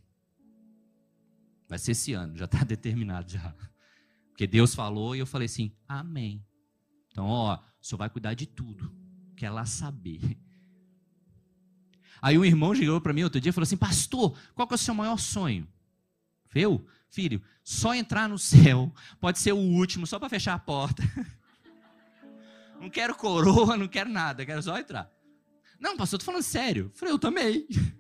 Vai 1.69 1.79
ser 1.79 1.93
esse 1.93 2.13
ano, 2.15 2.37
já 2.37 2.47
está 2.47 2.65
determinado 2.65 3.31
já. 3.31 3.55
Porque 4.31 4.47
Deus 4.47 4.75
falou 4.75 5.15
e 5.15 5.19
eu 5.19 5.27
falei 5.27 5.47
assim: 5.47 5.73
Amém. 5.87 6.45
Então, 7.11 7.27
ó, 7.27 7.57
o 7.57 7.85
senhor 7.85 7.99
vai 7.99 8.09
cuidar 8.09 8.35
de 8.35 8.47
tudo. 8.47 8.95
Quer 9.37 9.51
lá 9.51 9.67
saber. 9.67 10.39
Aí 12.21 12.37
um 12.39 12.45
irmão 12.45 12.75
chegou 12.75 13.01
para 13.01 13.13
mim 13.13 13.23
outro 13.23 13.41
dia 13.41 13.51
e 13.51 13.53
falou 13.53 13.65
assim: 13.65 13.77
Pastor, 13.77 14.37
qual 14.55 14.67
que 14.67 14.75
é 14.75 14.77
o 14.77 14.79
seu 14.79 14.95
maior 14.95 15.19
sonho? 15.19 15.69
Viu? 16.51 16.87
Filho, 17.11 17.43
só 17.63 17.95
entrar 17.95 18.29
no 18.29 18.39
céu 18.39 18.93
pode 19.21 19.39
ser 19.39 19.53
o 19.53 19.59
último, 19.59 20.07
só 20.07 20.19
para 20.19 20.29
fechar 20.29 20.55
a 20.55 20.59
porta. 20.59 21.03
Não 22.81 22.89
quero 22.89 23.15
coroa, 23.17 23.77
não 23.77 23.89
quero 23.89 24.09
nada, 24.09 24.47
quero 24.47 24.63
só 24.63 24.79
entrar. 24.79 25.13
Não, 25.81 25.97
pastor, 25.97 26.19
estou 26.19 26.33
falando 26.33 26.45
sério. 26.45 26.93
Falei, 26.95 27.13
eu 27.13 27.19
também. 27.19 27.67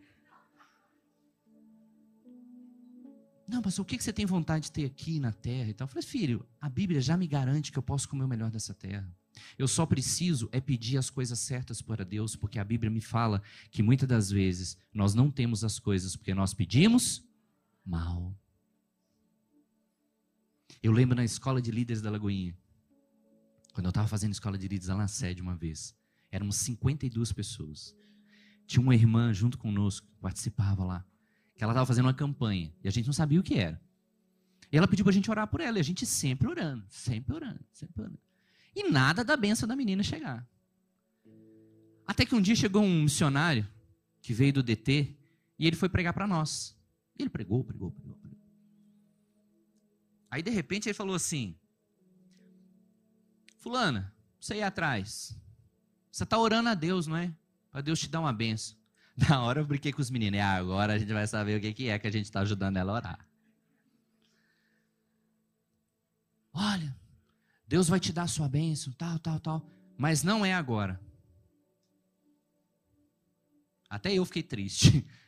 Não, 3.49 3.61
pastor, 3.63 3.83
o 3.83 3.87
que 3.87 3.99
você 3.99 4.13
tem 4.13 4.27
vontade 4.27 4.67
de 4.67 4.73
ter 4.73 4.85
aqui 4.85 5.19
na 5.19 5.33
terra? 5.33 5.71
E 5.71 5.75
tal. 5.75 5.87
Eu 5.87 5.89
falei, 5.89 6.03
filho, 6.03 6.47
a 6.61 6.69
Bíblia 6.69 7.01
já 7.01 7.17
me 7.17 7.27
garante 7.27 7.73
que 7.73 7.79
eu 7.79 7.83
posso 7.83 8.09
comer 8.09 8.23
o 8.23 8.29
melhor 8.29 8.51
dessa 8.51 8.73
terra. 8.75 9.11
Eu 9.57 9.67
só 9.67 9.87
preciso 9.87 10.49
é 10.53 10.61
pedir 10.61 10.99
as 10.99 11.11
coisas 11.11 11.39
certas 11.39 11.81
para 11.81 12.05
Deus, 12.05 12.37
porque 12.37 12.59
a 12.59 12.65
Bíblia 12.65 12.91
me 12.91 13.01
fala 13.01 13.43
que 13.71 13.83
muitas 13.83 14.09
das 14.09 14.31
vezes 14.31 14.77
nós 14.93 15.15
não 15.15 15.31
temos 15.31 15.65
as 15.65 15.79
coisas 15.79 16.15
porque 16.15 16.35
nós 16.35 16.53
pedimos 16.53 17.25
mal. 17.85 18.37
Eu 20.83 20.93
lembro 20.93 21.16
na 21.16 21.24
escola 21.24 21.61
de 21.61 21.70
líderes 21.70 22.01
da 22.01 22.11
Lagoinha, 22.11 22.57
quando 23.72 23.87
eu 23.87 23.91
estava 23.91 24.07
fazendo 24.07 24.33
escola 24.33 24.57
de 24.57 24.68
líderes 24.68 24.89
lá 24.89 24.97
na 24.97 25.09
sede 25.09 25.43
uma 25.43 25.57
vez, 25.57 25.95
éramos 26.31 26.57
52 26.57 27.33
pessoas. 27.33 27.97
Tinha 28.66 28.83
uma 28.83 28.95
irmã 28.95 29.33
junto 29.33 29.59
conosco, 29.59 30.07
participava 30.20 30.85
lá, 30.85 31.05
que 31.57 31.64
ela 31.64 31.72
estava 31.72 31.87
fazendo 31.87 32.07
uma 32.07 32.14
campanha 32.14 32.72
e 32.83 32.89
a 32.89 32.91
gente 32.91 33.07
não 33.07 33.12
sabia 33.12 33.41
o 33.41 33.43
que 33.43 33.55
era. 33.55 33.81
E 34.70 34.76
ela 34.76 34.87
pediu 34.87 35.05
para 35.05 35.11
a 35.11 35.14
gente 35.14 35.31
orar 35.31 35.49
por 35.49 35.61
ela, 35.61 35.79
e 35.79 35.81
a 35.81 35.85
gente 35.85 36.05
sempre 36.05 36.47
orando, 36.47 36.85
sempre 36.89 37.35
orando, 37.35 37.64
sempre 37.72 38.03
orando. 38.03 38.18
E 38.74 38.91
nada 38.91 39.24
da 39.24 39.37
benção 39.37 39.66
da 39.66 39.74
menina 39.74 40.03
chegar. 40.03 40.47
Até 42.07 42.24
que 42.24 42.35
um 42.35 42.41
dia 42.41 42.55
chegou 42.55 42.83
um 42.83 43.03
missionário 43.03 43.66
que 44.20 44.33
veio 44.33 44.53
do 44.53 44.62
DT 44.62 45.16
e 45.59 45.66
ele 45.66 45.76
foi 45.76 45.89
pregar 45.89 46.12
para 46.12 46.26
nós. 46.26 46.76
E 47.18 47.22
ele 47.22 47.31
pregou, 47.31 47.64
pregou, 47.64 47.91
pregou. 47.91 48.18
Aí 50.31 50.43
de 50.43 50.51
repente 50.51 50.89
ele 50.89 50.95
falou 50.95 51.14
assim: 51.16 51.57
Fulana, 53.59 54.14
você 54.41 54.57
ir 54.57 54.62
atrás. 54.62 55.37
Você 56.11 56.24
está 56.24 56.39
orando 56.39 56.68
a 56.68 56.74
Deus, 56.74 57.07
não 57.07 57.16
é? 57.16 57.35
Para 57.70 57.81
Deus 57.81 58.01
te 58.01 58.09
dar 58.09 58.20
uma 58.20 58.33
benção. 58.33 58.76
Na 59.16 59.43
hora 59.43 59.61
eu 59.61 59.66
brinquei 59.66 59.93
com 59.93 60.01
os 60.01 60.11
meninos. 60.11 60.41
Ah, 60.41 60.55
agora 60.55 60.95
a 60.95 60.99
gente 60.99 61.12
vai 61.12 61.26
saber 61.26 61.59
o 61.59 61.61
que, 61.61 61.72
que 61.72 61.89
é 61.89 61.99
que 61.99 62.07
a 62.07 62.11
gente 62.11 62.24
está 62.24 62.41
ajudando 62.41 62.76
ela 62.76 62.93
a 62.93 62.95
orar. 62.97 63.29
Olha, 66.53 66.97
Deus 67.66 67.89
vai 67.89 68.01
te 68.01 68.12
dar 68.12 68.22
a 68.22 68.29
sua 68.29 68.49
bênção, 68.49 68.93
tal, 68.95 69.18
tal, 69.18 69.39
tal. 69.39 69.70
Mas 69.97 70.22
não 70.22 70.45
é 70.45 70.55
agora. 70.55 71.01
Até 73.89 74.12
eu 74.12 74.24
fiquei 74.24 74.43
triste. 74.43 75.07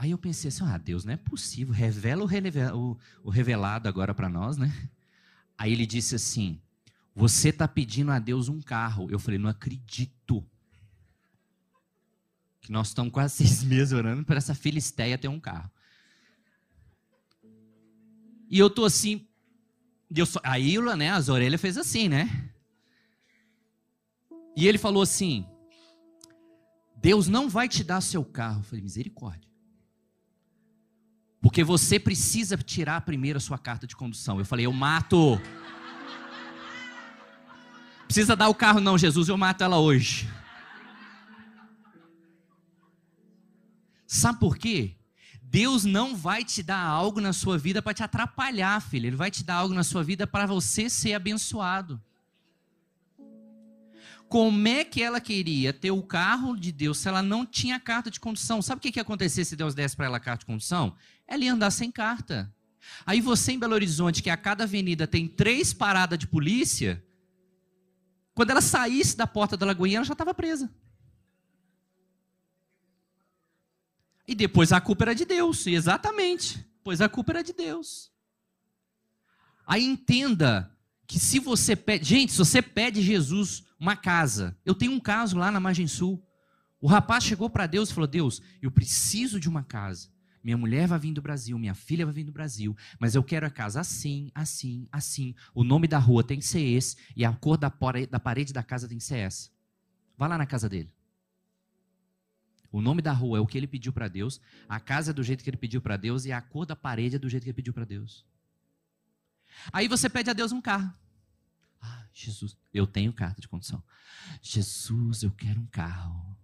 Aí 0.00 0.12
eu 0.12 0.18
pensei 0.18 0.46
assim, 0.46 0.62
ah, 0.64 0.78
Deus, 0.78 1.04
não 1.04 1.12
é 1.12 1.16
possível, 1.16 1.74
revela 1.74 2.24
o, 2.24 3.30
revelado 3.30 3.88
agora 3.88 4.14
para 4.14 4.28
nós, 4.28 4.56
né? 4.56 4.72
Aí 5.58 5.72
ele 5.72 5.84
disse 5.84 6.14
assim, 6.14 6.60
você 7.16 7.48
está 7.48 7.66
pedindo 7.66 8.12
a 8.12 8.20
Deus 8.20 8.48
um 8.48 8.62
carro. 8.62 9.10
Eu 9.10 9.18
falei, 9.18 9.40
não 9.40 9.50
acredito. 9.50 10.46
Que 12.60 12.70
nós 12.70 12.88
estamos 12.88 13.12
quase 13.12 13.34
seis 13.38 13.64
meses 13.66 13.92
orando 13.92 14.24
para 14.24 14.36
essa 14.36 14.54
filisteia 14.54 15.18
ter 15.18 15.26
um 15.26 15.40
carro. 15.40 15.68
E 18.48 18.56
eu 18.56 18.70
tô 18.70 18.84
assim, 18.84 19.26
eu 20.14 20.26
só, 20.26 20.38
a 20.44 20.60
Ilha, 20.60 20.94
né, 20.94 21.10
as 21.10 21.28
orelhas 21.28 21.60
fez 21.60 21.76
assim, 21.76 22.08
né? 22.08 22.52
E 24.56 24.68
ele 24.68 24.78
falou 24.78 25.02
assim: 25.02 25.44
Deus 26.96 27.26
não 27.26 27.48
vai 27.48 27.68
te 27.68 27.82
dar 27.82 28.00
seu 28.00 28.24
carro. 28.24 28.60
Eu 28.60 28.64
falei, 28.64 28.82
misericórdia. 28.82 29.47
Porque 31.40 31.62
você 31.62 31.98
precisa 32.00 32.56
tirar 32.56 33.00
primeiro 33.02 33.36
a 33.36 33.40
sua 33.40 33.58
carta 33.58 33.86
de 33.86 33.94
condução. 33.94 34.38
Eu 34.38 34.44
falei, 34.44 34.66
eu 34.66 34.72
mato. 34.72 35.40
Precisa 38.06 38.34
dar 38.34 38.48
o 38.48 38.54
carro, 38.54 38.80
não, 38.80 38.98
Jesus, 38.98 39.28
eu 39.28 39.36
mato 39.36 39.62
ela 39.62 39.78
hoje. 39.78 40.28
Sabe 44.06 44.40
por 44.40 44.56
quê? 44.56 44.96
Deus 45.42 45.84
não 45.84 46.16
vai 46.16 46.44
te 46.44 46.62
dar 46.62 46.80
algo 46.80 47.20
na 47.20 47.32
sua 47.32 47.56
vida 47.56 47.80
para 47.80 47.94
te 47.94 48.02
atrapalhar, 48.02 48.80
filho. 48.80 49.06
Ele 49.06 49.16
vai 49.16 49.30
te 49.30 49.44
dar 49.44 49.56
algo 49.56 49.74
na 49.74 49.84
sua 49.84 50.02
vida 50.02 50.26
para 50.26 50.46
você 50.46 50.90
ser 50.90 51.14
abençoado. 51.14 52.02
Como 54.28 54.68
é 54.68 54.84
que 54.84 55.02
ela 55.02 55.20
queria 55.20 55.72
ter 55.72 55.90
o 55.90 56.02
carro 56.02 56.54
de 56.54 56.70
Deus 56.70 56.98
se 56.98 57.08
ela 57.08 57.22
não 57.22 57.46
tinha 57.46 57.80
carta 57.80 58.10
de 58.10 58.20
condução? 58.20 58.60
Sabe 58.60 58.78
o 58.78 58.82
que, 58.82 58.92
que 58.92 58.98
ia 58.98 59.02
acontecer 59.02 59.44
se 59.44 59.56
Deus 59.56 59.74
desse 59.74 59.96
para 59.96 60.04
ela 60.04 60.18
a 60.18 60.20
carta 60.20 60.40
de 60.40 60.46
condução? 60.46 60.94
Ela 61.28 61.44
ia 61.44 61.52
andar 61.52 61.70
sem 61.70 61.92
carta. 61.92 62.52
Aí 63.04 63.20
você 63.20 63.52
em 63.52 63.58
Belo 63.58 63.74
Horizonte, 63.74 64.22
que 64.22 64.30
a 64.30 64.36
cada 64.36 64.64
avenida 64.64 65.06
tem 65.06 65.28
três 65.28 65.74
paradas 65.74 66.18
de 66.18 66.26
polícia, 66.26 67.04
quando 68.34 68.50
ela 68.50 68.62
saísse 68.62 69.16
da 69.16 69.26
porta 69.26 69.56
da 69.56 69.66
Lagoinha, 69.66 69.98
ela 69.98 70.04
já 70.06 70.14
estava 70.14 70.32
presa. 70.32 70.72
E 74.26 74.34
depois 74.34 74.72
a 74.72 74.80
culpa 74.80 75.04
era 75.04 75.14
de 75.14 75.24
Deus, 75.24 75.66
exatamente. 75.66 76.64
Pois 76.82 77.00
a 77.00 77.08
culpa 77.08 77.32
era 77.32 77.42
de 77.42 77.52
Deus. 77.52 78.12
Aí 79.66 79.84
entenda 79.84 80.74
que 81.06 81.18
se 81.18 81.38
você 81.38 81.74
pede, 81.74 82.04
gente, 82.04 82.32
se 82.32 82.38
você 82.38 82.62
pede 82.62 83.02
Jesus 83.02 83.64
uma 83.80 83.96
casa, 83.96 84.56
eu 84.64 84.74
tenho 84.74 84.92
um 84.92 85.00
caso 85.00 85.36
lá 85.36 85.50
na 85.50 85.60
Margem 85.60 85.86
Sul. 85.86 86.22
O 86.80 86.86
rapaz 86.86 87.24
chegou 87.24 87.50
para 87.50 87.66
Deus 87.66 87.90
e 87.90 87.94
falou: 87.94 88.06
Deus, 88.06 88.40
eu 88.62 88.70
preciso 88.70 89.40
de 89.40 89.48
uma 89.48 89.64
casa. 89.64 90.10
Minha 90.48 90.56
mulher 90.56 90.88
vai 90.88 90.98
vir 90.98 91.12
do 91.12 91.20
Brasil, 91.20 91.58
minha 91.58 91.74
filha 91.74 92.06
vai 92.06 92.14
vir 92.14 92.24
do 92.24 92.32
Brasil, 92.32 92.74
mas 92.98 93.14
eu 93.14 93.22
quero 93.22 93.46
a 93.46 93.50
casa 93.50 93.80
assim, 93.80 94.32
assim, 94.34 94.88
assim. 94.90 95.34
O 95.54 95.62
nome 95.62 95.86
da 95.86 95.98
rua 95.98 96.24
tem 96.24 96.38
que 96.38 96.46
ser 96.46 96.62
esse 96.62 96.96
e 97.14 97.22
a 97.22 97.30
cor 97.34 97.58
da 97.58 97.68
parede 97.68 98.50
da 98.50 98.62
casa 98.62 98.88
tem 98.88 98.96
que 98.96 99.04
ser 99.04 99.18
essa. 99.18 99.50
Vá 100.16 100.26
lá 100.26 100.38
na 100.38 100.46
casa 100.46 100.66
dele. 100.66 100.90
O 102.72 102.80
nome 102.80 103.02
da 103.02 103.12
rua 103.12 103.36
é 103.36 103.40
o 103.42 103.46
que 103.46 103.58
ele 103.58 103.66
pediu 103.66 103.92
para 103.92 104.08
Deus, 104.08 104.40
a 104.66 104.80
casa 104.80 105.10
é 105.10 105.12
do 105.12 105.22
jeito 105.22 105.44
que 105.44 105.50
ele 105.50 105.58
pediu 105.58 105.82
para 105.82 105.98
Deus 105.98 106.24
e 106.24 106.32
a 106.32 106.40
cor 106.40 106.64
da 106.64 106.74
parede 106.74 107.16
é 107.16 107.18
do 107.18 107.28
jeito 107.28 107.42
que 107.42 107.50
ele 107.50 107.56
pediu 107.56 107.74
para 107.74 107.84
Deus. 107.84 108.24
Aí 109.70 109.86
você 109.86 110.08
pede 110.08 110.30
a 110.30 110.32
Deus 110.32 110.50
um 110.50 110.62
carro. 110.62 110.90
Ah, 111.78 112.06
Jesus, 112.10 112.56
eu 112.72 112.86
tenho 112.86 113.12
carta 113.12 113.38
de 113.38 113.48
condução. 113.48 113.84
Jesus, 114.40 115.24
eu 115.24 115.30
quero 115.30 115.60
um 115.60 115.66
carro. 115.66 116.34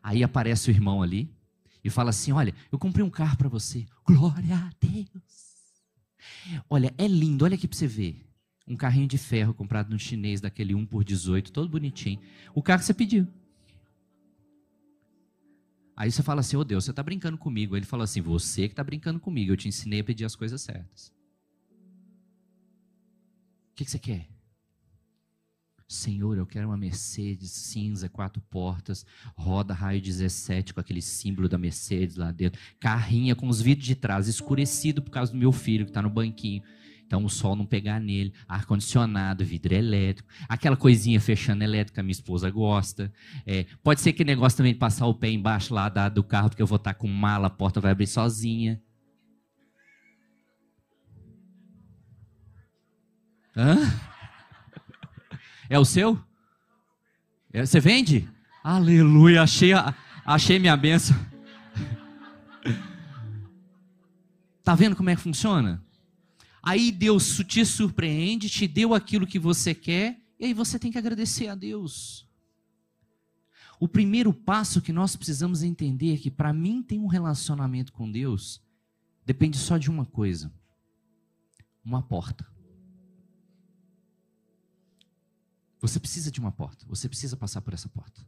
Aí 0.00 0.22
aparece 0.22 0.70
o 0.70 0.72
irmão 0.72 1.02
ali 1.02 1.39
e 1.82 1.90
fala 1.90 2.10
assim: 2.10 2.32
Olha, 2.32 2.54
eu 2.70 2.78
comprei 2.78 3.04
um 3.04 3.10
carro 3.10 3.36
para 3.36 3.48
você. 3.48 3.86
Glória 4.04 4.56
a 4.56 4.70
Deus. 4.80 5.50
Olha, 6.68 6.94
é 6.98 7.06
lindo, 7.06 7.44
olha 7.44 7.54
aqui 7.54 7.66
para 7.66 7.78
você 7.78 7.86
ver. 7.86 8.26
Um 8.66 8.76
carrinho 8.76 9.08
de 9.08 9.18
ferro 9.18 9.52
comprado 9.52 9.90
no 9.90 9.98
chinês, 9.98 10.40
daquele 10.40 10.74
1 10.74 10.86
por 10.86 11.02
18, 11.02 11.50
todo 11.50 11.68
bonitinho. 11.68 12.20
O 12.54 12.62
carro 12.62 12.80
que 12.80 12.86
você 12.86 12.94
pediu. 12.94 13.26
Aí 15.96 16.10
você 16.10 16.22
fala 16.22 16.40
assim, 16.40 16.56
ô 16.56 16.60
oh, 16.60 16.64
Deus, 16.64 16.84
você 16.84 16.92
está 16.92 17.02
brincando 17.02 17.36
comigo. 17.36 17.76
Ele 17.76 17.84
fala 17.84 18.04
assim, 18.04 18.22
você 18.22 18.68
que 18.68 18.72
está 18.72 18.82
brincando 18.82 19.20
comigo, 19.20 19.52
eu 19.52 19.56
te 19.56 19.68
ensinei 19.68 20.00
a 20.00 20.04
pedir 20.04 20.24
as 20.24 20.34
coisas 20.34 20.62
certas. 20.62 21.12
O 23.72 23.74
que, 23.74 23.84
que 23.84 23.90
você 23.90 23.98
quer? 23.98 24.29
Senhor, 25.90 26.38
eu 26.38 26.46
quero 26.46 26.68
uma 26.68 26.76
Mercedes 26.76 27.50
cinza, 27.50 28.08
quatro 28.08 28.40
portas, 28.48 29.04
roda 29.34 29.74
raio 29.74 30.00
17 30.00 30.72
com 30.72 30.78
aquele 30.78 31.02
símbolo 31.02 31.48
da 31.48 31.58
Mercedes 31.58 32.14
lá 32.14 32.30
dentro, 32.30 32.60
carrinha 32.78 33.34
com 33.34 33.48
os 33.48 33.60
vidros 33.60 33.88
de 33.88 33.96
trás 33.96 34.28
escurecido 34.28 35.02
por 35.02 35.10
causa 35.10 35.32
do 35.32 35.38
meu 35.38 35.50
filho 35.50 35.84
que 35.84 35.90
está 35.90 36.00
no 36.00 36.08
banquinho. 36.08 36.62
Então 37.04 37.24
o 37.24 37.28
sol 37.28 37.56
não 37.56 37.66
pegar 37.66 37.98
nele, 37.98 38.32
ar-condicionado, 38.46 39.44
vidro 39.44 39.74
elétrico, 39.74 40.28
aquela 40.48 40.76
coisinha 40.76 41.20
fechando 41.20 41.64
elétrica, 41.64 42.04
minha 42.04 42.12
esposa 42.12 42.48
gosta. 42.50 43.12
É, 43.44 43.66
pode 43.82 44.00
ser 44.00 44.12
que 44.12 44.22
negócio 44.22 44.58
também 44.58 44.72
de 44.72 44.78
passar 44.78 45.08
o 45.08 45.14
pé 45.14 45.28
embaixo 45.28 45.74
lá 45.74 45.88
da, 45.88 46.08
do 46.08 46.22
carro, 46.22 46.50
porque 46.50 46.62
eu 46.62 46.68
vou 46.68 46.76
estar 46.76 46.94
com 46.94 47.08
mala, 47.08 47.48
a 47.48 47.50
porta 47.50 47.80
vai 47.80 47.90
abrir 47.90 48.06
sozinha. 48.06 48.80
Hã? 53.56 54.09
É 55.70 55.78
o 55.78 55.84
seu? 55.84 56.20
É, 57.52 57.64
você 57.64 57.78
vende? 57.78 58.28
Aleluia, 58.62 59.42
achei, 59.42 59.70
achei 60.26 60.58
minha 60.58 60.76
benção. 60.76 61.16
Tá 64.64 64.74
vendo 64.74 64.94
como 64.94 65.08
é 65.08 65.16
que 65.16 65.22
funciona? 65.22 65.82
Aí 66.62 66.92
Deus 66.92 67.38
te 67.46 67.64
surpreende, 67.64 68.50
te 68.50 68.68
deu 68.68 68.94
aquilo 68.94 69.26
que 69.26 69.38
você 69.38 69.74
quer, 69.74 70.20
e 70.38 70.44
aí 70.44 70.54
você 70.54 70.78
tem 70.78 70.92
que 70.92 70.98
agradecer 70.98 71.48
a 71.48 71.54
Deus. 71.54 72.28
O 73.80 73.88
primeiro 73.88 74.34
passo 74.34 74.82
que 74.82 74.92
nós 74.92 75.16
precisamos 75.16 75.62
entender 75.62 76.14
é 76.14 76.18
que 76.18 76.30
para 76.30 76.52
mim 76.52 76.82
ter 76.82 76.98
um 76.98 77.06
relacionamento 77.06 77.92
com 77.92 78.10
Deus 78.10 78.60
depende 79.24 79.56
só 79.56 79.78
de 79.78 79.88
uma 79.88 80.04
coisa: 80.04 80.52
uma 81.82 82.02
porta. 82.02 82.46
Você 85.80 85.98
precisa 85.98 86.30
de 86.30 86.38
uma 86.38 86.52
porta, 86.52 86.84
você 86.86 87.08
precisa 87.08 87.36
passar 87.36 87.62
por 87.62 87.72
essa 87.72 87.88
porta. 87.88 88.20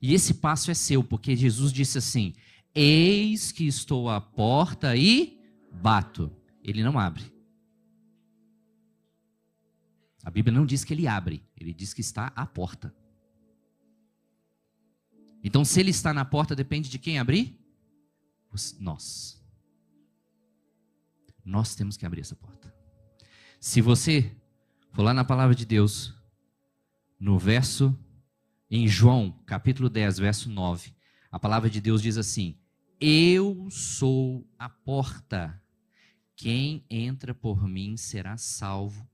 E 0.00 0.12
esse 0.12 0.34
passo 0.34 0.70
é 0.70 0.74
seu, 0.74 1.02
porque 1.02 1.34
Jesus 1.34 1.72
disse 1.72 1.96
assim: 1.98 2.34
Eis 2.74 3.52
que 3.52 3.66
estou 3.66 4.10
à 4.10 4.20
porta 4.20 4.94
e 4.94 5.40
bato. 5.72 6.30
Ele 6.62 6.82
não 6.82 6.98
abre. 6.98 7.32
A 10.22 10.30
Bíblia 10.30 10.52
não 10.52 10.66
diz 10.66 10.84
que 10.84 10.92
ele 10.92 11.06
abre, 11.06 11.42
ele 11.56 11.72
diz 11.72 11.94
que 11.94 12.00
está 12.00 12.32
à 12.34 12.44
porta. 12.44 12.94
Então, 15.42 15.64
se 15.64 15.78
ele 15.78 15.90
está 15.90 16.12
na 16.12 16.24
porta, 16.24 16.56
depende 16.56 16.90
de 16.90 16.98
quem 16.98 17.18
abrir? 17.18 17.56
Nós. 18.80 19.40
Nós 21.44 21.76
temos 21.76 21.96
que 21.96 22.04
abrir 22.04 22.22
essa 22.22 22.34
porta. 22.34 22.74
Se 23.60 23.80
você 23.80 24.36
for 24.96 25.02
lá 25.02 25.12
na 25.12 25.26
palavra 25.26 25.54
de 25.54 25.66
Deus, 25.66 26.14
no 27.20 27.38
verso, 27.38 27.94
em 28.70 28.88
João, 28.88 29.30
capítulo 29.44 29.90
10, 29.90 30.16
verso 30.16 30.48
9, 30.48 30.90
a 31.30 31.38
palavra 31.38 31.68
de 31.68 31.82
Deus 31.82 32.00
diz 32.00 32.16
assim: 32.16 32.56
eu 32.98 33.68
sou 33.70 34.48
a 34.58 34.70
porta. 34.70 35.62
Quem 36.34 36.82
entra 36.88 37.34
por 37.34 37.68
mim 37.68 37.98
será 37.98 38.38
salvo. 38.38 39.06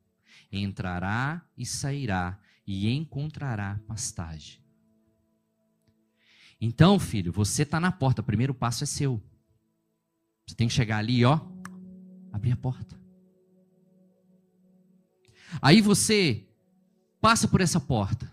Entrará 0.53 1.45
e 1.59 1.67
sairá 1.67 2.39
e 2.65 2.89
encontrará 2.89 3.81
pastagem. 3.89 4.63
Então, 6.61 6.97
filho, 7.01 7.33
você 7.33 7.65
está 7.65 7.81
na 7.81 7.91
porta. 7.91 8.21
O 8.21 8.25
primeiro 8.25 8.55
passo 8.55 8.85
é 8.85 8.87
seu. 8.87 9.21
Você 10.47 10.55
tem 10.55 10.69
que 10.69 10.75
chegar 10.75 10.99
ali, 10.99 11.25
ó, 11.25 11.41
abrir 12.33 12.53
a 12.53 12.57
porta. 12.57 13.02
Aí 15.61 15.81
você 15.81 16.47
passa 17.21 17.47
por 17.47 17.61
essa 17.61 17.81
porta. 17.81 18.31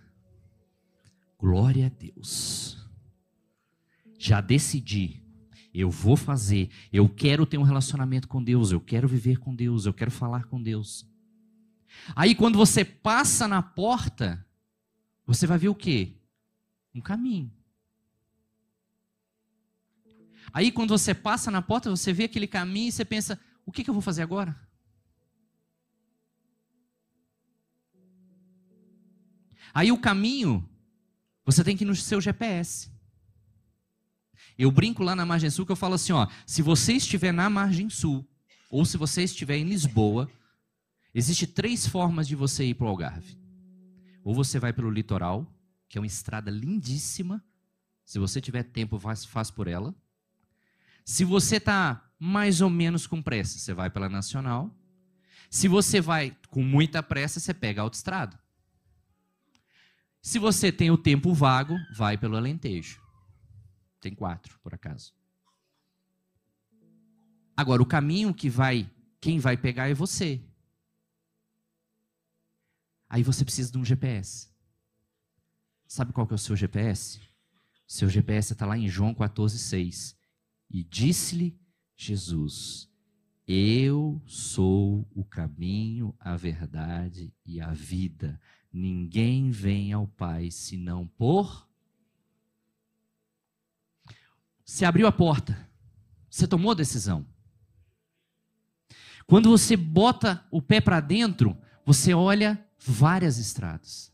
Glória 1.37 1.87
a 1.87 1.89
Deus. 1.89 2.77
Já 4.17 4.41
decidi 4.41 5.19
eu 5.73 5.89
vou 5.89 6.17
fazer, 6.17 6.69
eu 6.91 7.07
quero 7.07 7.45
ter 7.45 7.57
um 7.57 7.63
relacionamento 7.63 8.27
com 8.27 8.43
Deus, 8.43 8.71
eu 8.71 8.81
quero 8.81 9.07
viver 9.07 9.37
com 9.37 9.53
Deus, 9.53 9.85
eu 9.85 9.93
quero 9.93 10.11
falar 10.11 10.45
com 10.45 10.61
Deus. 10.61 11.07
Aí 12.15 12.35
quando 12.35 12.57
você 12.57 12.83
passa 12.83 13.47
na 13.47 13.61
porta, 13.61 14.45
você 15.25 15.45
vai 15.45 15.57
ver 15.57 15.69
o 15.69 15.75
quê? 15.75 16.17
Um 16.93 17.01
caminho. 17.01 17.51
Aí 20.51 20.71
quando 20.71 20.89
você 20.89 21.13
passa 21.13 21.51
na 21.51 21.61
porta, 21.61 21.89
você 21.89 22.11
vê 22.11 22.23
aquele 22.23 22.47
caminho 22.47 22.89
e 22.89 22.91
você 22.91 23.05
pensa: 23.05 23.39
o 23.65 23.71
que, 23.71 23.83
que 23.83 23.89
eu 23.89 23.93
vou 23.93 24.01
fazer 24.01 24.23
agora? 24.23 24.55
Aí 29.73 29.91
o 29.91 29.97
caminho, 29.97 30.67
você 31.45 31.63
tem 31.63 31.75
que 31.75 31.83
ir 31.83 31.87
no 31.87 31.95
seu 31.95 32.19
GPS. 32.19 32.91
Eu 34.57 34.71
brinco 34.71 35.03
lá 35.03 35.15
na 35.15 35.25
margem 35.25 35.49
sul 35.49 35.65
que 35.65 35.71
eu 35.71 35.75
falo 35.75 35.93
assim, 35.93 36.11
ó, 36.11 36.27
se 36.45 36.61
você 36.61 36.93
estiver 36.93 37.31
na 37.31 37.49
margem 37.49 37.89
sul 37.89 38.27
ou 38.69 38.83
se 38.85 38.97
você 38.97 39.23
estiver 39.23 39.57
em 39.57 39.63
Lisboa, 39.63 40.29
existe 41.13 41.47
três 41.47 41.87
formas 41.87 42.27
de 42.27 42.35
você 42.35 42.65
ir 42.65 42.73
para 42.73 42.85
o 42.85 42.89
Algarve. 42.89 43.37
Ou 44.23 44.35
você 44.35 44.59
vai 44.59 44.73
pelo 44.73 44.91
litoral, 44.91 45.47
que 45.87 45.97
é 45.97 46.01
uma 46.01 46.07
estrada 46.07 46.51
lindíssima. 46.51 47.43
Se 48.05 48.19
você 48.19 48.41
tiver 48.41 48.63
tempo, 48.63 48.99
faz, 48.99 49.23
faz 49.23 49.49
por 49.49 49.67
ela. 49.67 49.95
Se 51.05 51.23
você 51.23 51.55
está 51.55 52.11
mais 52.19 52.59
ou 52.61 52.69
menos 52.69 53.07
com 53.07 53.21
pressa, 53.21 53.57
você 53.57 53.73
vai 53.73 53.89
pela 53.89 54.09
nacional. 54.09 54.75
Se 55.49 55.67
você 55.67 56.01
vai 56.01 56.37
com 56.49 56.61
muita 56.61 57.01
pressa, 57.01 57.39
você 57.39 57.53
pega 57.53 57.81
a 57.81 57.83
autoestrada. 57.83 58.39
Se 60.21 60.37
você 60.37 60.71
tem 60.71 60.91
o 60.91 60.97
tempo 60.97 61.33
vago, 61.33 61.77
vai 61.95 62.17
pelo 62.17 62.35
Alentejo. 62.35 63.01
Tem 63.99 64.13
quatro, 64.13 64.59
por 64.59 64.73
acaso. 64.73 65.13
Agora, 67.55 67.81
o 67.81 67.85
caminho 67.85 68.33
que 68.33 68.49
vai, 68.49 68.89
quem 69.19 69.39
vai 69.39 69.57
pegar 69.57 69.89
é 69.89 69.93
você. 69.93 70.41
Aí 73.09 73.23
você 73.23 73.43
precisa 73.43 73.71
de 73.71 73.77
um 73.77 73.83
GPS. 73.83 74.49
Sabe 75.87 76.13
qual 76.13 76.27
que 76.27 76.33
é 76.33 76.35
o 76.35 76.39
seu 76.39 76.55
GPS? 76.55 77.19
Seu 77.87 78.07
GPS 78.07 78.53
está 78.53 78.65
lá 78.65 78.77
em 78.77 78.87
João 78.87 79.15
14,6. 79.15 80.15
E 80.69 80.83
disse-lhe 80.83 81.59
Jesus: 81.97 82.87
Eu 83.47 84.21
sou 84.27 85.09
o 85.15 85.25
caminho, 85.25 86.15
a 86.19 86.37
verdade 86.37 87.33
e 87.43 87.59
a 87.59 87.73
vida. 87.73 88.39
Ninguém 88.71 89.51
vem 89.51 89.93
ao 89.93 90.07
Pai 90.07 90.51
senão 90.51 91.07
por 91.07 91.69
você 94.69 94.85
abriu 94.85 95.07
a 95.07 95.11
porta. 95.11 95.67
Você 96.29 96.47
tomou 96.47 96.73
a 96.73 96.75
decisão. 96.75 97.25
Quando 99.25 99.49
você 99.49 99.75
bota 99.75 100.45
o 100.51 100.61
pé 100.61 100.79
para 100.79 100.99
dentro, 100.99 101.59
você 101.83 102.13
olha 102.13 102.63
várias 102.77 103.39
estradas. 103.39 104.13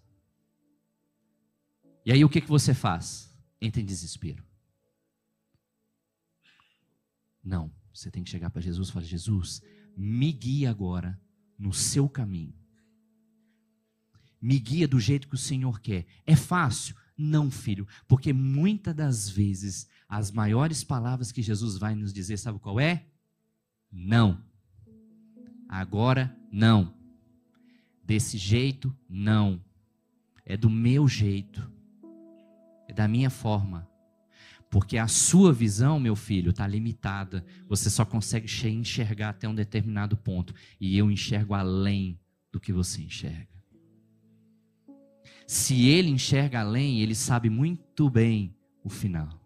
E 2.06 2.12
aí 2.14 2.24
o 2.24 2.30
que, 2.30 2.40
que 2.40 2.48
você 2.48 2.74
faz? 2.74 3.38
Entra 3.60 3.82
em 3.82 3.86
desespero. 3.86 4.46
Não, 7.44 7.70
você 7.94 8.10
tem 8.10 8.24
que 8.24 8.30
chegar 8.30 8.50
para 8.50 8.62
Jesus 8.62 8.88
e 8.88 8.92
falar: 8.94 9.06
Jesus, 9.06 9.62
me 9.98 10.32
guia 10.32 10.70
agora 10.70 11.22
no 11.60 11.74
seu 11.74 12.08
caminho. 12.08 12.56
Me 14.46 14.60
guia 14.60 14.88
do 14.88 15.00
jeito 15.00 15.28
que 15.28 15.34
o 15.34 15.40
Senhor 15.40 15.80
quer. 15.80 16.06
É 16.24 16.36
fácil? 16.36 16.96
Não, 17.18 17.50
filho, 17.50 17.88
porque 18.08 18.32
muitas 18.32 18.94
das 18.94 19.28
vezes 19.28 19.88
as 20.08 20.30
maiores 20.30 20.84
palavras 20.84 21.32
que 21.32 21.42
Jesus 21.42 21.80
vai 21.80 21.96
nos 21.96 22.14
dizer, 22.14 22.38
sabe 22.38 22.60
qual 22.60 22.80
é? 22.80 23.08
Não. 23.92 24.40
Agora 25.68 26.38
não. 26.52 26.94
Desse 28.04 28.38
jeito, 28.38 28.96
não. 29.10 29.60
É 30.46 30.56
do 30.56 30.70
meu 30.70 31.08
jeito. 31.08 31.68
É 32.88 32.94
da 32.94 33.08
minha 33.08 33.32
forma. 33.32 33.90
Porque 34.70 35.00
a 35.00 35.08
sua 35.08 35.52
visão, 35.52 36.00
meu 36.00 36.16
filho, 36.16 36.52
está 36.52 36.68
limitada. 36.68 37.44
Você 37.68 37.90
só 37.90 38.06
consegue 38.06 38.46
enxergar 38.70 39.30
até 39.30 39.50
um 39.50 39.56
determinado 39.56 40.16
ponto. 40.16 40.54
E 40.80 40.96
eu 40.96 41.10
enxergo 41.10 41.56
além 41.56 42.20
do 42.52 42.60
que 42.60 42.72
você 42.72 43.02
enxerga. 43.02 43.55
Se 45.48 45.88
ele 45.88 46.10
enxerga 46.10 46.62
além, 46.62 47.02
ele 47.02 47.14
sabe 47.14 47.50
muito 47.50 48.10
bem 48.10 48.56
o 48.84 48.90
final. 48.90 49.42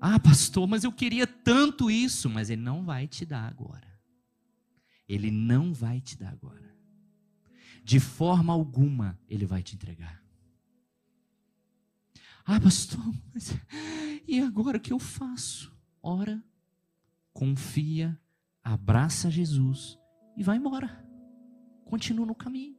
Ah, 0.00 0.20
pastor, 0.20 0.66
mas 0.66 0.84
eu 0.84 0.92
queria 0.92 1.26
tanto 1.26 1.90
isso, 1.90 2.28
mas 2.28 2.50
ele 2.50 2.62
não 2.62 2.84
vai 2.84 3.06
te 3.06 3.24
dar 3.24 3.48
agora. 3.48 3.86
Ele 5.08 5.30
não 5.30 5.72
vai 5.72 6.00
te 6.00 6.18
dar 6.18 6.32
agora. 6.32 6.74
De 7.82 7.98
forma 7.98 8.52
alguma 8.52 9.18
ele 9.28 9.46
vai 9.46 9.62
te 9.62 9.74
entregar. 9.74 10.22
Ah, 12.44 12.60
pastor, 12.60 13.02
mas 13.32 13.52
e 14.28 14.40
agora 14.40 14.78
o 14.78 14.80
que 14.80 14.92
eu 14.92 14.98
faço? 14.98 15.76
Ora, 16.02 16.42
confia, 17.32 18.20
abraça 18.62 19.30
Jesus 19.30 19.98
e 20.36 20.42
vai 20.42 20.56
embora. 20.56 21.04
Continua 21.84 22.26
no 22.26 22.34
caminho. 22.34 22.75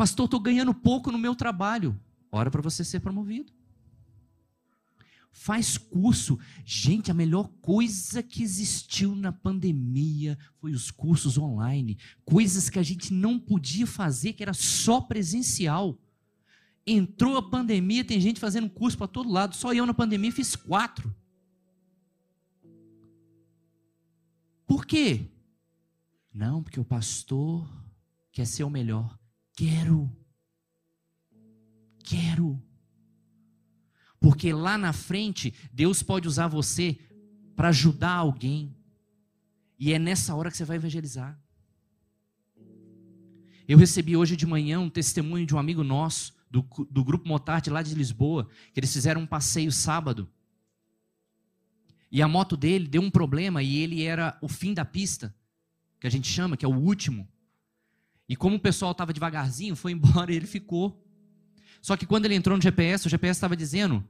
Pastor, 0.00 0.24
estou 0.24 0.40
ganhando 0.40 0.72
pouco 0.72 1.12
no 1.12 1.18
meu 1.18 1.36
trabalho. 1.36 1.94
Ora 2.32 2.50
para 2.50 2.62
você 2.62 2.82
ser 2.82 3.00
promovido. 3.00 3.52
faz 5.30 5.76
curso. 5.76 6.38
Gente, 6.64 7.10
a 7.10 7.14
melhor 7.14 7.48
coisa 7.60 8.22
que 8.22 8.42
existiu 8.42 9.14
na 9.14 9.30
pandemia 9.30 10.38
foi 10.56 10.72
os 10.72 10.90
cursos 10.90 11.36
online. 11.36 11.98
Coisas 12.24 12.70
que 12.70 12.78
a 12.78 12.82
gente 12.82 13.12
não 13.12 13.38
podia 13.38 13.86
fazer, 13.86 14.32
que 14.32 14.42
era 14.42 14.54
só 14.54 15.02
presencial. 15.02 15.98
Entrou 16.86 17.36
a 17.36 17.50
pandemia, 17.50 18.02
tem 18.02 18.18
gente 18.18 18.40
fazendo 18.40 18.70
curso 18.70 18.96
para 18.96 19.06
todo 19.06 19.30
lado. 19.30 19.54
Só 19.54 19.74
eu 19.74 19.84
na 19.84 19.92
pandemia 19.92 20.32
fiz 20.32 20.56
quatro. 20.56 21.14
Por 24.66 24.86
quê? 24.86 25.30
Não, 26.32 26.62
porque 26.62 26.80
o 26.80 26.86
pastor 26.86 27.68
quer 28.32 28.46
ser 28.46 28.64
o 28.64 28.70
melhor. 28.70 29.19
Quero. 29.54 30.10
Quero. 32.02 32.62
Porque 34.18 34.52
lá 34.52 34.76
na 34.76 34.92
frente, 34.92 35.54
Deus 35.72 36.02
pode 36.02 36.28
usar 36.28 36.48
você 36.48 36.98
para 37.56 37.68
ajudar 37.68 38.12
alguém. 38.12 38.76
E 39.78 39.92
é 39.92 39.98
nessa 39.98 40.34
hora 40.34 40.50
que 40.50 40.56
você 40.56 40.64
vai 40.64 40.76
evangelizar. 40.76 41.40
Eu 43.66 43.78
recebi 43.78 44.16
hoje 44.16 44.36
de 44.36 44.46
manhã 44.46 44.80
um 44.80 44.90
testemunho 44.90 45.46
de 45.46 45.54
um 45.54 45.58
amigo 45.58 45.84
nosso, 45.84 46.34
do, 46.50 46.66
do 46.90 47.04
Grupo 47.04 47.28
Motarte 47.28 47.70
lá 47.70 47.80
de 47.80 47.94
Lisboa, 47.94 48.48
que 48.74 48.80
eles 48.80 48.92
fizeram 48.92 49.22
um 49.22 49.26
passeio 49.26 49.70
sábado. 49.70 50.28
E 52.10 52.20
a 52.20 52.26
moto 52.26 52.56
dele 52.56 52.88
deu 52.88 53.00
um 53.00 53.10
problema 53.10 53.62
e 53.62 53.78
ele 53.78 54.02
era 54.02 54.36
o 54.42 54.48
fim 54.48 54.74
da 54.74 54.84
pista, 54.84 55.34
que 56.00 56.06
a 56.06 56.10
gente 56.10 56.26
chama, 56.26 56.56
que 56.56 56.64
é 56.64 56.68
o 56.68 56.76
último. 56.76 57.28
E 58.30 58.36
como 58.36 58.54
o 58.54 58.60
pessoal 58.60 58.92
estava 58.92 59.12
devagarzinho, 59.12 59.74
foi 59.74 59.90
embora 59.90 60.32
e 60.32 60.36
ele 60.36 60.46
ficou. 60.46 61.04
Só 61.82 61.96
que 61.96 62.06
quando 62.06 62.26
ele 62.26 62.36
entrou 62.36 62.56
no 62.56 62.62
GPS, 62.62 63.08
o 63.08 63.10
GPS 63.10 63.36
estava 63.36 63.56
dizendo 63.56 64.06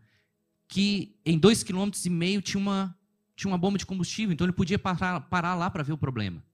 que 0.69 1.19
em 1.25 1.39
dois 1.39 1.63
km 1.63 1.91
e 2.05 2.11
meio 2.11 2.43
tinha 2.43 2.61
uma, 2.61 2.95
tinha 3.35 3.51
uma 3.51 3.57
bomba 3.57 3.79
de 3.79 3.87
combustível, 3.87 4.35
então 4.35 4.45
ele 4.45 4.53
podia 4.53 4.79
parar, 4.79 5.23
parar 5.23 5.55
lá 5.55 5.71
para 5.71 5.83
ver 5.83 5.95
o 5.95 5.97
problema. 5.97 6.45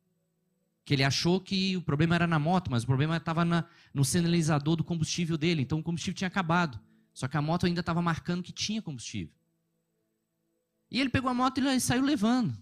Que 0.84 0.94
ele 0.94 1.02
achou 1.02 1.40
que 1.40 1.76
o 1.76 1.82
problema 1.82 2.14
era 2.14 2.24
na 2.28 2.38
moto, 2.38 2.70
mas 2.70 2.84
o 2.84 2.86
problema 2.86 3.16
estava 3.16 3.44
no 3.92 4.04
sinalizador 4.04 4.76
do 4.76 4.84
combustível 4.84 5.36
dele, 5.36 5.62
então 5.62 5.80
o 5.80 5.82
combustível 5.82 6.16
tinha 6.16 6.28
acabado. 6.28 6.78
Só 7.12 7.26
que 7.26 7.36
a 7.36 7.42
moto 7.42 7.66
ainda 7.66 7.80
estava 7.80 8.00
marcando 8.00 8.44
que 8.44 8.52
tinha 8.52 8.80
combustível. 8.80 9.34
E 10.88 11.00
ele 11.00 11.10
pegou 11.10 11.28
a 11.28 11.34
moto 11.34 11.58
e 11.58 11.80
saiu 11.80 12.04
levando. 12.04 12.56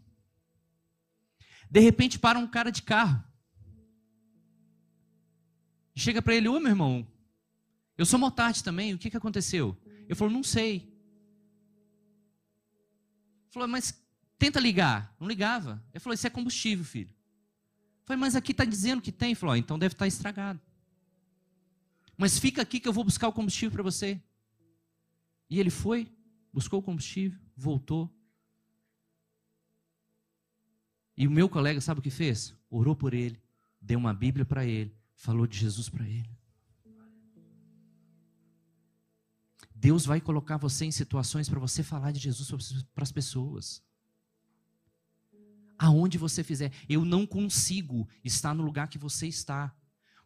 De 1.70 1.80
repente 1.80 2.18
para 2.18 2.38
um 2.38 2.46
cara 2.46 2.72
de 2.72 2.80
carro. 2.80 3.22
Chega 5.94 6.20
para 6.20 6.34
ele, 6.34 6.48
ô 6.48 6.58
meu 6.58 6.70
irmão, 6.70 7.06
eu 7.96 8.04
sou 8.04 8.18
motarte 8.18 8.64
também, 8.64 8.92
o 8.92 8.98
que, 8.98 9.10
que 9.10 9.16
aconteceu? 9.16 9.76
Eu 10.08 10.16
falou, 10.16 10.32
não 10.32 10.42
sei. 10.42 10.92
Falou, 13.50 13.68
mas 13.68 14.02
tenta 14.38 14.58
ligar. 14.58 15.14
Não 15.18 15.28
ligava. 15.28 15.82
Ele 15.92 16.00
falou, 16.00 16.14
isso 16.14 16.26
é 16.26 16.30
combustível, 16.30 16.84
filho. 16.84 17.10
Eu 17.10 18.06
falei, 18.06 18.20
mas 18.20 18.34
aqui 18.34 18.52
está 18.52 18.64
dizendo 18.64 19.00
que 19.00 19.12
tem. 19.12 19.30
Ele 19.30 19.34
falou, 19.36 19.56
então 19.56 19.78
deve 19.78 19.94
estar 19.94 20.04
tá 20.04 20.08
estragado. 20.08 20.60
Mas 22.16 22.38
fica 22.38 22.62
aqui 22.62 22.80
que 22.80 22.88
eu 22.88 22.92
vou 22.92 23.04
buscar 23.04 23.28
o 23.28 23.32
combustível 23.32 23.70
para 23.70 23.82
você. 23.82 24.20
E 25.48 25.60
ele 25.60 25.70
foi, 25.70 26.12
buscou 26.52 26.80
o 26.80 26.82
combustível, 26.82 27.38
voltou. 27.56 28.12
E 31.16 31.26
o 31.28 31.30
meu 31.30 31.48
colega, 31.48 31.80
sabe 31.80 32.00
o 32.00 32.02
que 32.02 32.10
fez? 32.10 32.54
Orou 32.68 32.96
por 32.96 33.14
ele, 33.14 33.40
deu 33.80 33.98
uma 33.98 34.12
Bíblia 34.12 34.44
para 34.44 34.66
ele, 34.66 34.94
falou 35.16 35.46
de 35.46 35.58
Jesus 35.58 35.88
para 35.88 36.06
ele. 36.06 36.30
Deus 39.74 40.06
vai 40.06 40.20
colocar 40.20 40.56
você 40.56 40.86
em 40.86 40.90
situações 40.90 41.48
para 41.48 41.60
você 41.60 41.82
falar 41.82 42.10
de 42.10 42.18
Jesus 42.18 42.84
para 42.94 43.02
as 43.02 43.12
pessoas. 43.12 43.82
Aonde 45.78 46.16
você 46.16 46.42
fizer, 46.42 46.72
eu 46.88 47.04
não 47.04 47.26
consigo 47.26 48.08
estar 48.24 48.54
no 48.54 48.62
lugar 48.62 48.88
que 48.88 48.96
você 48.96 49.26
está. 49.26 49.74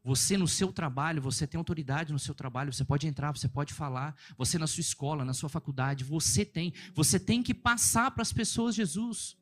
Você 0.05 0.39
no 0.39 0.47
seu 0.47 0.72
trabalho, 0.72 1.20
você 1.20 1.47
tem 1.47 1.59
autoridade 1.59 2.12
no 2.12 2.18
seu 2.18 2.34
trabalho, 2.34 2.72
você 2.72 2.84
pode 2.84 3.07
entrar, 3.07 3.36
você 3.36 3.49
pode 3.49 3.74
falar. 3.74 4.16
Você 4.36 4.59
na 4.59 4.66
sua 4.66 4.80
escola, 4.80 5.24
na 5.24 5.34
sua 5.34 5.49
faculdade, 5.49 6.05
você 6.05 6.45
tem. 6.45 6.72
Você 6.95 7.18
tem 7.18 7.43
que 7.43 7.53
passar 7.53 8.11
para 8.12 8.22
as 8.22 8.32
pessoas 8.32 8.74
Jesus. 8.74 9.36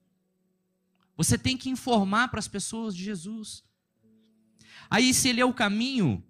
Você 1.17 1.37
tem 1.37 1.57
que 1.57 1.69
informar 1.69 2.29
para 2.29 2.39
as 2.39 2.49
pessoas 2.49 2.97
de 2.97 3.05
Jesus. 3.05 3.63
Aí, 4.91 5.13
se 5.13 5.29
ele 5.29 5.41
é 5.41 5.45
o 5.45 5.55
caminho, 5.55 6.23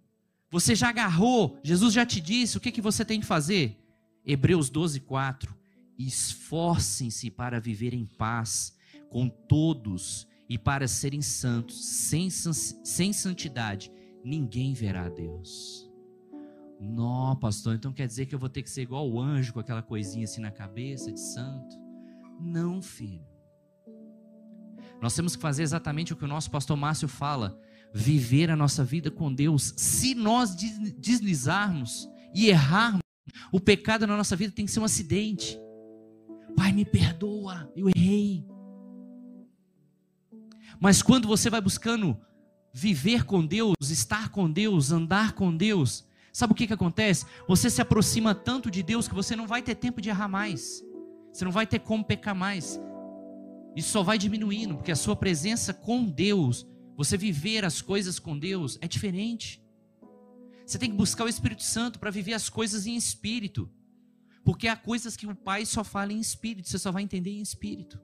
você 0.51 0.75
já 0.75 0.89
agarrou, 0.89 1.59
Jesus 1.63 1.93
já 1.93 2.07
te 2.07 2.21
disse 2.21 2.57
o 2.57 2.61
que, 2.61 2.73
que 2.73 2.81
você 2.81 3.05
tem 3.05 3.21
que 3.21 3.27
fazer. 3.27 3.79
Hebreus 4.25 4.71
12, 4.71 5.01
4. 5.01 5.55
Esforcem-se 5.99 7.31
para 7.31 7.61
viver 7.61 7.95
em 7.95 8.05
paz 8.05 8.77
com 9.09 9.29
todos 9.29 10.27
e 10.49 10.59
para 10.59 10.87
serem 10.89 11.23
santos. 11.23 11.85
Sem, 11.85 12.31
sem 12.31 13.13
santidade, 13.13 13.91
ninguém 14.25 14.73
verá 14.73 15.07
a 15.07 15.09
Deus. 15.09 15.91
Não, 16.79 17.35
pastor, 17.37 17.75
então 17.75 17.93
quer 17.93 18.07
dizer 18.07 18.27
que 18.27 18.35
eu 18.35 18.39
vou 18.39 18.49
ter 18.49 18.63
que 18.63 18.71
ser 18.71 18.83
igual 18.83 19.09
o 19.09 19.21
anjo 19.21 19.53
com 19.53 19.61
aquela 19.61 19.83
coisinha 19.83 20.25
assim 20.25 20.43
na 20.43 20.51
cabeça 20.51 21.11
de 21.11 21.21
santo? 21.21 21.77
Não, 22.39 22.83
filho. 22.83 23.27
Nós 25.01 25.15
temos 25.15 25.35
que 25.35 25.43
fazer 25.43 25.63
exatamente 25.63 26.13
o 26.13 26.17
que 26.17 26.25
o 26.25 26.29
nosso 26.29 26.51
pastor 26.51 26.77
Márcio 26.77 27.09
fala 27.09 27.59
viver 27.97 28.51
a 28.51 28.57
nossa 28.57 28.85
vida 28.85 29.11
com 29.11 29.33
Deus. 29.33 29.73
Se 29.75 30.15
nós 30.15 30.55
deslizarmos 30.99 32.07
e 32.35 32.49
errarmos, 32.49 33.01
o 33.51 33.59
pecado 33.59 34.07
na 34.07 34.17
nossa 34.17 34.37
vida 34.37 34.53
tem 34.53 34.67
que 34.67 34.71
ser 34.71 34.81
um 34.81 34.85
acidente. 34.85 35.59
Pai, 36.55 36.73
me 36.73 36.85
perdoa, 36.85 37.73
eu 37.75 37.89
errei. 37.89 38.45
Mas 40.79 41.01
quando 41.01 41.27
você 41.27 41.49
vai 41.49 41.61
buscando 41.61 42.21
viver 42.71 43.25
com 43.25 43.45
Deus, 43.45 43.75
estar 43.81 44.29
com 44.29 44.51
Deus, 44.51 44.93
andar 44.93 45.33
com 45.33 45.57
Deus, 45.57 46.05
sabe 46.31 46.53
o 46.53 46.57
que, 46.57 46.67
que 46.67 46.75
acontece? 46.75 47.25
Você 47.49 47.71
se 47.71 47.81
aproxima 47.81 48.35
tanto 48.35 48.71
de 48.71 48.83
Deus 48.83 49.09
que 49.09 49.15
você 49.15 49.35
não 49.35 49.47
vai 49.47 49.63
ter 49.63 49.75
tempo 49.75 50.03
de 50.03 50.11
errar 50.11 50.29
mais. 50.29 50.85
Você 51.33 51.47
não 51.47 51.53
vai 51.53 51.67
ter 51.67 51.79
como 51.79 52.05
pecar 52.05 52.35
mais. 52.35 52.79
Isso 53.75 53.91
só 53.91 54.03
vai 54.03 54.19
diminuindo, 54.19 54.77
porque 54.77 54.93
a 54.93 54.97
sua 54.97 55.17
presença 55.17 55.73
com 55.73 56.05
Deus 56.05 56.67
você 56.97 57.17
viver 57.17 57.65
as 57.65 57.83
coisas 57.83 58.19
com 58.19 58.39
Deus 58.39 58.79
é 58.81 58.89
diferente. 58.89 59.63
Você 60.67 60.79
tem 60.79 60.91
que 60.91 60.97
buscar 60.97 61.25
o 61.25 61.29
Espírito 61.29 61.63
Santo 61.63 61.99
para 61.99 62.11
viver 62.11 62.33
as 62.33 62.49
coisas 62.49 62.87
em 62.87 62.97
espírito. 62.97 63.71
Porque 64.45 64.67
há 64.67 64.77
coisas 64.77 65.17
que 65.17 65.27
o 65.27 65.35
Pai 65.35 65.67
só 65.67 65.85
fala 65.85 66.13
em 66.13 66.21
espírito, 66.21 66.69
você 66.69 66.79
só 66.79 66.91
vai 66.91 67.03
entender 67.03 67.31
em 67.31 67.43
espírito. 67.43 68.01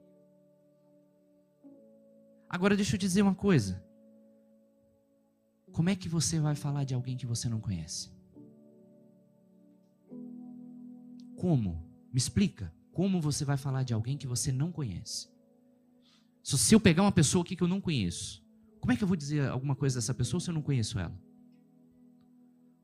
Agora 2.47 2.75
deixa 2.75 2.95
eu 2.95 2.99
dizer 2.99 3.21
uma 3.23 3.33
coisa. 3.33 3.83
Como 5.71 5.89
é 5.89 5.95
que 5.95 6.07
você 6.07 6.39
vai 6.39 6.53
falar 6.53 6.83
de 6.83 6.93
alguém 6.93 7.17
que 7.17 7.25
você 7.25 7.49
não 7.49 7.59
conhece? 7.59 8.11
Como? 11.35 11.83
Me 12.11 12.17
explica. 12.17 12.71
Como 12.91 13.19
você 13.19 13.43
vai 13.43 13.57
falar 13.57 13.81
de 13.81 13.93
alguém 13.93 14.17
que 14.17 14.27
você 14.27 14.51
não 14.51 14.71
conhece? 14.71 15.27
Se 16.43 16.75
eu 16.75 16.79
pegar 16.79 17.01
uma 17.01 17.11
pessoa 17.11 17.43
aqui 17.43 17.55
que 17.55 17.63
eu 17.63 17.67
não 17.67 17.81
conheço, 17.81 18.42
como 18.83 18.91
é 18.91 18.97
que 18.97 19.03
eu 19.05 19.07
vou 19.07 19.15
dizer 19.15 19.47
alguma 19.47 19.77
coisa 19.77 19.95
dessa 19.95 20.13
pessoa 20.13 20.41
se 20.41 20.49
eu 20.49 20.53
não 20.53 20.61
conheço 20.61 20.99
ela? 20.99 21.17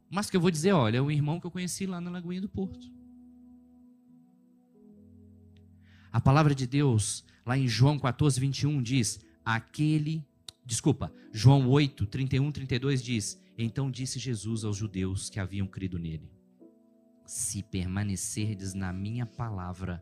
Mas 0.09 0.29
que 0.29 0.37
eu 0.37 0.39
vou 0.39 0.49
dizer, 0.49 0.71
olha, 0.71 0.99
é 0.99 1.01
um 1.01 1.11
irmão 1.11 1.41
que 1.41 1.45
eu 1.45 1.51
conheci 1.51 1.85
lá 1.85 1.99
na 1.99 2.09
Lagoinha 2.09 2.39
do 2.39 2.47
Porto. 2.47 2.89
A 6.09 6.21
palavra 6.21 6.55
de 6.55 6.65
Deus, 6.65 7.25
lá 7.45 7.57
em 7.57 7.67
João 7.67 7.99
14, 7.99 8.39
21, 8.39 8.81
diz: 8.81 9.19
Aquele, 9.43 10.25
desculpa, 10.65 11.11
João 11.33 11.67
8, 11.67 12.05
31, 12.05 12.49
32 12.49 13.03
diz: 13.03 13.37
Então 13.57 13.91
disse 13.91 14.19
Jesus 14.19 14.63
aos 14.63 14.77
judeus 14.77 15.29
que 15.29 15.37
haviam 15.37 15.67
crido 15.67 15.99
nele: 15.99 16.31
Se 17.25 17.61
permanecerdes 17.61 18.73
na 18.73 18.93
minha 18.93 19.25
palavra, 19.25 20.01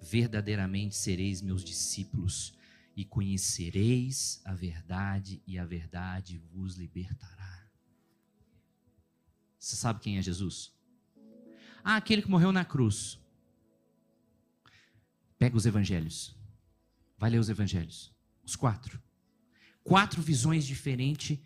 verdadeiramente 0.00 0.96
sereis 0.96 1.42
meus 1.42 1.62
discípulos 1.62 2.55
e 2.96 3.04
conhecereis 3.04 4.40
a 4.42 4.54
verdade, 4.54 5.42
e 5.46 5.58
a 5.58 5.66
verdade 5.66 6.38
vos 6.38 6.76
libertará. 6.76 7.68
Você 9.58 9.76
sabe 9.76 10.00
quem 10.00 10.16
é 10.16 10.22
Jesus? 10.22 10.72
Ah, 11.84 11.96
aquele 11.96 12.22
que 12.22 12.30
morreu 12.30 12.50
na 12.50 12.64
cruz. 12.64 13.20
Pega 15.38 15.56
os 15.56 15.66
evangelhos. 15.66 16.34
Vai 17.18 17.28
ler 17.28 17.38
os 17.38 17.50
evangelhos. 17.50 18.14
Os 18.42 18.56
quatro. 18.56 19.00
Quatro 19.84 20.22
visões 20.22 20.66
diferentes 20.66 21.38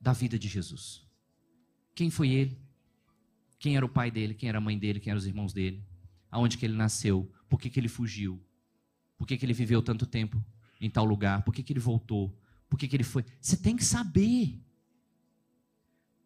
da 0.00 0.12
vida 0.12 0.38
de 0.38 0.48
Jesus. 0.48 1.04
Quem 1.94 2.10
foi 2.10 2.30
ele? 2.30 2.62
Quem 3.58 3.76
era 3.76 3.84
o 3.84 3.88
pai 3.88 4.10
dele? 4.10 4.34
Quem 4.34 4.48
era 4.48 4.58
a 4.58 4.60
mãe 4.60 4.78
dele? 4.78 5.00
Quem 5.00 5.10
eram 5.10 5.18
os 5.18 5.26
irmãos 5.26 5.52
dele? 5.52 5.84
Aonde 6.30 6.56
que 6.56 6.64
ele 6.64 6.76
nasceu? 6.76 7.30
Por 7.48 7.60
que, 7.60 7.68
que 7.68 7.80
ele 7.80 7.88
fugiu? 7.88 8.40
Por 9.16 9.26
que, 9.26 9.36
que 9.36 9.44
ele 9.44 9.52
viveu 9.52 9.82
tanto 9.82 10.06
tempo? 10.06 10.42
Em 10.82 10.90
tal 10.90 11.06
lugar? 11.06 11.42
Por 11.42 11.54
que, 11.54 11.62
que 11.62 11.72
ele 11.72 11.80
voltou? 11.80 12.38
Por 12.68 12.78
que, 12.78 12.86
que 12.86 12.96
ele 12.96 13.04
foi? 13.04 13.24
Você 13.40 13.56
tem 13.56 13.74
que 13.74 13.84
saber. 13.84 14.62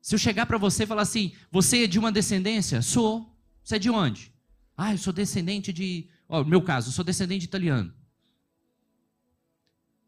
Se 0.02 0.16
eu 0.16 0.18
chegar 0.18 0.46
para 0.46 0.58
você 0.58 0.82
e 0.82 0.86
falar 0.86 1.02
assim, 1.02 1.32
você 1.52 1.84
é 1.84 1.86
de 1.86 1.98
uma 1.98 2.10
descendência? 2.10 2.82
Sou. 2.82 3.32
Você 3.62 3.76
é 3.76 3.78
de 3.78 3.90
onde? 3.90 4.32
Ah, 4.76 4.92
eu 4.92 4.98
sou 4.98 5.12
descendente 5.12 5.72
de 5.72 6.08
Ó, 6.28 6.42
no 6.42 6.48
meu 6.48 6.62
caso, 6.62 6.88
eu 6.88 6.92
sou 6.92 7.04
descendente 7.04 7.40
de 7.40 7.46
italiano. 7.46 7.92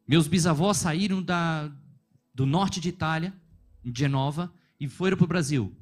Meus 0.07 0.27
bisavós 0.27 0.79
saíram 0.79 1.23
da, 1.23 1.71
do 2.35 2.47
norte 2.47 2.81
de 2.81 2.89
Itália, 2.89 3.33
em 3.85 3.95
Genova, 3.95 4.53
e 4.81 4.89
foram 4.89 5.17
para 5.17 5.25
o 5.25 5.29
Brasil. 5.29 5.77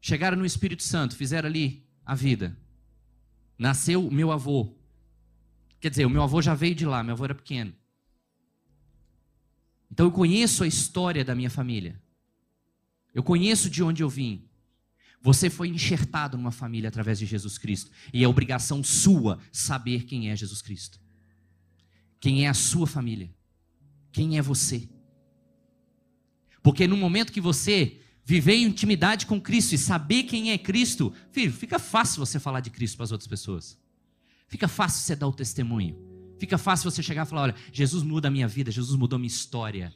Chegaram 0.00 0.36
no 0.36 0.46
Espírito 0.46 0.82
Santo, 0.82 1.16
fizeram 1.16 1.48
ali 1.48 1.86
a 2.04 2.14
vida. 2.14 2.56
Nasceu 3.58 4.10
meu 4.10 4.30
avô. 4.30 4.76
Quer 5.80 5.90
dizer, 5.90 6.04
o 6.04 6.10
meu 6.10 6.22
avô 6.22 6.42
já 6.42 6.54
veio 6.54 6.74
de 6.74 6.84
lá, 6.84 7.02
meu 7.02 7.14
avô 7.14 7.24
era 7.24 7.34
pequeno. 7.34 7.74
Então 9.90 10.06
eu 10.06 10.12
conheço 10.12 10.62
a 10.62 10.66
história 10.66 11.24
da 11.24 11.34
minha 11.34 11.50
família. 11.50 12.00
Eu 13.14 13.22
conheço 13.22 13.68
de 13.68 13.82
onde 13.82 14.02
eu 14.02 14.08
vim. 14.08 14.46
Você 15.22 15.50
foi 15.50 15.68
enxertado 15.68 16.36
numa 16.36 16.52
família 16.52 16.88
através 16.88 17.18
de 17.18 17.26
Jesus 17.26 17.58
Cristo. 17.58 17.90
E 18.12 18.22
é 18.22 18.28
obrigação 18.28 18.84
sua 18.84 19.38
saber 19.50 20.04
quem 20.04 20.30
é 20.30 20.36
Jesus 20.36 20.62
Cristo. 20.62 21.00
Quem 22.20 22.44
é 22.44 22.48
a 22.48 22.54
sua 22.54 22.86
família. 22.86 23.30
Quem 24.12 24.38
é 24.38 24.42
você. 24.42 24.88
Porque 26.62 26.86
no 26.86 26.96
momento 26.96 27.32
que 27.32 27.40
você 27.40 28.00
viver 28.24 28.54
em 28.54 28.64
intimidade 28.64 29.26
com 29.26 29.40
Cristo 29.40 29.74
e 29.74 29.78
saber 29.78 30.24
quem 30.24 30.52
é 30.52 30.58
Cristo, 30.58 31.12
filho, 31.32 31.52
fica 31.52 31.78
fácil 31.78 32.24
você 32.24 32.38
falar 32.38 32.60
de 32.60 32.70
Cristo 32.70 32.96
para 32.96 33.04
as 33.04 33.12
outras 33.12 33.28
pessoas. 33.28 33.79
Fica 34.50 34.66
fácil 34.66 35.02
você 35.04 35.14
dar 35.14 35.28
o 35.28 35.32
testemunho. 35.32 35.96
Fica 36.36 36.58
fácil 36.58 36.90
você 36.90 37.02
chegar 37.04 37.24
e 37.24 37.28
falar: 37.28 37.42
olha, 37.42 37.54
Jesus 37.72 38.02
muda 38.02 38.26
a 38.26 38.30
minha 38.30 38.48
vida, 38.48 38.70
Jesus 38.72 38.98
mudou 38.98 39.16
a 39.16 39.20
minha 39.20 39.28
história. 39.28 39.94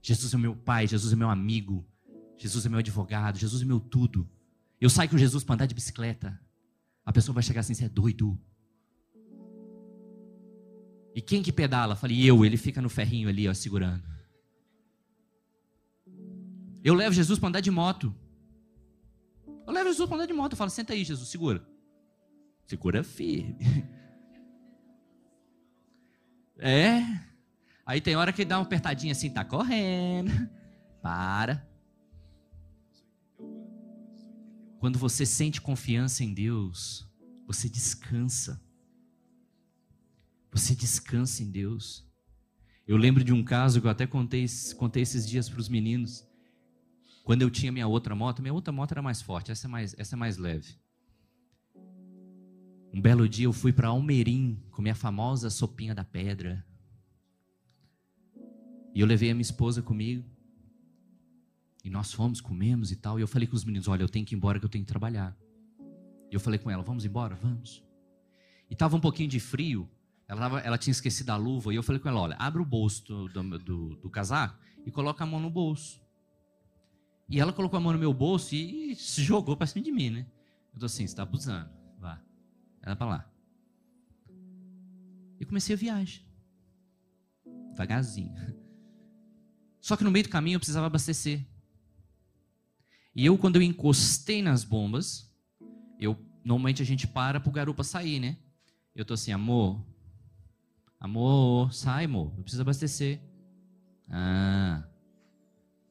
Jesus 0.00 0.32
é 0.32 0.36
meu 0.36 0.54
pai, 0.54 0.86
Jesus 0.86 1.12
é 1.12 1.16
meu 1.16 1.28
amigo, 1.28 1.84
Jesus 2.38 2.64
é 2.64 2.68
meu 2.68 2.78
advogado, 2.78 3.36
Jesus 3.36 3.62
é 3.62 3.64
meu 3.64 3.80
tudo. 3.80 4.30
Eu 4.80 4.88
saio 4.88 5.10
com 5.10 5.18
Jesus 5.18 5.42
para 5.42 5.54
andar 5.54 5.66
de 5.66 5.74
bicicleta. 5.74 6.40
A 7.04 7.12
pessoa 7.12 7.34
vai 7.34 7.42
chegar 7.42 7.62
assim: 7.62 7.74
você 7.74 7.86
é 7.86 7.88
doido. 7.88 8.38
E 11.12 11.20
quem 11.20 11.42
que 11.42 11.52
pedala? 11.52 11.96
Falei, 11.96 12.22
eu. 12.22 12.44
Ele 12.44 12.56
fica 12.56 12.80
no 12.80 12.88
ferrinho 12.88 13.28
ali, 13.28 13.48
ó, 13.48 13.54
segurando. 13.54 14.04
Eu 16.84 16.94
levo 16.94 17.12
Jesus 17.12 17.40
para 17.40 17.48
andar 17.48 17.60
de 17.60 17.72
moto. 17.72 18.14
Eu 19.66 19.72
levo 19.72 19.88
Jesus 19.88 20.06
para 20.08 20.16
andar 20.18 20.26
de 20.26 20.32
moto. 20.32 20.52
Eu 20.52 20.58
falo, 20.58 20.70
senta 20.70 20.92
aí, 20.92 21.02
Jesus, 21.02 21.28
segura. 21.28 21.73
Segura 22.66 23.04
firme. 23.04 23.56
É. 26.56 27.02
Aí 27.84 28.00
tem 28.00 28.14
hora 28.14 28.32
que 28.32 28.44
dá 28.44 28.58
uma 28.58 28.64
apertadinha 28.64 29.12
assim, 29.12 29.28
tá 29.28 29.44
correndo. 29.44 30.30
Para. 31.02 31.68
Quando 34.78 34.98
você 34.98 35.26
sente 35.26 35.60
confiança 35.60 36.22
em 36.22 36.32
Deus, 36.32 37.10
você 37.46 37.68
descansa. 37.68 38.62
Você 40.52 40.74
descansa 40.74 41.42
em 41.42 41.50
Deus. 41.50 42.08
Eu 42.86 42.96
lembro 42.96 43.24
de 43.24 43.32
um 43.32 43.42
caso 43.42 43.80
que 43.80 43.86
eu 43.86 43.90
até 43.90 44.06
contei, 44.06 44.46
contei 44.76 45.02
esses 45.02 45.26
dias 45.26 45.48
para 45.48 45.58
os 45.60 45.68
meninos. 45.68 46.26
Quando 47.24 47.42
eu 47.42 47.50
tinha 47.50 47.72
minha 47.72 47.88
outra 47.88 48.14
moto, 48.14 48.42
minha 48.42 48.52
outra 48.52 48.72
moto 48.72 48.92
era 48.92 49.02
mais 49.02 49.22
forte, 49.22 49.50
essa 49.50 49.66
é 49.66 49.70
mais, 49.70 49.94
essa 49.98 50.14
é 50.14 50.18
mais 50.18 50.36
leve. 50.36 50.78
Um 52.94 53.00
belo 53.00 53.28
dia 53.28 53.46
eu 53.46 53.52
fui 53.52 53.72
para 53.72 53.88
Almerim 53.88 54.62
com 54.70 54.80
minha 54.80 54.94
famosa 54.94 55.50
sopinha 55.50 55.92
da 55.92 56.04
pedra. 56.04 56.64
E 58.94 59.00
eu 59.00 59.06
levei 59.06 59.32
a 59.32 59.34
minha 59.34 59.42
esposa 59.42 59.82
comigo. 59.82 60.24
E 61.82 61.90
nós 61.90 62.12
fomos, 62.12 62.40
comemos 62.40 62.92
e 62.92 62.96
tal. 62.96 63.18
E 63.18 63.22
eu 63.22 63.26
falei 63.26 63.48
com 63.48 63.56
os 63.56 63.64
meninos: 63.64 63.88
olha, 63.88 64.04
eu 64.04 64.08
tenho 64.08 64.24
que 64.24 64.32
ir 64.32 64.36
embora 64.36 64.60
que 64.60 64.64
eu 64.64 64.68
tenho 64.68 64.84
que 64.84 64.88
trabalhar. 64.88 65.36
E 66.30 66.34
eu 66.34 66.38
falei 66.38 66.56
com 66.56 66.70
ela: 66.70 66.84
vamos 66.84 67.04
embora? 67.04 67.34
Vamos. 67.34 67.84
E 68.70 68.74
estava 68.74 68.94
um 68.96 69.00
pouquinho 69.00 69.28
de 69.28 69.40
frio. 69.40 69.90
Ela, 70.28 70.40
tava, 70.42 70.60
ela 70.60 70.78
tinha 70.78 70.92
esquecido 70.92 71.30
a 71.30 71.36
luva. 71.36 71.72
E 71.72 71.76
eu 71.76 71.82
falei 71.82 72.00
com 72.00 72.08
ela: 72.08 72.20
olha, 72.20 72.36
abre 72.38 72.62
o 72.62 72.64
bolso 72.64 73.04
do, 73.06 73.28
do, 73.28 73.58
do, 73.58 73.96
do 73.96 74.08
casaco 74.08 74.56
e 74.86 74.92
coloca 74.92 75.24
a 75.24 75.26
mão 75.26 75.40
no 75.40 75.50
bolso. 75.50 76.00
E 77.28 77.40
ela 77.40 77.52
colocou 77.52 77.76
a 77.76 77.80
mão 77.80 77.92
no 77.92 77.98
meu 77.98 78.14
bolso 78.14 78.54
e 78.54 78.94
se 78.94 79.20
jogou 79.20 79.56
para 79.56 79.66
cima 79.66 79.84
de 79.84 79.90
mim, 79.90 80.10
né? 80.10 80.26
Eu 80.72 80.78
tô 80.78 80.86
assim, 80.86 80.98
você 80.98 81.12
está 81.12 81.24
abusando. 81.24 81.83
Ela 82.84 82.94
para 82.94 83.06
lá. 83.06 83.30
E 85.40 85.44
comecei 85.46 85.74
a 85.74 85.78
viagem. 85.78 86.22
Devagarzinho. 87.70 88.34
Só 89.80 89.96
que 89.96 90.04
no 90.04 90.10
meio 90.10 90.24
do 90.24 90.30
caminho 90.30 90.56
eu 90.56 90.60
precisava 90.60 90.86
abastecer. 90.86 91.44
E 93.16 93.24
eu, 93.24 93.38
quando 93.38 93.56
eu 93.56 93.62
encostei 93.62 94.42
nas 94.42 94.64
bombas, 94.64 95.32
eu 95.98 96.18
normalmente 96.44 96.82
a 96.82 96.84
gente 96.84 97.06
para 97.06 97.40
pro 97.40 97.50
garupa 97.50 97.82
sair, 97.82 98.20
né? 98.20 98.36
Eu 98.94 99.04
tô 99.04 99.14
assim, 99.14 99.32
amor, 99.32 99.82
amor, 101.00 101.72
sai, 101.72 102.04
amor, 102.04 102.34
eu 102.36 102.42
preciso 102.42 102.62
abastecer. 102.62 103.20
Ah, 104.10 104.84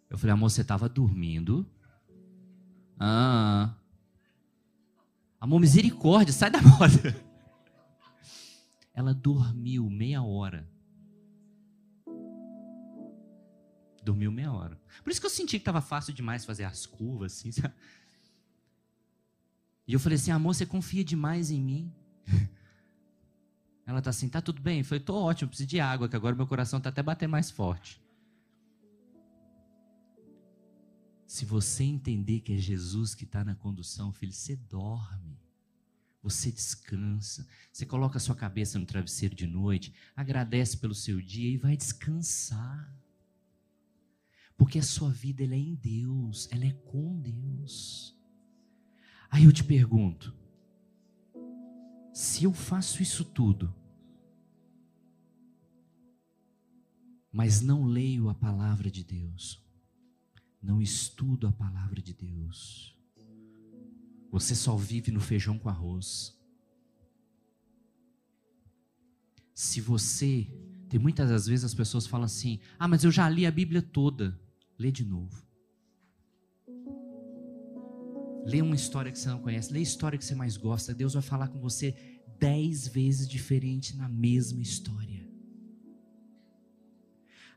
eu 0.10 0.18
falei, 0.18 0.34
amor, 0.34 0.50
você 0.50 0.62
estava 0.62 0.88
dormindo? 0.88 1.66
Ah. 3.00 3.74
Amor, 5.44 5.60
misericórdia, 5.60 6.32
sai 6.32 6.50
da 6.50 6.62
moda. 6.62 7.22
Ela 8.94 9.14
dormiu 9.14 9.89
meia 9.89 10.24
hora. 10.24 10.66
Dormiu 14.02 14.32
meia 14.32 14.54
hora. 14.54 14.80
Por 15.04 15.12
isso 15.12 15.20
que 15.20 15.26
eu 15.26 15.30
senti 15.30 15.58
que 15.58 15.64
estava 15.64 15.82
fácil 15.82 16.14
demais 16.14 16.46
fazer 16.46 16.64
as 16.64 16.86
curvas, 16.86 17.34
assim, 17.34 17.52
sabe? 17.52 17.74
E 19.86 19.91
eu 19.91 20.00
falei 20.00 20.16
assim, 20.16 20.32
amor, 20.32 20.56
você 20.56 20.66
confia 20.66 21.04
demais 21.04 21.52
em 21.52 21.62
mim? 21.62 21.94
Ela 23.86 24.02
tá 24.02 24.12
assim, 24.12 24.30
tá 24.30 24.39
tudo 24.39 24.62
bem? 24.62 24.80
Eu 24.80 24.86
falei, 24.86 25.04
tô 25.04 25.14
ótimo, 25.14 25.50
preciso 25.50 25.68
de 25.68 25.78
água, 25.78 26.08
que 26.08 26.16
agora 26.16 26.38
meu 26.38 26.48
coração 26.48 26.80
tá 26.80 26.88
até 26.88 27.04
batendo 27.04 27.32
mais 27.32 27.52
forte. 27.52 28.02
Se 31.26 31.45
você 31.45 31.84
entender 31.84 32.41
que 32.41 32.53
é 32.53 32.57
Jesus 32.57 33.15
que 33.15 33.24
está 33.24 33.43
na 33.43 33.55
condução, 33.55 34.11
filho, 34.11 34.34
você 34.34 34.55
dorme. 34.55 35.39
Você 36.21 36.51
descansa. 36.51 37.47
Você 37.71 37.86
coloca 37.86 38.17
a 38.17 38.21
sua 38.21 38.36
cabeça 38.36 38.80
no 38.80 38.86
travesseiro 38.86 39.36
de 39.36 39.45
noite, 39.45 39.93
agradece 40.15 40.78
pelo 40.78 40.95
seu 40.95 41.21
dia 41.21 41.49
e 41.49 41.57
vai 41.57 41.76
descansar. 41.76 42.95
Porque 44.55 44.80
a 44.80 44.84
sua 44.84 45.11
vida 45.11 45.43
ela 45.43 45.55
é 45.55 45.59
em 45.59 45.76
Deus, 45.76 46.47
ela 46.51 46.65
é 46.65 46.71
com 46.71 47.19
Deus. 47.19 48.17
Aí 49.30 49.45
eu 49.45 49.51
te 49.51 49.63
pergunto: 49.63 50.34
se 52.13 52.43
eu 52.43 52.53
faço 52.53 53.01
isso 53.01 53.26
tudo, 53.26 53.76
mas 57.32 57.61
não 57.61 57.84
leio 57.84 58.30
a 58.30 58.36
palavra 58.36 58.91
de 58.91 59.03
Deus, 59.03 59.62
não 60.64 60.82
estudo 60.82 61.45
a 61.45 61.51
palavra 61.51 62.01
de 62.01 62.14
Deus. 62.14 62.97
Você 64.32 64.55
só 64.55 64.76
vive 64.78 65.11
no 65.11 65.20
feijão 65.20 65.59
com 65.59 65.70
arroz. 65.70 66.36
Se 69.53 69.82
você. 69.82 70.47
Tem 70.89 70.99
muitas 70.99 71.30
das 71.30 71.47
vezes 71.47 71.66
as 71.66 71.74
pessoas 71.74 72.07
falam 72.07 72.26
assim: 72.26 72.59
ah, 72.80 72.88
mas 72.88 73.03
eu 73.03 73.11
já 73.11 73.28
li 73.28 73.45
a 73.45 73.51
Bíblia 73.51 73.82
toda. 73.82 74.39
Lê 74.80 74.91
de 74.91 75.03
novo. 75.03 75.43
Lê 78.45 78.61
uma 78.61 78.76
história 78.76 79.11
que 79.11 79.20
você 79.20 79.30
não 79.30 79.39
conhece, 79.39 79.72
lê 79.72 79.80
a 79.80 79.84
história 79.84 80.18
que 80.18 80.26
você 80.26 80.36
mais 80.36 80.57
gosta. 80.57 80.93
Deus 80.93 81.14
vai 81.14 81.22
falar 81.22 81.47
com 81.47 81.59
você 81.59 81.95
dez 82.39 82.88
vezes 82.88 83.28
diferente 83.28 83.95
na 83.95 84.09
mesma 84.09 84.61
história. 84.61 85.22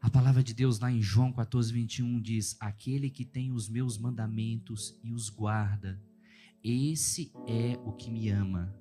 A 0.06 0.08
palavra 0.08 0.40
de 0.40 0.54
Deus 0.54 0.78
lá 0.78 0.88
em 0.88 1.02
João 1.02 1.32
14, 1.32 1.72
21 1.72 2.20
diz: 2.20 2.56
Aquele 2.60 3.10
que 3.10 3.24
tem 3.24 3.50
os 3.50 3.68
meus 3.68 3.98
mandamentos 3.98 4.96
e 5.02 5.12
os 5.12 5.28
guarda, 5.28 6.00
esse 6.62 7.32
é 7.44 7.76
o 7.84 7.90
que 7.90 8.08
me 8.08 8.30
ama. 8.30 8.72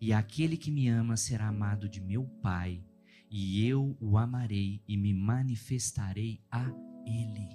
E 0.00 0.12
aquele 0.12 0.56
que 0.56 0.70
me 0.70 0.86
ama 0.86 1.16
será 1.16 1.48
amado 1.48 1.88
de 1.88 2.00
meu 2.00 2.24
Pai, 2.40 2.84
e 3.28 3.66
eu 3.66 3.96
o 4.00 4.16
amarei 4.16 4.80
e 4.86 4.96
me 4.96 5.12
manifestarei 5.12 6.40
a 6.48 6.64
Ele. 7.04 7.48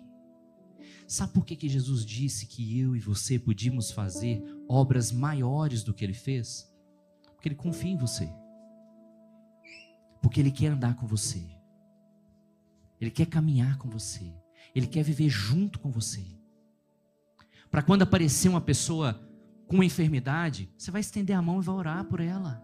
Sabe 1.07 1.32
por 1.32 1.45
que, 1.45 1.55
que 1.55 1.70
Jesus 1.70 2.05
disse 2.05 2.45
que 2.45 2.78
eu 2.78 2.97
e 2.97 2.99
você 2.99 3.39
podíamos 3.39 3.91
fazer 3.91 4.43
obras 4.68 5.13
maiores 5.13 5.84
do 5.84 5.93
que 5.93 6.03
Ele 6.03 6.13
fez? 6.13 6.70
Porque 7.34 7.47
Ele 7.47 7.55
confia 7.55 7.91
em 7.91 7.97
você. 7.97 8.30
Porque 10.22 10.41
Ele 10.41 10.51
quer 10.51 10.74
andar 10.74 10.97
com 10.97 11.07
você. 11.07 11.55
Ele 13.00 13.12
quer 13.12 13.26
caminhar 13.26 13.78
com 13.78 13.89
você. 13.89 14.34
Ele 14.74 14.88
quer 14.88 15.04
viver 15.04 15.30
junto 15.30 15.80
com 15.80 15.91
você. 15.91 16.24
Para 17.70 17.82
quando 17.82 18.04
aparecer 18.04 18.50
uma 18.50 18.62
pessoa 18.62 19.22
com 19.68 19.76
uma 19.76 19.86
enfermidade, 19.86 20.70
você 20.78 20.91
vai 20.91 21.02
estender 21.02 21.36
a 21.36 21.41
mão 21.41 21.60
e 21.60 21.64
vai 21.64 21.76
orar 21.76 22.06
por 22.06 22.20
ela. 22.20 22.64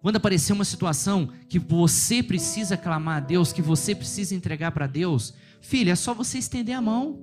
Quando 0.00 0.16
aparecer 0.16 0.52
uma 0.52 0.64
situação 0.64 1.32
que 1.48 1.58
você 1.58 2.22
precisa 2.22 2.76
clamar 2.76 3.16
a 3.16 3.20
Deus, 3.20 3.52
que 3.52 3.62
você 3.62 3.94
precisa 3.94 4.34
entregar 4.34 4.72
para 4.72 4.86
Deus, 4.86 5.34
filha, 5.60 5.92
é 5.92 5.96
só 5.96 6.14
você 6.14 6.38
estender 6.38 6.76
a 6.76 6.80
mão. 6.80 7.20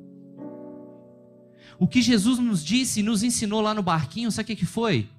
O 1.79 1.87
que 1.87 2.01
Jesus 2.01 2.39
nos 2.39 2.63
disse 2.63 2.99
e 2.99 3.03
nos 3.03 3.23
ensinou 3.23 3.61
lá 3.61 3.73
no 3.73 3.83
barquinho, 3.83 4.31
sabe 4.31 4.53
o 4.53 4.57
que 4.57 4.65
foi? 4.65 5.09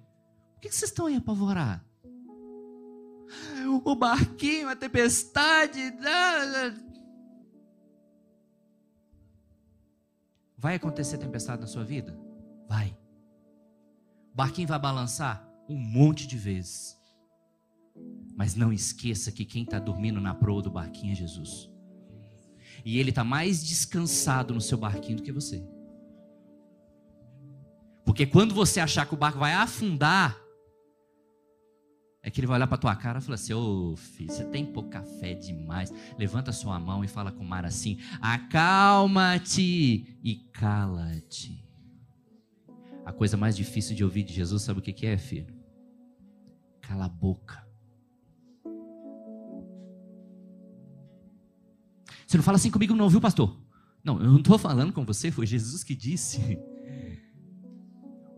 que 0.61 0.75
vocês 0.75 0.91
estão 0.91 1.07
aí 1.07 1.17
apavorados? 1.17 1.86
O 3.85 3.95
barquinho, 3.95 4.69
a 4.69 4.77
tempestade. 4.77 5.81
Vai 10.57 10.77
acontecer 10.77 11.19
tempestade 11.19 11.61
na 11.61 11.67
sua 11.67 11.85
vida? 11.85 12.19
Vai. 12.69 12.97
O 14.33 14.37
barquinho 14.37 14.69
vai 14.69 14.79
balançar 14.79 15.47
um 15.69 15.77
monte 15.77 16.27
de 16.27 16.37
vezes. 16.37 16.97
Mas 18.37 18.55
não 18.55 18.73
esqueça 18.73 19.33
que 19.33 19.45
quem 19.45 19.63
está 19.63 19.79
dormindo 19.79 20.21
na 20.21 20.35
proa 20.35 20.63
do 20.63 20.71
barquinho 20.71 21.13
é 21.13 21.17
Jesus. 21.17 21.71
E 22.85 22.99
ele 22.99 23.11
está 23.11 23.25
mais 23.25 23.65
descansado 23.65 24.55
no 24.55 24.61
seu 24.61 24.79
barquinho 24.79 25.17
do 25.17 25.23
que 25.23 25.33
você. 25.33 25.67
Porque 28.05 28.27
quando 28.27 28.55
você 28.55 28.79
achar 28.79 29.07
que 29.07 29.15
o 29.15 29.17
barco 29.17 29.39
vai 29.39 29.53
afundar, 29.53 30.39
é 32.27 32.31
que 32.31 32.41
ele 32.41 32.47
vai 32.49 32.57
olhar 32.57 32.67
para 32.67 32.77
tua 32.77 32.97
cara 32.97 33.21
e 33.21 33.23
falar 33.23 33.37
assim: 33.37 33.55
Ô 33.55 33.95
filho, 33.95 34.33
você 34.33 34.45
tem 34.47 34.67
pouca 34.67 35.01
fé 35.01 35.33
demais. 35.33 35.95
Levanta 36.19 36.51
sua 36.51 36.77
mão 36.81 37.05
e 37.05 37.09
fala 37.09 37.31
com 37.31 37.45
o 37.45 37.47
mar 37.47 37.65
assim: 37.65 38.01
Acalma-te 38.21 40.19
e 40.25 40.35
cala-te. 40.53 41.65
A 43.05 43.13
coisa 43.13 43.37
mais 43.37 43.57
difícil 43.57 43.95
de 43.95 44.03
ouvir 44.03 44.25
de 44.25 44.35
Jesus, 44.35 44.63
sabe 44.63 44.81
o 44.81 44.83
que, 44.83 44.93
que 44.93 45.07
é, 45.07 45.17
filho? 45.17 45.55
Cala 46.81 47.05
a 47.05 47.09
boca. 47.09 47.65
Você 52.27 52.37
não 52.37 52.43
fala 52.43 52.57
assim 52.57 52.73
comigo, 52.73 52.93
não, 52.93 53.09
viu, 53.09 53.21
pastor? 53.21 53.57
Não, 54.03 54.21
eu 54.21 54.33
não 54.33 54.39
estou 54.39 54.59
falando 54.59 54.93
com 54.93 55.05
você, 55.05 55.31
foi 55.31 55.47
Jesus 55.47 55.85
que 55.85 55.95
disse. 55.95 56.59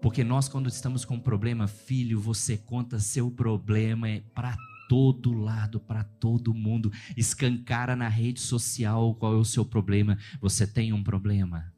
Porque 0.01 0.23
nós, 0.23 0.49
quando 0.49 0.69
estamos 0.69 1.05
com 1.05 1.17
um 1.17 1.21
problema, 1.21 1.67
filho, 1.67 2.21
você 2.21 2.57
conta 2.57 3.01
seu 3.01 3.31
problema 3.31 4.09
é 4.09 4.21
para 4.21 4.57
todo 4.89 5.33
lado, 5.33 5.81
para 5.81 6.05
todo 6.05 6.55
mundo. 6.55 6.91
Escancara 7.17 7.95
na 7.95 8.09
rede 8.09 8.41
social 8.41 9.15
qual 9.17 9.35
é 9.35 9.37
o 9.37 9.45
seu 9.45 9.65
problema. 9.65 10.17
Você 10.41 10.67
tem 10.67 10.93
um 10.93 11.03
problema. 11.03 11.73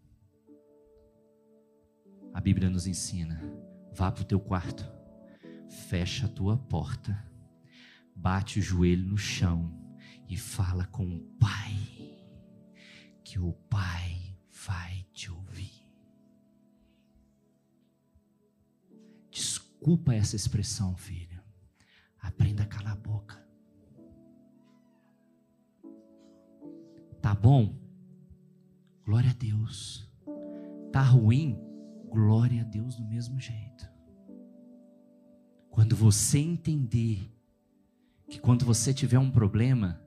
A 2.32 2.40
Bíblia 2.40 2.70
nos 2.70 2.86
ensina: 2.86 3.42
vá 3.92 4.12
para 4.12 4.22
o 4.22 4.26
teu 4.26 4.38
quarto, 4.38 4.88
fecha 5.88 6.26
a 6.26 6.28
tua 6.28 6.56
porta, 6.56 7.26
bate 8.14 8.58
o 8.60 8.62
joelho 8.62 9.06
no 9.06 9.18
chão 9.18 9.74
e 10.28 10.36
fala 10.36 10.84
com 10.86 11.04
o 11.04 11.20
Pai, 11.40 11.74
que 13.24 13.38
o 13.38 13.52
Pai 13.52 14.36
vai 14.66 15.04
te 15.12 15.30
ouvir. 15.30 15.69
Desculpa 19.80 20.14
essa 20.14 20.36
expressão, 20.36 20.94
filho. 20.94 21.40
Aprenda 22.20 22.64
a 22.64 22.66
calar 22.66 22.92
a 22.92 22.96
boca. 22.96 23.42
Tá 27.22 27.34
bom? 27.34 27.74
Glória 29.06 29.30
a 29.30 29.32
Deus. 29.32 30.06
Tá 30.92 31.00
ruim? 31.00 31.58
Glória 32.10 32.60
a 32.60 32.64
Deus 32.64 32.94
do 32.94 33.04
mesmo 33.06 33.40
jeito. 33.40 33.88
Quando 35.70 35.96
você 35.96 36.38
entender 36.38 37.32
que 38.28 38.38
quando 38.38 38.66
você 38.66 38.92
tiver 38.92 39.18
um 39.18 39.30
problema, 39.30 39.98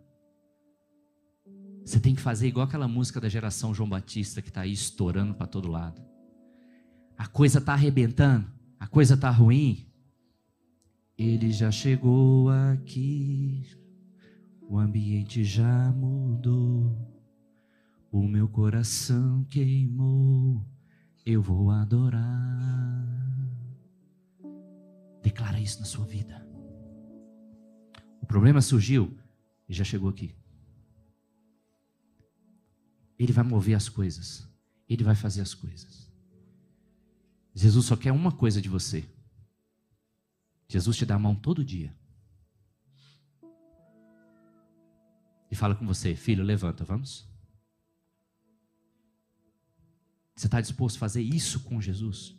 você 1.84 1.99
tem 1.99 2.13
que 2.13 2.21
fazer 2.21 2.47
igual 2.47 2.67
aquela 2.67 2.88
música 2.88 3.19
da 3.19 3.28
geração 3.28 3.74
João 3.74 3.89
Batista 3.89 4.39
que 4.39 4.49
está 4.49 4.61
aí 4.61 4.71
estourando 4.71 5.34
para 5.34 5.47
todo 5.47 5.67
lado. 5.67 5.99
A 7.17 7.26
coisa 7.26 7.57
está 7.57 7.74
arrebentando 7.74 8.53
a 8.84 8.88
coisa 8.88 9.13
está 9.13 9.29
ruim, 9.29 9.88
ele 11.17 11.53
já 11.53 11.71
chegou 11.71 12.49
aqui, 12.49 13.65
o 14.61 14.77
ambiente 14.77 15.41
já 15.41 15.89
mudou, 15.93 16.93
o 18.11 18.27
meu 18.27 18.45
coração 18.49 19.45
queimou, 19.45 20.67
eu 21.25 21.41
vou 21.41 21.71
adorar. 21.71 23.07
Declara 25.21 25.61
isso 25.61 25.79
na 25.79 25.86
sua 25.86 26.05
vida. 26.05 26.45
O 28.21 28.25
problema 28.25 28.59
surgiu 28.61 29.17
e 29.69 29.73
já 29.73 29.86
chegou 29.86 30.09
aqui. 30.09 30.36
Ele 33.17 33.31
vai 33.31 33.45
mover 33.45 33.75
as 33.75 33.88
coisas, 33.88 34.45
ele 34.89 35.05
vai 35.05 35.15
fazer 35.15 35.39
as 35.39 35.53
coisas. 35.53 36.02
Jesus 37.53 37.85
só 37.85 37.95
quer 37.95 38.11
uma 38.11 38.31
coisa 38.31 38.61
de 38.61 38.67
você. 38.67 39.07
Jesus 40.67 40.97
te 40.97 41.05
dá 41.05 41.15
a 41.15 41.19
mão 41.19 41.35
todo 41.35 41.63
dia. 41.63 41.95
E 45.51 45.55
fala 45.55 45.75
com 45.75 45.85
você, 45.85 46.15
filho, 46.15 46.43
levanta, 46.43 46.83
vamos? 46.83 47.31
Você 50.35 50.47
está 50.47 50.59
disposto 50.59 50.95
a 50.95 50.99
fazer 50.99 51.21
isso 51.21 51.59
com 51.63 51.79
Jesus? 51.79 52.35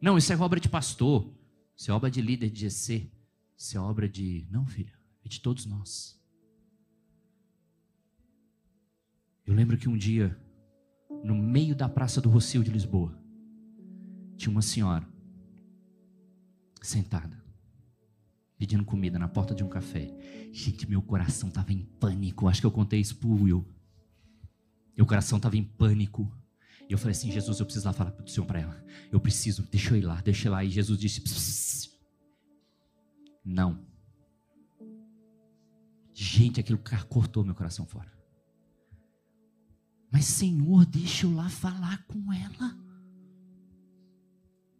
Não, 0.00 0.16
isso 0.16 0.32
é 0.32 0.36
obra 0.36 0.58
de 0.58 0.70
pastor, 0.70 1.30
isso 1.76 1.90
é 1.90 1.94
obra 1.94 2.10
de 2.10 2.22
líder 2.22 2.48
de 2.48 2.60
GC, 2.60 3.12
isso 3.56 3.76
é 3.76 3.80
obra 3.80 4.08
de. 4.08 4.46
Não, 4.50 4.64
filho, 4.66 4.96
é 5.22 5.28
de 5.28 5.40
todos 5.40 5.66
nós. 5.66 6.18
Eu 9.44 9.52
lembro 9.54 9.76
que 9.76 9.88
um 9.88 9.96
dia, 9.96 10.38
no 11.22 11.34
meio 11.34 11.74
da 11.74 11.88
Praça 11.88 12.20
do 12.20 12.30
Rocio 12.30 12.62
de 12.62 12.70
Lisboa, 12.70 13.17
tinha 14.38 14.50
uma 14.50 14.62
senhora 14.62 15.06
sentada, 16.80 17.44
pedindo 18.56 18.84
comida 18.84 19.18
na 19.18 19.28
porta 19.28 19.54
de 19.54 19.64
um 19.64 19.68
café. 19.68 20.10
Gente, 20.52 20.88
meu 20.88 21.02
coração 21.02 21.48
estava 21.48 21.72
em 21.72 21.82
pânico. 21.82 22.48
Acho 22.48 22.60
que 22.60 22.66
eu 22.66 22.70
contei 22.70 23.00
isso 23.00 23.16
pro 23.16 23.28
Will. 23.28 23.66
Meu 24.96 25.04
coração 25.04 25.36
estava 25.38 25.56
em 25.56 25.64
pânico. 25.64 26.32
E 26.88 26.92
eu 26.92 26.98
falei 26.98 27.12
assim: 27.12 27.30
Jesus, 27.30 27.58
eu 27.58 27.66
preciso 27.66 27.86
lá 27.86 27.92
falar 27.92 28.10
do 28.10 28.30
Senhor 28.30 28.46
para 28.46 28.60
ela. 28.60 28.84
Eu 29.12 29.20
preciso, 29.20 29.62
deixa 29.70 29.90
eu 29.90 29.98
ir 29.98 30.02
lá, 30.02 30.20
deixa 30.20 30.48
eu 30.48 30.50
ir 30.50 30.54
lá. 30.54 30.64
E 30.64 30.70
Jesus 30.70 30.98
disse: 30.98 31.90
Não. 33.44 33.86
Gente, 36.14 36.58
aquilo 36.58 36.80
cortou 37.08 37.44
meu 37.44 37.54
coração 37.54 37.86
fora. 37.86 38.10
Mas, 40.10 40.24
Senhor, 40.24 40.86
deixa 40.86 41.26
eu 41.26 41.34
lá 41.34 41.48
falar 41.48 42.04
com 42.06 42.32
ela. 42.32 42.87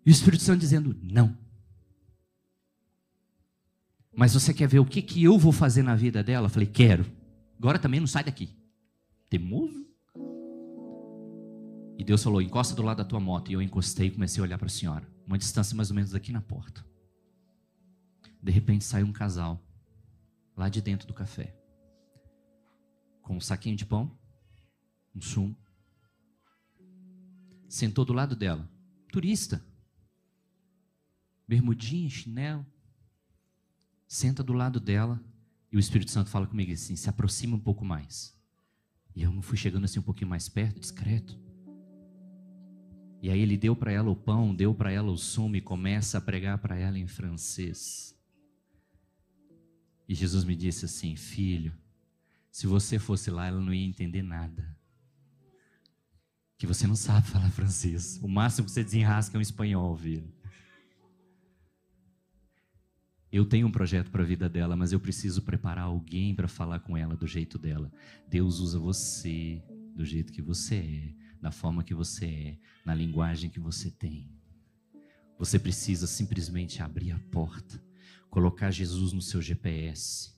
E 0.09 0.11
o 0.11 0.13
Espírito 0.13 0.43
Santo 0.43 0.61
dizendo: 0.61 0.99
não. 1.03 1.37
Mas 4.17 4.33
você 4.33 4.55
quer 4.55 4.67
ver 4.67 4.79
o 4.79 4.87
que, 4.87 5.03
que 5.03 5.23
eu 5.23 5.39
vou 5.39 5.53
fazer 5.53 5.83
na 5.83 5.95
vida 5.95 6.25
dela? 6.25 6.47
Eu 6.47 6.51
falei: 6.51 6.67
quero. 6.67 7.05
Agora 7.59 7.79
também 7.79 8.01
não 8.01 8.07
sai 8.07 8.25
daqui. 8.25 8.49
Temoso. 9.29 9.87
E 11.99 12.03
Deus 12.03 12.23
falou: 12.23 12.41
encosta 12.41 12.75
do 12.75 12.81
lado 12.81 12.97
da 12.97 13.05
tua 13.05 13.21
moto. 13.21 13.51
E 13.51 13.53
eu 13.53 13.61
encostei 13.61 14.07
e 14.07 14.11
comecei 14.11 14.41
a 14.41 14.45
olhar 14.45 14.57
para 14.57 14.69
a 14.69 14.71
senhora. 14.71 15.07
Uma 15.27 15.37
distância 15.37 15.77
mais 15.77 15.91
ou 15.91 15.95
menos 15.95 16.13
daqui 16.13 16.33
na 16.33 16.41
porta. 16.41 16.83
De 18.43 18.51
repente 18.51 18.85
saiu 18.85 19.07
um 19.07 19.13
casal. 19.13 19.63
Lá 20.57 20.71
de 20.71 20.81
dentro 20.81 21.07
do 21.07 21.13
café. 21.13 21.55
Com 23.21 23.37
um 23.37 23.41
saquinho 23.43 23.77
de 23.77 23.85
pão. 23.85 24.11
Um 25.15 25.21
sumo. 25.21 25.55
Sentou 27.69 28.07
do 28.07 28.15
lado 28.15 28.35
dela. 28.35 28.67
Turista 29.13 29.63
bermudinha, 31.49 32.11
chinelo, 32.11 32.65
senta 34.07 34.43
do 34.43 34.53
lado 34.53 34.79
dela 34.79 35.21
e 35.73 35.77
o 35.77 35.81
Espírito 35.81 36.11
Santo 36.11 36.29
fala 36.29 36.47
comigo 36.47 36.71
assim: 36.71 36.95
se 36.95 37.09
aproxima 37.09 37.57
um 37.57 37.61
pouco 37.61 37.85
mais. 37.85 38.37
E 39.17 39.23
eu 39.23 39.43
fui 39.43 39.57
chegando 39.57 39.85
assim 39.85 39.99
um 39.99 40.03
pouquinho 40.03 40.29
mais 40.29 40.49
perto, 40.49 40.79
discreto. 40.79 41.39
E 43.21 43.31
aí 43.31 43.41
ele 43.41 43.57
deu 43.57 43.75
para 43.75 43.91
ela 43.91 44.11
o 44.11 44.15
pão, 44.15 44.55
deu 44.55 44.73
para 44.75 44.93
ela 44.93 45.11
o 45.11 45.17
sumo 45.17 45.57
e 45.57 45.61
começa 45.61 46.19
a 46.19 46.21
pregar 46.21 46.59
para 46.59 46.77
ela 46.77 46.99
em 46.99 47.07
francês. 47.09 48.15
E 50.09 50.15
Jesus 50.15 50.45
me 50.45 50.55
disse 50.55 50.85
assim: 50.85 51.17
Filho, 51.17 51.75
se 52.51 52.67
você 52.67 52.99
fosse 52.99 53.31
lá, 53.31 53.47
ela 53.47 53.61
não 53.61 53.75
ia 53.75 53.87
entender 53.87 54.23
nada. 54.23 54.77
Que 56.57 56.67
você 56.67 56.87
não 56.87 56.97
sabe 56.97 57.27
falar 57.27 57.51
francês. 57.51 58.19
O 58.23 58.29
máximo 58.29 58.67
que 58.67 58.73
você 58.73 58.85
desenrasca 58.85 59.37
é 59.37 59.39
um 59.39 59.43
espanhol, 59.43 59.97
filho. 59.97 60.33
Eu 63.31 63.45
tenho 63.45 63.67
um 63.67 63.71
projeto 63.71 64.11
para 64.11 64.23
a 64.23 64.27
vida 64.27 64.49
dela, 64.49 64.75
mas 64.75 64.93
eu 64.93 64.99
preciso 64.99 65.43
preparar 65.43 65.85
alguém 65.85 66.35
para 66.35 66.49
falar 66.49 66.81
com 66.81 66.97
ela 66.97 67.15
do 67.15 67.27
jeito 67.27 67.59
dela. 67.59 67.93
Deus 68.27 68.59
usa 68.59 68.79
você 68.79 69.63
do 69.95 70.05
jeito 70.05 70.33
que 70.33 70.41
você 70.41 70.77
é, 70.77 71.13
da 71.41 71.51
forma 71.51 71.85
que 71.85 71.95
você 71.95 72.25
é, 72.25 72.59
na 72.87 72.95
linguagem 72.95 73.51
que 73.51 73.61
você 73.61 73.91
tem. 73.91 74.31
Você 75.39 75.59
precisa 75.59 76.07
simplesmente 76.07 76.83
abrir 76.83 77.13
a 77.13 77.19
porta, 77.31 77.83
colocar 78.31 78.71
Jesus 78.71 79.13
no 79.13 79.21
seu 79.21 79.43
GPS, 79.43 80.33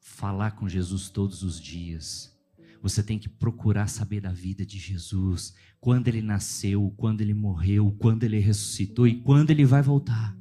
falar 0.00 0.52
com 0.52 0.68
Jesus 0.68 1.10
todos 1.10 1.42
os 1.42 1.60
dias. 1.60 2.34
Você 2.82 3.02
tem 3.02 3.18
que 3.18 3.28
procurar 3.28 3.88
saber 3.88 4.22
da 4.22 4.32
vida 4.32 4.64
de 4.64 4.78
Jesus, 4.78 5.54
quando 5.78 6.08
ele 6.08 6.22
nasceu, 6.22 6.92
quando 6.96 7.20
ele 7.20 7.34
morreu, 7.34 7.94
quando 7.98 8.24
ele 8.24 8.38
ressuscitou 8.38 9.06
e 9.06 9.20
quando 9.20 9.50
ele 9.50 9.66
vai 9.66 9.82
voltar. 9.82 10.39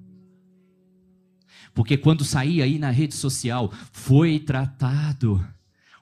Porque 1.80 1.96
quando 1.96 2.26
saí 2.26 2.62
aí 2.62 2.78
na 2.78 2.90
rede 2.90 3.16
social, 3.16 3.72
foi 3.94 4.38
tratado 4.38 5.42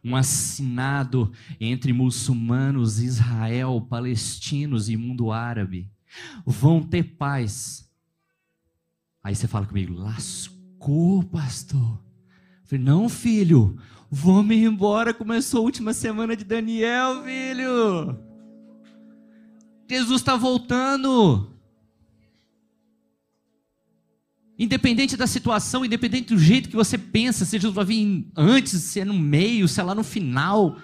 um 0.03 0.15
assinado 0.15 1.31
entre 1.61 1.93
muçulmanos, 1.93 2.99
Israel, 2.99 3.79
palestinos 3.87 4.89
e 4.89 4.97
mundo 4.97 5.31
árabe. 5.31 5.87
Vão 6.43 6.81
ter 6.81 7.03
paz. 7.03 7.87
Aí 9.23 9.35
você 9.35 9.47
fala 9.47 9.67
comigo, 9.67 9.93
lascou, 9.93 11.21
pastor. 11.21 12.03
Eu 12.63 12.65
falei, 12.65 12.83
não, 12.83 13.07
filho, 13.07 13.77
vamos 14.09 14.55
embora. 14.55 15.13
Começou 15.13 15.59
a 15.59 15.63
última 15.63 15.93
semana 15.93 16.35
de 16.35 16.43
Daniel, 16.43 17.23
filho. 17.23 18.17
Jesus 19.87 20.21
está 20.21 20.35
voltando. 20.35 21.55
Independente 24.59 25.15
da 25.15 25.27
situação, 25.27 25.85
independente 25.85 26.33
do 26.33 26.39
jeito 26.39 26.69
que 26.69 26.75
você 26.75 26.97
pensa, 26.97 27.45
se 27.45 27.57
Jesus 27.57 27.73
vai 27.73 27.85
vir 27.85 28.27
antes, 28.35 28.81
se 28.81 28.99
é 28.99 29.05
no 29.05 29.13
meio, 29.13 29.67
se 29.67 29.79
é 29.79 29.83
lá 29.83 29.93
no 29.93 30.03
final. 30.03 30.77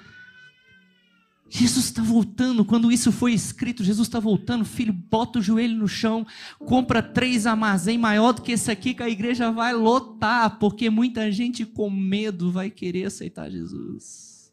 Jesus 1.49 1.85
está 1.85 2.01
voltando. 2.01 2.65
Quando 2.65 2.91
isso 2.91 3.11
foi 3.11 3.33
escrito, 3.33 3.83
Jesus 3.83 4.07
está 4.07 4.19
voltando. 4.19 4.65
Filho, 4.65 4.91
bota 4.91 5.37
o 5.37 5.41
joelho 5.41 5.77
no 5.77 5.87
chão, 5.87 6.25
compra 6.59 7.01
três 7.01 7.45
armazém 7.45 7.97
maior 7.97 8.31
do 8.33 8.41
que 8.41 8.53
esse 8.53 8.71
aqui, 8.71 8.93
que 8.93 9.03
a 9.03 9.09
igreja 9.09 9.51
vai 9.51 9.73
lotar, 9.73 10.57
porque 10.57 10.89
muita 10.89 11.31
gente 11.31 11.65
com 11.65 11.89
medo 11.89 12.51
vai 12.51 12.71
querer 12.71 13.05
aceitar 13.05 13.51
Jesus. 13.51 14.51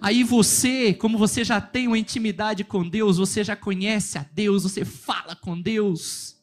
Aí 0.00 0.24
você, 0.24 0.94
como 0.94 1.18
você 1.18 1.44
já 1.44 1.60
tem 1.60 1.86
uma 1.86 1.98
intimidade 1.98 2.64
com 2.64 2.88
Deus, 2.88 3.16
você 3.16 3.44
já 3.44 3.54
conhece 3.54 4.18
a 4.18 4.26
Deus, 4.32 4.62
você 4.64 4.84
fala 4.84 5.36
com 5.36 5.60
Deus. 5.60 6.39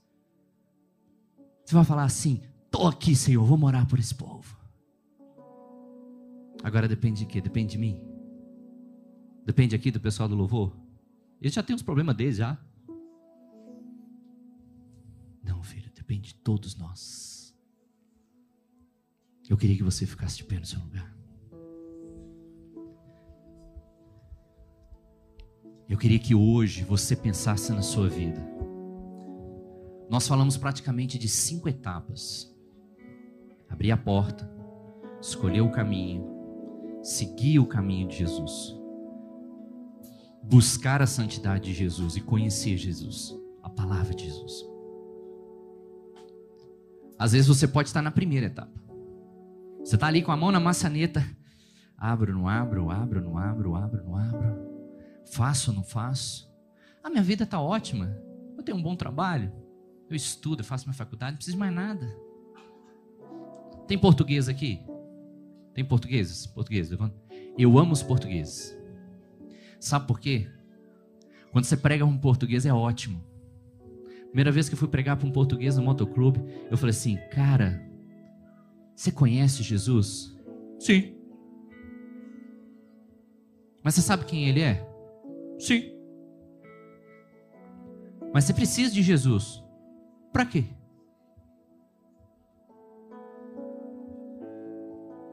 Você 1.68 1.76
vai 1.76 1.84
falar 1.84 2.06
assim: 2.06 2.40
estou 2.66 2.88
aqui, 2.88 3.14
Senhor, 3.14 3.44
vou 3.44 3.58
morar 3.58 3.86
por 3.88 4.00
esse 4.00 4.16
povo. 4.16 4.58
Agora 6.64 6.88
depende 6.88 7.20
de 7.20 7.26
quê? 7.26 7.42
Depende 7.42 7.72
de 7.72 7.78
mim. 7.78 8.00
Depende 9.46 9.76
aqui 9.76 9.92
do 9.92 10.00
pessoal 10.00 10.30
do 10.30 10.36
louvor. 10.36 10.74
Eles 11.42 11.54
já 11.54 11.62
têm 11.62 11.76
uns 11.76 11.82
problemas 11.82 12.16
deles 12.16 12.38
já. 12.38 12.58
Não, 15.44 15.62
filho, 15.62 15.92
depende 15.94 16.30
de 16.30 16.36
todos 16.36 16.78
nós. 16.78 17.54
Eu 19.50 19.58
queria 19.58 19.76
que 19.76 19.84
você 19.84 20.06
ficasse 20.06 20.38
de 20.38 20.46
pé 20.46 20.60
no 20.60 20.66
seu 20.66 20.80
lugar. 20.80 21.14
Eu 25.90 25.98
queria 25.98 26.20
que 26.20 26.34
hoje 26.34 26.86
você 26.86 27.14
pensasse 27.14 27.74
na 27.74 27.82
sua 27.82 28.08
vida. 28.08 28.57
Nós 30.10 30.28
falamos 30.28 30.58
praticamente 30.58 31.18
de 31.18 31.28
cinco 31.28 31.68
etapas: 31.68 32.54
abrir 33.70 33.92
a 33.92 33.98
porta, 33.98 34.50
escolher 35.22 35.62
o 35.62 35.72
caminho, 35.72 36.26
seguir 37.04 37.60
o 37.60 37.66
caminho 37.66 38.08
de 38.08 38.18
Jesus, 38.18 38.76
buscar 40.42 41.02
a 41.02 41.08
santidade 41.08 41.66
de 41.66 41.74
Jesus 41.74 42.16
e 42.16 42.22
conhecer 42.22 42.78
Jesus, 42.78 43.38
a 43.62 43.70
palavra 43.70 44.14
de 44.14 44.26
Jesus. 44.26 44.66
Às 47.20 47.32
vezes 47.32 47.48
você 47.48 47.68
pode 47.68 47.90
estar 47.90 48.02
na 48.02 48.12
primeira 48.12 48.46
etapa. 48.46 48.80
Você 49.80 49.96
está 49.96 50.08
ali 50.08 50.22
com 50.22 50.32
a 50.32 50.38
mão 50.38 50.52
na 50.52 50.60
maçaneta. 50.60 51.26
Abro, 51.98 52.34
não 52.34 52.48
abro, 52.48 52.92
abro, 52.92 53.22
não 53.22 53.38
abro, 53.38 53.76
abro, 53.76 54.04
não 54.04 54.16
abro. 54.16 54.68
Faço, 55.32 55.74
não 55.74 55.84
faço. 55.84 56.48
A 57.04 57.10
minha 57.10 57.24
vida 57.24 57.44
está 57.44 57.60
ótima. 57.60 58.16
Eu 58.56 58.64
tenho 58.64 58.78
um 58.78 58.84
bom 58.84 58.96
trabalho. 58.96 59.52
Eu 60.10 60.16
estudo, 60.16 60.62
eu 60.62 60.66
faço 60.66 60.86
minha 60.86 60.94
faculdade, 60.94 61.32
não 61.32 61.38
preciso 61.38 61.56
de 61.56 61.60
mais 61.60 61.74
nada. 61.74 62.08
Tem 63.88 63.98
português 63.98 64.48
aqui? 64.50 64.82
Tem 65.74 65.84
portugueses? 65.84 66.48
Portugueses, 66.48 66.92
levanta. 66.92 67.16
Eu 67.58 67.78
amo 67.78 67.94
os 67.94 68.04
portugueses. 68.04 68.78
Sabe 69.80 70.08
por 70.08 70.20
quê? 70.20 70.48
Quando 71.52 71.66
você 71.66 71.78
prega 71.78 72.06
um 72.06 72.18
português 72.18 72.66
é 72.66 72.74
ótimo. 72.74 73.24
Primeira 74.28 74.52
vez 74.52 74.68
que 74.68 74.76
eu 74.76 74.80
fui 74.80 74.88
pregar 74.88 75.18
para 75.18 75.28
um 75.28 75.32
português 75.32 75.78
no 75.78 75.84
motoclube, 75.84 76.42
eu 76.70 76.78
falei 76.78 76.92
assim, 76.92 77.18
cara, 77.32 77.82
você 78.96 79.12
conhece 79.12 79.64
Jesus? 79.64 80.36
Sim. 80.80 81.16
Mas 83.84 83.96
você 83.96 84.02
sabe 84.02 84.26
quem 84.26 84.48
ele 84.50 84.62
é? 84.62 84.86
Sim. 85.58 85.94
Mas 88.34 88.44
você 88.44 88.54
precisa 88.54 88.94
de 88.94 89.02
Jesus. 89.02 89.64
Para 90.32 90.46
quê? 90.46 90.66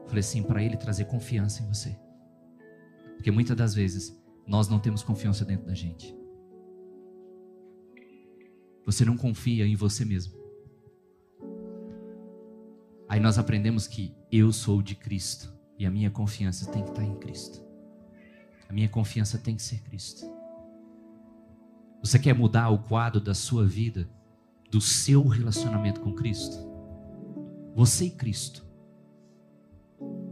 Falei 0.05 0.19
assim, 0.19 0.43
para 0.43 0.63
ele 0.63 0.77
trazer 0.77 1.05
confiança 1.05 1.63
em 1.63 1.67
você. 1.67 1.97
Porque 3.15 3.31
muitas 3.31 3.57
das 3.57 3.73
vezes 3.73 4.17
nós 4.47 4.67
não 4.67 4.79
temos 4.79 5.03
confiança 5.03 5.43
dentro 5.43 5.65
da 5.65 5.73
gente. 5.73 6.15
Você 8.85 9.03
não 9.03 9.17
confia 9.17 9.65
em 9.65 9.75
você 9.75 10.05
mesmo. 10.05 10.39
Aí 13.09 13.19
nós 13.19 13.37
aprendemos 13.37 13.87
que 13.87 14.15
eu 14.31 14.51
sou 14.53 14.81
de 14.81 14.95
Cristo 14.95 15.51
e 15.77 15.85
a 15.85 15.91
minha 15.91 16.09
confiança 16.11 16.71
tem 16.71 16.83
que 16.83 16.89
estar 16.89 17.03
em 17.03 17.15
Cristo. 17.15 17.63
A 18.69 18.73
minha 18.73 18.89
confiança 18.89 19.37
tem 19.37 19.55
que 19.55 19.63
ser 19.63 19.81
Cristo. 19.81 20.25
Você 22.01 22.19
quer 22.19 22.35
mudar 22.35 22.69
o 22.69 22.79
quadro 22.79 23.19
da 23.19 23.33
sua 23.33 23.65
vida? 23.65 24.07
Do 24.69 24.81
seu 24.81 25.27
relacionamento 25.27 26.01
com 26.01 26.13
Cristo. 26.13 26.57
Você 27.75 28.05
e 28.05 28.11
Cristo. 28.11 28.65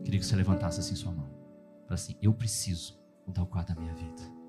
Queria 0.03 0.19
que 0.19 0.25
você 0.25 0.35
levantasse 0.35 0.79
assim 0.79 0.95
sua 0.95 1.11
mão. 1.11 1.29
Para 1.85 1.95
assim, 1.95 2.15
eu 2.21 2.33
preciso 2.33 2.99
mudar 3.25 3.43
o 3.43 3.47
quadro 3.47 3.75
da 3.75 3.81
minha 3.81 3.93
vida. 3.93 4.42